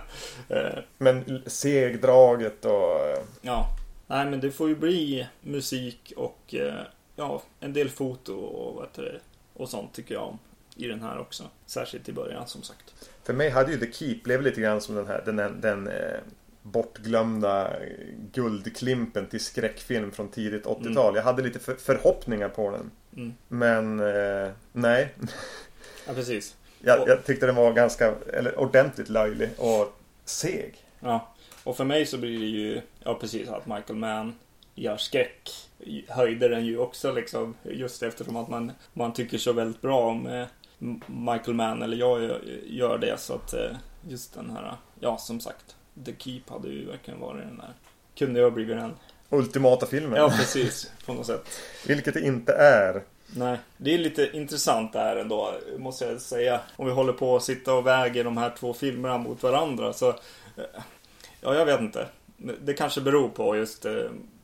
Eh, 0.55 0.79
Men 0.97 1.43
segdraget 1.45 2.65
och 2.65 2.99
Ja. 3.41 3.67
Nej 4.07 4.25
men 4.25 4.39
det 4.39 4.51
får 4.51 4.69
ju 4.69 4.75
bli 4.75 5.27
musik 5.41 6.13
och 6.17 6.55
eh, 6.55 6.81
ja, 7.15 7.41
en 7.59 7.73
del 7.73 7.89
foto 7.89 8.33
och 8.35 8.75
vad 8.75 8.83
heter 8.83 9.03
det, 9.03 9.19
och 9.53 9.69
sånt 9.69 9.93
tycker 9.93 10.13
jag 10.15 10.23
om. 10.23 10.39
I 10.75 10.87
den 10.87 11.01
här 11.01 11.19
också. 11.19 11.43
Särskilt 11.65 12.09
i 12.09 12.13
början 12.13 12.47
som 12.47 12.61
sagt. 12.63 12.93
för 13.23 13.33
mig 13.33 13.49
hade 13.49 13.71
ju 13.71 13.79
The 13.79 13.91
Keep 13.91 14.19
blev 14.23 14.41
lite 14.41 14.61
grann 14.61 14.81
som 14.81 14.95
den 14.95 15.07
här 15.07 15.21
den, 15.25 15.35
den, 15.35 15.61
den 15.61 15.87
eh, 15.87 16.19
bortglömda 16.63 17.73
guldklimpen 18.33 19.27
till 19.27 19.39
skräckfilm 19.39 20.11
från 20.11 20.27
tidigt 20.29 20.65
80-tal. 20.65 21.15
Jag 21.15 21.23
hade 21.23 21.41
lite 21.43 21.59
för, 21.59 21.75
förhoppningar 21.75 22.49
på 22.49 22.71
den. 22.71 22.91
Mm. 23.15 23.33
Men 23.47 23.99
eh, 23.99 24.51
nej, 24.71 25.13
Ja 26.07 26.13
precis. 26.13 26.55
Jag, 26.81 27.07
jag 27.07 27.25
tyckte 27.25 27.45
den 27.45 27.55
var 27.55 27.73
ganska, 27.73 28.13
eller 28.33 28.59
ordentligt 28.59 29.09
löjlig 29.09 29.49
och 29.57 29.99
seg. 30.25 30.75
Ja. 30.99 31.33
Och 31.63 31.77
för 31.77 31.83
mig 31.85 32.05
så 32.05 32.17
blir 32.17 32.39
det 32.39 32.45
ju, 32.45 32.81
ja 33.03 33.13
precis, 33.21 33.49
att 33.49 33.65
Michael 33.67 33.99
Mann 33.99 34.35
gör 34.75 34.97
skräck. 34.97 35.49
Höjde 36.07 36.47
den 36.47 36.65
ju 36.65 36.77
också 36.77 37.11
liksom. 37.11 37.53
Just 37.63 38.03
eftersom 38.03 38.35
att 38.35 38.49
man, 38.49 38.71
man 38.93 39.13
tycker 39.13 39.37
så 39.37 39.53
väldigt 39.53 39.81
bra 39.81 40.01
om 40.09 40.27
eh, 40.27 40.45
Michael 41.07 41.53
Mann, 41.53 41.81
eller 41.81 41.97
jag 41.97 42.21
gör- 42.23 42.41
gör 42.65 42.97
det. 42.97 43.19
Så 43.19 43.33
att 43.33 43.53
eh, 43.53 43.71
just 44.09 44.33
den 44.33 44.49
här, 44.49 44.75
ja 44.99 45.17
som 45.17 45.39
sagt. 45.39 45.75
The 46.05 46.13
Keep 46.19 46.41
hade 46.49 46.67
ju 46.67 46.85
verkligen 46.85 47.19
varit 47.19 47.41
den 47.43 47.57
där. 47.57 47.73
Kunde 48.15 48.39
ju 48.39 48.45
ha 48.45 48.51
blivit 48.51 48.77
den. 48.77 48.93
Ultimata 49.29 49.85
filmen. 49.85 50.17
Ja 50.17 50.29
precis, 50.29 50.91
på 51.05 51.13
något 51.13 51.25
sätt. 51.25 51.49
Vilket 51.87 52.13
det 52.13 52.21
inte 52.21 52.53
är. 52.53 53.03
Nej, 53.35 53.57
det 53.77 53.93
är 53.93 53.97
lite 53.97 54.29
intressant 54.33 54.93
där 54.93 55.15
ändå, 55.15 55.53
måste 55.77 56.05
jag 56.05 56.21
säga. 56.21 56.59
Om 56.75 56.85
vi 56.85 56.91
håller 56.91 57.13
på 57.13 57.35
att 57.35 57.43
sitta 57.43 57.73
och 57.73 57.87
väger 57.87 58.23
de 58.23 58.37
här 58.37 58.53
två 58.59 58.73
filmerna 58.73 59.17
mot 59.17 59.43
varandra 59.43 59.93
så... 59.93 60.09
eh, 60.09 60.81
Ja, 61.41 61.55
jag 61.55 61.65
vet 61.65 61.79
inte. 61.81 62.07
Det 62.61 62.73
kanske 62.73 63.01
beror 63.01 63.29
på 63.29 63.55
just 63.55 63.85
eh, 63.85 63.93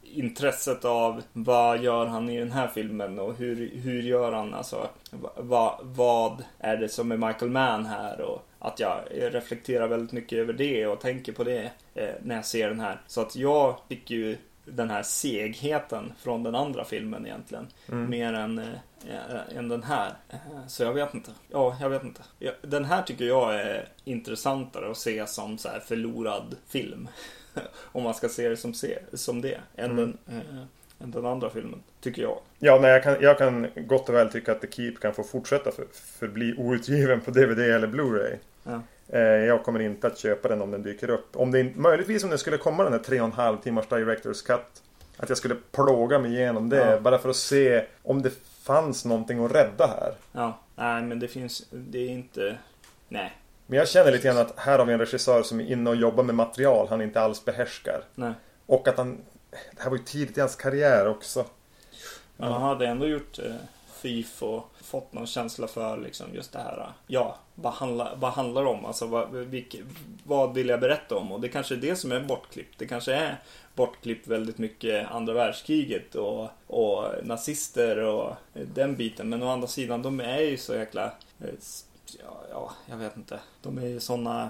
intresset 0.03 0.85
av 0.85 1.21
vad 1.33 1.81
gör 1.81 2.05
han 2.05 2.29
i 2.29 2.39
den 2.39 2.51
här 2.51 2.67
filmen 2.67 3.19
och 3.19 3.35
hur, 3.35 3.71
hur 3.75 4.01
gör 4.01 4.31
han 4.31 4.53
alltså 4.53 4.89
va, 5.37 5.79
vad 5.83 6.43
är 6.59 6.77
det 6.77 6.89
som 6.89 7.11
är 7.11 7.17
Michael 7.27 7.51
Mann 7.51 7.85
här 7.85 8.21
och 8.21 8.45
att 8.59 8.79
jag 8.79 8.99
reflekterar 9.11 9.87
väldigt 9.87 10.11
mycket 10.11 10.37
över 10.39 10.53
det 10.53 10.87
och 10.87 11.01
tänker 11.01 11.31
på 11.31 11.43
det 11.43 11.71
eh, 11.95 12.09
när 12.23 12.35
jag 12.35 12.45
ser 12.45 12.67
den 12.69 12.79
här. 12.79 13.01
Så 13.07 13.21
att 13.21 13.35
jag 13.35 13.79
fick 13.89 14.11
ju 14.11 14.37
den 14.65 14.89
här 14.89 15.03
segheten 15.03 16.13
från 16.19 16.43
den 16.43 16.55
andra 16.55 16.83
filmen 16.85 17.25
egentligen. 17.25 17.67
Mer 18.09 18.33
än, 18.33 18.57
eh, 18.59 19.57
än 19.57 19.69
den 19.69 19.83
här. 19.83 20.13
Eh, 20.29 20.37
Så 20.67 20.83
jag 20.83 20.93
vet 20.93 21.13
inte. 21.13 21.31
Ja, 21.49 21.77
jag 21.81 21.89
vet 21.89 22.03
inte. 22.03 22.21
Ja, 22.39 22.51
Den 22.61 22.85
här 22.85 23.01
tycker 23.01 23.25
jag 23.25 23.55
är 23.55 23.87
intressantare 24.03 24.91
att 24.91 24.97
se 24.97 25.27
som 25.27 25.57
så 25.57 25.69
förlorad 25.85 26.55
film. 26.67 27.07
Om 27.91 28.03
man 28.03 28.13
ska 28.13 28.29
se 28.29 28.49
det 28.49 28.57
som, 28.57 28.73
se, 28.73 28.99
som 29.13 29.41
det. 29.41 29.57
Än, 29.75 29.95
den, 29.95 30.17
eh, 30.27 31.03
än 31.03 31.11
den 31.11 31.25
andra 31.25 31.49
filmen. 31.49 31.83
Tycker 32.01 32.21
jag. 32.21 32.39
Ja, 32.59 32.79
nej, 32.81 32.91
jag, 32.91 33.03
kan, 33.03 33.17
jag 33.21 33.37
kan 33.37 33.67
gott 33.75 34.09
och 34.09 34.15
väl 34.15 34.31
tycka 34.31 34.51
att 34.51 34.61
The 34.61 34.67
Keep 34.71 34.93
kan 35.01 35.13
få 35.13 35.23
fortsätta 35.23 35.71
för, 35.71 35.85
förbli 36.19 36.53
outgiven 36.57 37.21
på 37.21 37.31
DVD 37.31 37.59
eller 37.59 37.87
Blu-ray. 37.87 38.37
Ja. 38.63 38.81
Eh, 39.09 39.19
jag 39.21 39.63
kommer 39.63 39.79
inte 39.79 40.07
att 40.07 40.17
köpa 40.17 40.47
den 40.47 40.61
om 40.61 40.71
den 40.71 40.83
dyker 40.83 41.09
upp. 41.09 41.35
Om 41.35 41.51
det, 41.51 41.75
möjligtvis 41.75 42.23
om 42.23 42.29
det 42.29 42.37
skulle 42.37 42.57
komma 42.57 42.83
den 42.83 42.93
här 42.93 42.99
3,5 42.99 43.61
timmars 43.61 43.87
Directors 43.87 44.41
Cut. 44.41 44.83
Att 45.17 45.29
jag 45.29 45.37
skulle 45.37 45.55
plåga 45.71 46.19
mig 46.19 46.31
igenom 46.31 46.69
det. 46.69 46.91
Ja. 46.91 46.99
Bara 46.99 47.19
för 47.19 47.29
att 47.29 47.35
se 47.35 47.85
om 48.03 48.21
det 48.21 48.31
fanns 48.61 49.05
någonting 49.05 49.45
att 49.45 49.51
rädda 49.51 49.87
här. 49.87 50.13
Ja, 50.31 50.59
nej 50.75 51.03
men 51.03 51.19
det 51.19 51.27
finns, 51.27 51.67
det 51.71 51.99
är 51.99 52.09
inte, 52.09 52.57
nej. 53.07 53.37
Men 53.67 53.79
jag 53.79 53.87
känner 53.87 54.11
lite 54.11 54.27
grann 54.27 54.37
att 54.37 54.59
här 54.59 54.79
har 54.79 54.85
vi 54.85 54.93
en 54.93 54.99
regissör 54.99 55.43
som 55.43 55.59
är 55.59 55.65
inne 55.71 55.89
och 55.89 55.95
jobbar 55.95 56.23
med 56.23 56.35
material 56.35 56.87
han 56.89 57.01
inte 57.01 57.21
alls 57.21 57.45
behärskar. 57.45 58.03
Nej. 58.15 58.33
Och 58.65 58.87
att 58.87 58.97
han... 58.97 59.17
Det 59.51 59.81
här 59.81 59.89
var 59.89 59.97
ju 59.97 60.03
tidigt 60.03 60.37
i 60.37 60.39
hans 60.39 60.55
karriär 60.55 61.07
också. 61.07 61.45
Men 62.37 62.51
han 62.51 62.61
hade 62.61 62.87
ändå 62.87 63.07
gjort 63.07 63.39
och 64.41 64.71
fått 64.83 65.13
någon 65.13 65.27
känsla 65.27 65.67
för 65.67 65.97
liksom 65.97 66.27
just 66.33 66.51
det 66.51 66.59
här. 66.59 66.91
Ja, 67.07 67.37
vad 67.55 67.73
handlar, 67.73 68.15
vad 68.15 68.31
handlar 68.31 68.63
det 68.63 68.69
om? 68.69 68.85
Alltså 68.85 69.05
vad, 69.07 69.31
vilk, 69.31 69.75
vad 70.23 70.53
vill 70.53 70.69
jag 70.69 70.79
berätta 70.79 71.15
om? 71.15 71.31
Och 71.31 71.41
det 71.41 71.49
kanske 71.49 71.75
är 71.75 71.79
det 71.79 71.95
som 71.95 72.11
är 72.11 72.19
bortklippt. 72.19 72.79
Det 72.79 72.87
kanske 72.87 73.13
är 73.13 73.39
bortklippt 73.75 74.27
väldigt 74.27 74.57
mycket 74.57 75.11
andra 75.11 75.33
världskriget 75.33 76.15
och, 76.15 76.47
och 76.67 77.05
nazister 77.23 77.97
och 77.97 78.35
den 78.53 78.95
biten. 78.95 79.29
Men 79.29 79.43
å 79.43 79.49
andra 79.49 79.67
sidan, 79.67 80.01
de 80.01 80.19
är 80.19 80.39
ju 80.39 80.57
så 80.57 80.75
jäkla 80.75 81.05
eh, 81.39 81.47
Ja, 82.23 82.41
ja, 82.51 82.71
jag 82.89 82.97
vet 82.97 83.17
inte. 83.17 83.39
De 83.61 83.77
är 83.77 83.87
ju 83.87 83.99
sådana 83.99 84.49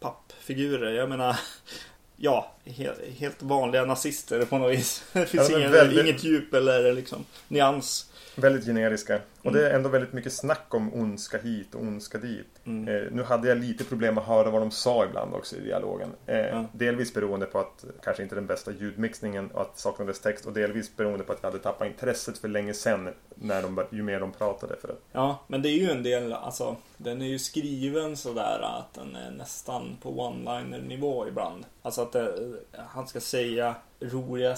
pappfigurer. 0.00 0.92
Jag 0.92 1.08
menar, 1.08 1.36
ja, 2.16 2.52
helt, 2.64 2.98
helt 3.18 3.42
vanliga 3.42 3.84
nazister 3.84 4.44
på 4.44 4.58
något 4.58 4.72
vis. 4.78 5.04
Det 5.12 5.26
finns 5.26 5.50
Ja, 5.50 5.58
ingen, 5.58 5.72
väldigt- 5.72 6.04
inget 6.04 6.24
djup 6.24 6.54
eller 6.54 6.92
liksom 6.92 7.24
nyans. 7.48 8.09
Väldigt 8.40 8.64
generiska. 8.66 9.20
Och 9.40 9.46
Mm. 9.46 9.60
det 9.62 9.70
är 9.70 9.74
ändå 9.74 9.88
väldigt 9.88 10.12
mycket 10.12 10.32
snack 10.32 10.74
om 10.74 10.94
ondska 10.94 11.38
hit 11.38 11.74
och 11.74 11.80
ondska 11.80 12.18
dit. 12.18 12.46
Mm. 12.64 12.88
Eh, 12.88 13.10
nu 13.12 13.22
hade 13.22 13.48
jag 13.48 13.58
lite 13.58 13.84
problem 13.84 14.18
att 14.18 14.26
höra 14.26 14.50
vad 14.50 14.62
de 14.62 14.70
sa 14.70 15.04
ibland 15.04 15.34
också 15.34 15.56
i 15.56 15.60
dialogen. 15.60 16.08
Eh, 16.26 16.38
Ja. 16.38 16.64
Delvis 16.72 17.14
beroende 17.14 17.46
på 17.46 17.58
att 17.58 17.84
kanske 18.02 18.22
inte 18.22 18.34
den 18.34 18.46
bästa 18.46 18.70
ljudmixningen 18.72 19.50
och 19.50 19.60
att 19.60 19.74
det 19.74 19.80
saknades 19.80 20.20
text. 20.20 20.46
Och 20.46 20.52
delvis 20.52 20.96
beroende 20.96 21.24
på 21.24 21.32
att 21.32 21.38
jag 21.42 21.50
hade 21.50 21.62
tappat 21.62 21.86
intresset 21.86 22.38
för 22.38 22.48
länge 22.48 22.74
sedan 22.74 23.08
när 23.34 23.62
de, 23.62 23.84
ju 23.90 24.02
mer 24.02 24.20
de 24.20 24.32
pratade. 24.32 24.76
För 24.76 24.88
att, 24.88 25.00
Ja, 25.12 25.38
men 25.46 25.62
det 25.62 25.68
är 25.68 25.78
ju 25.78 25.90
en 25.90 26.02
del, 26.02 26.32
alltså 26.32 26.76
den 26.96 27.22
är 27.22 27.26
ju 27.26 27.38
skriven 27.38 28.16
sådär 28.16 28.60
att 28.78 28.94
den 28.94 29.16
är 29.16 29.30
nästan 29.30 29.96
på 30.02 30.10
one-liner 30.10 30.82
nivå 30.88 31.28
ibland. 31.28 31.66
Alltså 31.82 32.02
att 32.02 32.12
det, 32.12 32.34
han 32.72 33.06
ska 33.08 33.20
säga 33.20 33.74
roliga, 34.00 34.56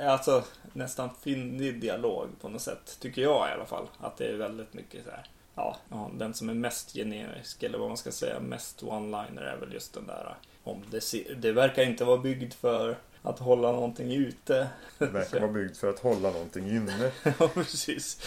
alltså 0.00 0.42
nästan 0.72 1.10
fyndig 1.24 1.80
dialog 1.80 2.28
på 2.40 2.48
något 2.48 2.60
sätt. 2.62 2.96
Tycker 3.00 3.22
jag 3.22 3.48
i 3.48 3.52
alla 3.52 3.64
fall. 3.66 3.86
Att 4.00 4.16
det 4.24 4.32
är 4.32 4.36
väldigt 4.36 4.74
mycket 4.74 5.04
så 5.04 5.10
här. 5.10 5.26
Ja, 5.54 6.10
den 6.14 6.34
som 6.34 6.48
är 6.48 6.54
mest 6.54 6.92
generisk 6.92 7.62
eller 7.62 7.78
vad 7.78 7.88
man 7.88 7.96
ska 7.96 8.12
säga, 8.12 8.40
mest 8.40 8.82
one-liner 8.82 9.42
är 9.42 9.56
väl 9.56 9.72
just 9.72 9.94
den 9.94 10.06
där. 10.06 10.36
Om 10.64 10.82
det, 10.90 11.34
det 11.36 11.52
verkar 11.52 11.82
inte 11.82 12.04
vara 12.04 12.18
byggd 12.18 12.52
för 12.52 12.96
att 13.22 13.38
hålla 13.38 13.72
någonting 13.72 14.12
ute. 14.12 14.68
det 14.98 15.06
verkar 15.06 15.40
vara 15.40 15.52
byggt 15.52 15.76
för 15.76 15.90
att 15.90 15.98
hålla 15.98 16.30
någonting 16.30 16.70
inne. 16.70 17.12
ja, 17.38 17.48
precis. 17.54 18.20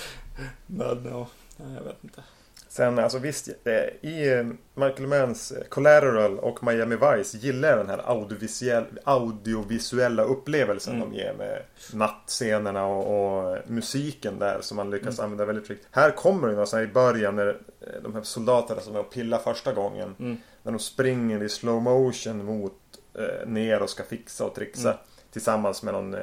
Men 0.66 1.06
ja, 1.06 1.28
jag 1.58 1.84
vet 1.84 2.04
inte. 2.04 2.24
Sen 2.70 3.00
alltså 3.00 3.20
visst, 3.20 3.48
eh, 3.64 3.74
i 4.12 4.34
eh, 4.34 4.46
Michael 4.74 5.08
Manns 5.08 5.52
eh, 5.52 5.64
Collateral 5.64 6.40
och 6.40 6.64
Miami 6.64 6.96
Vice 6.96 7.38
gillar 7.38 7.70
jag 7.70 7.78
den 7.78 7.90
här 7.90 8.02
audiovisuell, 8.10 8.86
audiovisuella 9.04 10.24
upplevelsen 10.24 10.96
Mm. 10.96 11.10
de 11.12 11.18
ger 11.18 11.34
med 11.34 11.62
nattscenerna 11.94 12.86
och, 12.86 13.48
och 13.48 13.58
musiken 13.68 14.40
där 14.40 14.58
som 14.62 14.78
man 14.78 14.88
Mm. 14.88 15.00
lyckas 15.00 15.20
använda 15.20 15.46
väldigt 15.46 15.70
riktigt. 15.70 15.88
Här 15.92 16.12
kommer 16.12 16.48
det 16.48 16.56
här 16.74 16.82
i 16.82 16.88
början 16.88 17.36
när 17.36 17.48
eh, 17.48 18.02
de 18.04 18.14
här 18.16 18.24
soldaterna 18.24 18.82
som 18.82 18.96
är 18.96 19.00
och 19.00 19.12
pillar 19.14 19.40
första 19.40 19.74
gången. 19.74 20.16
Mm. 20.20 20.38
När 20.64 20.72
de 20.72 20.80
springer 20.80 21.44
i 21.44 21.50
slow 21.50 21.82
motion 21.82 22.46
mot 22.46 22.74
eh, 23.14 23.48
ner 23.48 23.82
och 23.82 23.90
ska 23.90 24.04
fixa 24.04 24.46
och 24.46 24.56
trixa. 24.56 24.90
Mm. 24.90 25.02
Tillsammans 25.32 25.84
med 25.84 25.94
någon 25.94 26.14
eh, 26.14 26.22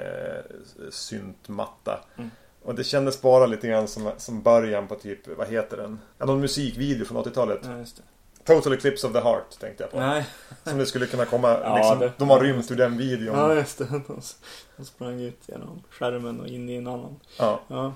syntmatta. 0.91 2.05
Mm. 2.17 2.31
Och 2.65 2.75
det 2.75 2.85
kändes 2.85 3.21
bara 3.23 3.47
lite 3.47 3.69
grann 3.69 3.89
som, 3.89 4.11
som 4.17 4.43
början 4.43 4.87
på 4.89 4.95
typ, 4.95 5.37
vad 5.39 5.49
heter 5.49 5.77
den? 5.77 5.99
Ja, 6.19 6.27
någon 6.27 6.41
musikvideo 6.41 7.05
från 7.05 7.25
80-talet. 7.25 7.61
Ja, 7.65 7.79
just 7.79 7.97
det. 7.97 8.03
Total 8.45 8.73
Eclipse 8.73 9.07
of 9.07 9.12
the 9.12 9.21
Heart 9.21 9.59
tänkte 9.61 9.83
jag 9.83 9.91
på. 9.91 10.01
Nej, 10.01 10.27
Som 10.65 10.79
det 10.79 10.87
skulle 10.87 11.07
kunna 11.07 11.25
komma, 11.25 11.49
Ja, 11.62 11.77
liksom, 11.77 11.99
det- 11.99 12.12
de 12.19 12.31
har 12.31 12.41
rymt 12.41 12.71
ur 12.71 12.77
den 12.77 12.97
videon. 12.97 13.39
ja 13.39 13.55
just 13.55 13.79
det. 13.79 13.85
De, 13.85 14.21
de 14.77 14.85
sprang 14.85 15.21
ut 15.21 15.39
genom 15.47 15.83
skärmen 15.91 16.41
och 16.41 16.47
in 16.47 16.69
i 16.69 16.75
en 16.77 16.87
annan. 16.87 17.21
Ja. 17.39 17.61
Ja, 17.69 17.95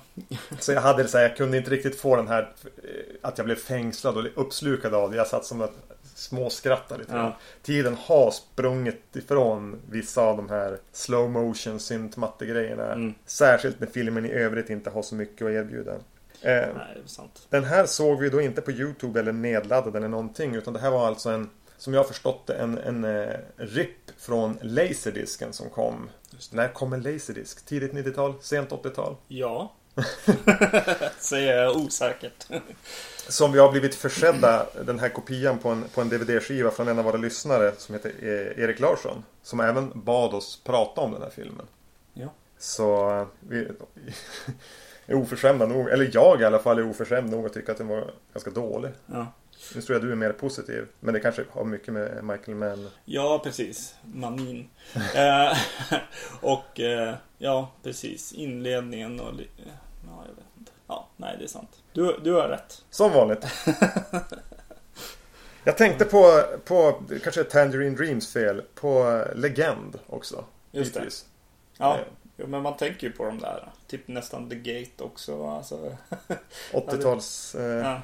Så 0.60 0.72
jag 0.72 0.80
hade 0.80 1.02
det 1.02 1.08
så 1.08 1.18
här, 1.18 1.24
jag 1.28 1.36
kunde 1.36 1.56
inte 1.58 1.70
riktigt 1.70 2.00
få 2.00 2.16
den 2.16 2.28
här 2.28 2.42
eh, 2.64 2.90
att 3.22 3.38
jag 3.38 3.44
blev 3.44 3.56
fängslad 3.56 4.16
och 4.16 4.24
uppslukad 4.42 4.94
av 4.94 5.10
det. 5.10 5.16
Jag 5.16 5.26
satt 5.26 5.44
som 5.44 5.60
att 5.62 5.72
småskratta 6.18 6.96
lite. 6.96 7.12
ja. 7.12 7.36
Tiden 7.62 7.96
har 8.00 8.30
sprungit 8.30 9.16
ifrån 9.16 9.80
vissa 9.90 10.22
av 10.22 10.36
de 10.36 10.48
här 10.48 10.78
slow 10.92 11.30
motion 11.30 11.80
syntmatte-grejerna. 11.80 12.92
Mm. 12.92 13.14
Särskilt 13.26 13.80
när 13.80 13.86
filmen 13.86 14.26
i 14.26 14.30
övrigt 14.32 14.70
inte 14.70 14.90
har 14.90 15.02
så 15.02 15.14
mycket 15.14 15.46
att 15.46 15.52
erbjuda. 15.52 15.92
Eh, 16.42 16.66
Nej, 16.76 17.02
den 17.48 17.64
här 17.64 17.86
såg 17.86 18.20
vi 18.20 18.28
då 18.30 18.40
inte 18.40 18.60
på 18.60 18.70
Youtube 18.72 19.20
eller 19.20 19.32
nedladdad 19.32 19.96
eller 19.96 20.08
någonting. 20.08 20.54
Utan 20.54 20.74
det 20.74 20.80
här 20.80 20.90
var 20.90 21.06
alltså 21.06 21.30
en, 21.30 21.50
som 21.76 21.94
jag 21.94 22.00
har 22.00 22.08
förstått 22.08 22.46
det, 22.46 22.54
en, 22.54 22.78
en 22.78 23.04
eh, 23.04 23.34
RIP 23.56 24.10
från 24.18 24.58
Laserdisken 24.62 25.52
som 25.52 25.70
kom. 25.70 26.10
När 26.52 26.68
kommer 26.68 26.96
Laserdisc? 26.98 27.62
Tidigt 27.62 27.92
90-tal? 27.92 28.34
Sent 28.40 28.70
80-tal? 28.70 29.16
Ja. 29.28 29.72
Säger 31.18 31.62
jag 31.62 31.76
osäkert. 31.76 32.46
Som 33.28 33.52
vi 33.52 33.58
har 33.58 33.70
blivit 33.70 33.94
försedda 33.94 34.66
den 34.86 34.98
här 34.98 35.08
kopian 35.08 35.58
på 35.58 35.68
en, 35.68 35.84
på 35.94 36.00
en 36.00 36.08
DVD-skiva 36.08 36.70
från 36.70 36.88
en 36.88 36.98
av 36.98 37.04
våra 37.04 37.16
lyssnare 37.16 37.72
som 37.78 37.94
heter 37.94 38.12
eh, 38.22 38.64
Erik 38.64 38.80
Larsson. 38.80 39.24
Som 39.42 39.60
även 39.60 39.92
bad 39.94 40.34
oss 40.34 40.60
prata 40.64 41.00
om 41.00 41.12
den 41.12 41.22
här 41.22 41.30
filmen. 41.30 41.66
Ja. 42.14 42.32
Så 42.58 43.10
eh, 43.10 43.26
vi 43.40 43.68
är 45.06 45.14
oförskämda 45.14 45.66
nog, 45.66 45.88
eller 45.88 46.10
jag 46.12 46.40
i 46.40 46.44
alla 46.44 46.58
fall 46.58 46.78
är 46.78 46.90
oförskämd 46.90 47.30
nog 47.30 47.46
att 47.46 47.52
tycka 47.52 47.72
att 47.72 47.78
den 47.78 47.88
var 47.88 48.10
ganska 48.32 48.50
dålig. 48.50 48.90
Ja. 49.06 49.26
Nu 49.74 49.82
tror 49.82 49.94
jag 49.98 50.06
du 50.06 50.12
är 50.12 50.16
mer 50.16 50.32
positiv. 50.32 50.86
Men 51.00 51.14
det 51.14 51.20
kanske 51.20 51.44
har 51.50 51.64
mycket 51.64 51.94
med 51.94 52.24
Michael 52.24 52.56
Mann. 52.56 52.90
Ja, 53.04 53.40
precis. 53.44 53.94
Manin. 54.02 54.68
eh, 55.14 55.58
och 56.40 56.80
eh, 56.80 57.14
ja, 57.38 57.72
precis. 57.82 58.32
Inledningen 58.32 59.20
och... 59.20 59.32
Ja, 60.06 60.24
jag 60.28 60.34
vet 60.34 60.44
inte. 60.58 60.72
Ja, 60.86 61.08
nej, 61.16 61.36
det 61.38 61.44
är 61.44 61.48
sant. 61.48 61.82
Du, 61.92 62.18
du 62.24 62.32
har 62.32 62.48
rätt. 62.48 62.84
Som 62.90 63.12
vanligt. 63.12 63.44
Jag 65.64 65.76
tänkte 65.76 66.04
på, 66.04 66.42
på 66.64 67.02
kanske 67.22 67.44
Tangerine 67.44 67.96
Dreams 67.96 68.32
fel, 68.32 68.62
på 68.74 69.24
Legend 69.34 69.98
också. 70.06 70.44
Just 70.72 70.94
det. 70.94 71.00
Bitvis. 71.00 71.24
Ja, 71.78 71.96
Eh, 71.98 72.04
jo, 72.36 72.46
men 72.46 72.62
man 72.62 72.76
tänker 72.76 73.06
ju 73.06 73.12
på 73.12 73.24
de 73.24 73.38
där. 73.38 73.68
Typ 73.86 74.08
nästan 74.08 74.48
The 74.50 74.54
Gate 74.56 75.04
också. 75.04 75.46
Alltså. 75.46 75.96
80-tals... 76.72 77.54
Eh, 77.54 77.62
Ja. 77.62 78.00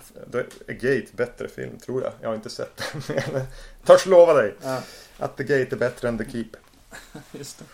är 0.67 0.73
Gate 0.73 1.07
bättre 1.17 1.49
film, 1.49 1.79
tror 1.79 2.03
jag. 2.03 2.13
Jag 2.21 2.29
har 2.29 2.35
inte 2.35 2.51
sett 2.51 2.83
den. 3.07 3.43
Törs 3.85 4.07
lova 4.07 4.33
dig 4.35 4.55
Ja, 4.63 4.83
att 5.19 5.37
The 5.37 5.45
Gate 5.45 5.75
är 5.75 5.79
bättre 5.79 6.09
än 6.09 6.19
The 6.19 6.31
Keep. 6.31 6.51
just 7.33 7.59
det. 7.59 7.65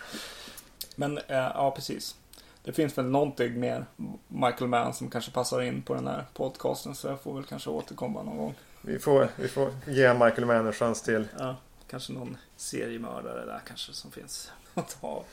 Men 0.97 1.19
eh, 1.19 1.25
ja, 1.37 1.71
precis. 1.77 2.17
Det 2.65 2.73
finns 2.73 2.99
väl 2.99 3.05
någonting 3.05 3.61
mer 3.61 3.87
Michael 4.29 4.69
Mann 4.69 4.95
som 4.95 5.11
kanske 5.11 5.31
passar 5.31 5.61
in 5.63 5.83
på 5.83 5.95
den 5.95 6.07
här 6.07 6.25
podcasten. 6.35 6.95
Så 6.95 7.09
jag 7.09 7.21
får 7.21 7.35
väl 7.35 7.45
kanske 7.45 7.71
återkomma 7.71 8.23
någon 8.23 8.37
gång. 8.37 8.55
Vi 8.83 8.99
får, 8.99 9.29
vi 9.37 9.49
får 9.49 9.71
ge 9.87 10.15
Michael 10.15 10.45
Mann 10.45 10.67
en 10.67 10.73
chans 10.73 11.03
till. 11.03 11.29
Ja, 11.39 11.57
kanske 11.91 12.13
någon 12.13 12.37
seriemördare 12.57 13.45
där 13.45 13.61
kanske 13.67 13.93
som 13.93 14.11
finns 14.11 14.53
att 14.75 15.01
ta. 15.01 15.25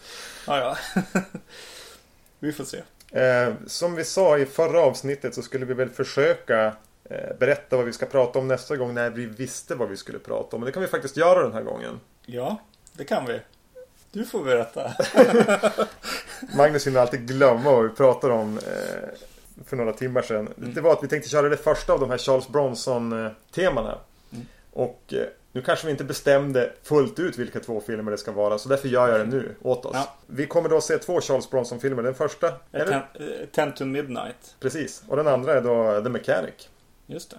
Ja, 0.47 0.77
ja. 0.93 1.01
Vi 2.39 2.53
får 2.53 2.63
se. 2.63 2.81
Eh, 3.11 3.53
som 3.67 3.95
vi 3.95 4.03
sa 4.03 4.37
i 4.37 4.45
förra 4.45 4.81
avsnittet 4.81 5.35
så 5.35 5.41
skulle 5.41 5.65
vi 5.65 5.73
väl 5.73 5.89
försöka 5.89 6.65
eh, 7.03 7.37
berätta 7.39 7.77
vad 7.77 7.85
vi 7.85 7.93
ska 7.93 8.05
prata 8.05 8.39
om 8.39 8.47
nästa 8.47 8.75
gång 8.75 8.93
när 8.93 9.09
vi 9.09 9.25
visste 9.25 9.75
vad 9.75 9.89
vi 9.89 9.97
skulle 9.97 10.19
prata 10.19 10.55
om. 10.55 10.61
Men 10.61 10.65
det 10.65 10.71
kan 10.71 10.81
vi 10.81 10.87
faktiskt 10.87 11.17
göra 11.17 11.43
den 11.43 11.53
här 11.53 11.63
gången. 11.63 11.99
Ja, 12.25 12.57
det 12.93 13.03
kan 13.03 13.25
vi. 13.25 13.39
Du 14.11 14.25
får 14.25 14.43
berätta. 14.43 14.93
Magnus 16.55 16.87
hinner 16.87 16.99
alltid 16.99 17.27
glömma 17.27 17.71
vad 17.71 17.83
vi 17.83 17.89
pratade 17.89 18.33
om 18.33 18.57
eh, 18.57 19.63
för 19.65 19.77
några 19.77 19.93
timmar 19.93 20.21
sedan. 20.21 20.49
Mm. 20.57 20.73
Det 20.73 20.81
var 20.81 20.93
att 20.93 21.03
vi 21.03 21.07
tänkte 21.07 21.29
köra 21.29 21.49
det 21.49 21.57
första 21.57 21.93
av 21.93 21.99
de 21.99 22.09
här 22.09 22.17
Charles 22.17 22.47
Bronson-temana. 22.47 23.97
Mm. 24.31 24.45
Och 24.71 25.13
eh, 25.13 25.27
nu 25.51 25.61
kanske 25.61 25.85
vi 25.85 25.91
inte 25.91 26.03
bestämde 26.03 26.73
fullt 26.83 27.19
ut 27.19 27.37
vilka 27.37 27.59
två 27.59 27.81
filmer 27.81 28.11
det 28.11 28.17
ska 28.17 28.31
vara. 28.31 28.57
Så 28.57 28.69
därför 28.69 28.87
gör 28.87 29.09
jag 29.09 29.19
det 29.19 29.25
nu 29.25 29.55
åt 29.61 29.85
oss. 29.85 29.91
Ja. 29.95 30.15
Vi 30.27 30.47
kommer 30.47 30.69
då 30.69 30.81
se 30.81 30.97
två 30.97 31.21
Charles 31.21 31.49
Bronson-filmer. 31.49 32.03
Den 32.03 32.15
första, 32.15 32.47
är 32.71 32.85
det? 32.85 32.85
Ten, 32.85 33.01
eh, 33.27 33.47
Ten 33.51 33.73
to 33.73 33.85
Midnight. 33.85 34.55
Precis. 34.59 35.03
Och 35.07 35.17
den 35.17 35.27
andra 35.27 35.53
är 35.53 35.61
då 35.61 36.01
The 36.03 36.09
Mechanic. 36.09 36.69
Just 37.07 37.29
det. 37.29 37.37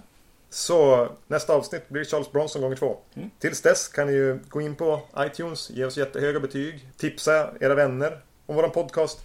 Så 0.49 1.07
nästa 1.27 1.53
avsnitt 1.53 1.89
blir 1.89 2.03
Charles 2.03 2.31
Bronson 2.31 2.61
gånger 2.61 2.75
två. 2.75 2.97
Mm. 3.13 3.29
Tills 3.39 3.61
dess 3.61 3.87
kan 3.87 4.07
ni 4.07 4.13
ju 4.13 4.39
gå 4.49 4.61
in 4.61 4.75
på 4.75 5.01
iTunes, 5.17 5.69
ge 5.69 5.85
oss 5.85 5.97
jättehöga 5.97 6.39
betyg, 6.39 6.87
tipsa 6.97 7.49
era 7.59 7.75
vänner 7.75 8.21
om 8.49 8.55
våran 8.55 8.71
podcast. 8.71 9.19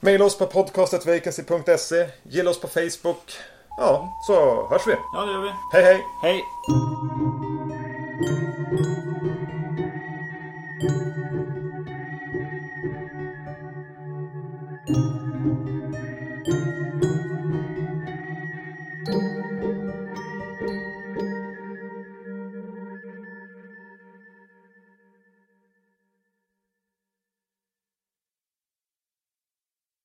Maila 0.00 0.24
oss 0.24 0.38
på 0.38 0.46
podcastetvacancy.se, 0.46 2.08
gilla 2.22 2.50
oss 2.50 2.60
på 2.60 2.68
Facebook. 2.68 3.32
Ja, 3.76 4.20
så 4.26 4.66
hörs 4.70 4.86
vi. 4.86 4.96
Ja, 5.14 5.20
det 5.24 5.32
gör 5.32 5.40
vi. 5.40 5.50
Hej 5.72 5.82
hej! 5.82 6.04
Hej! 6.22 7.47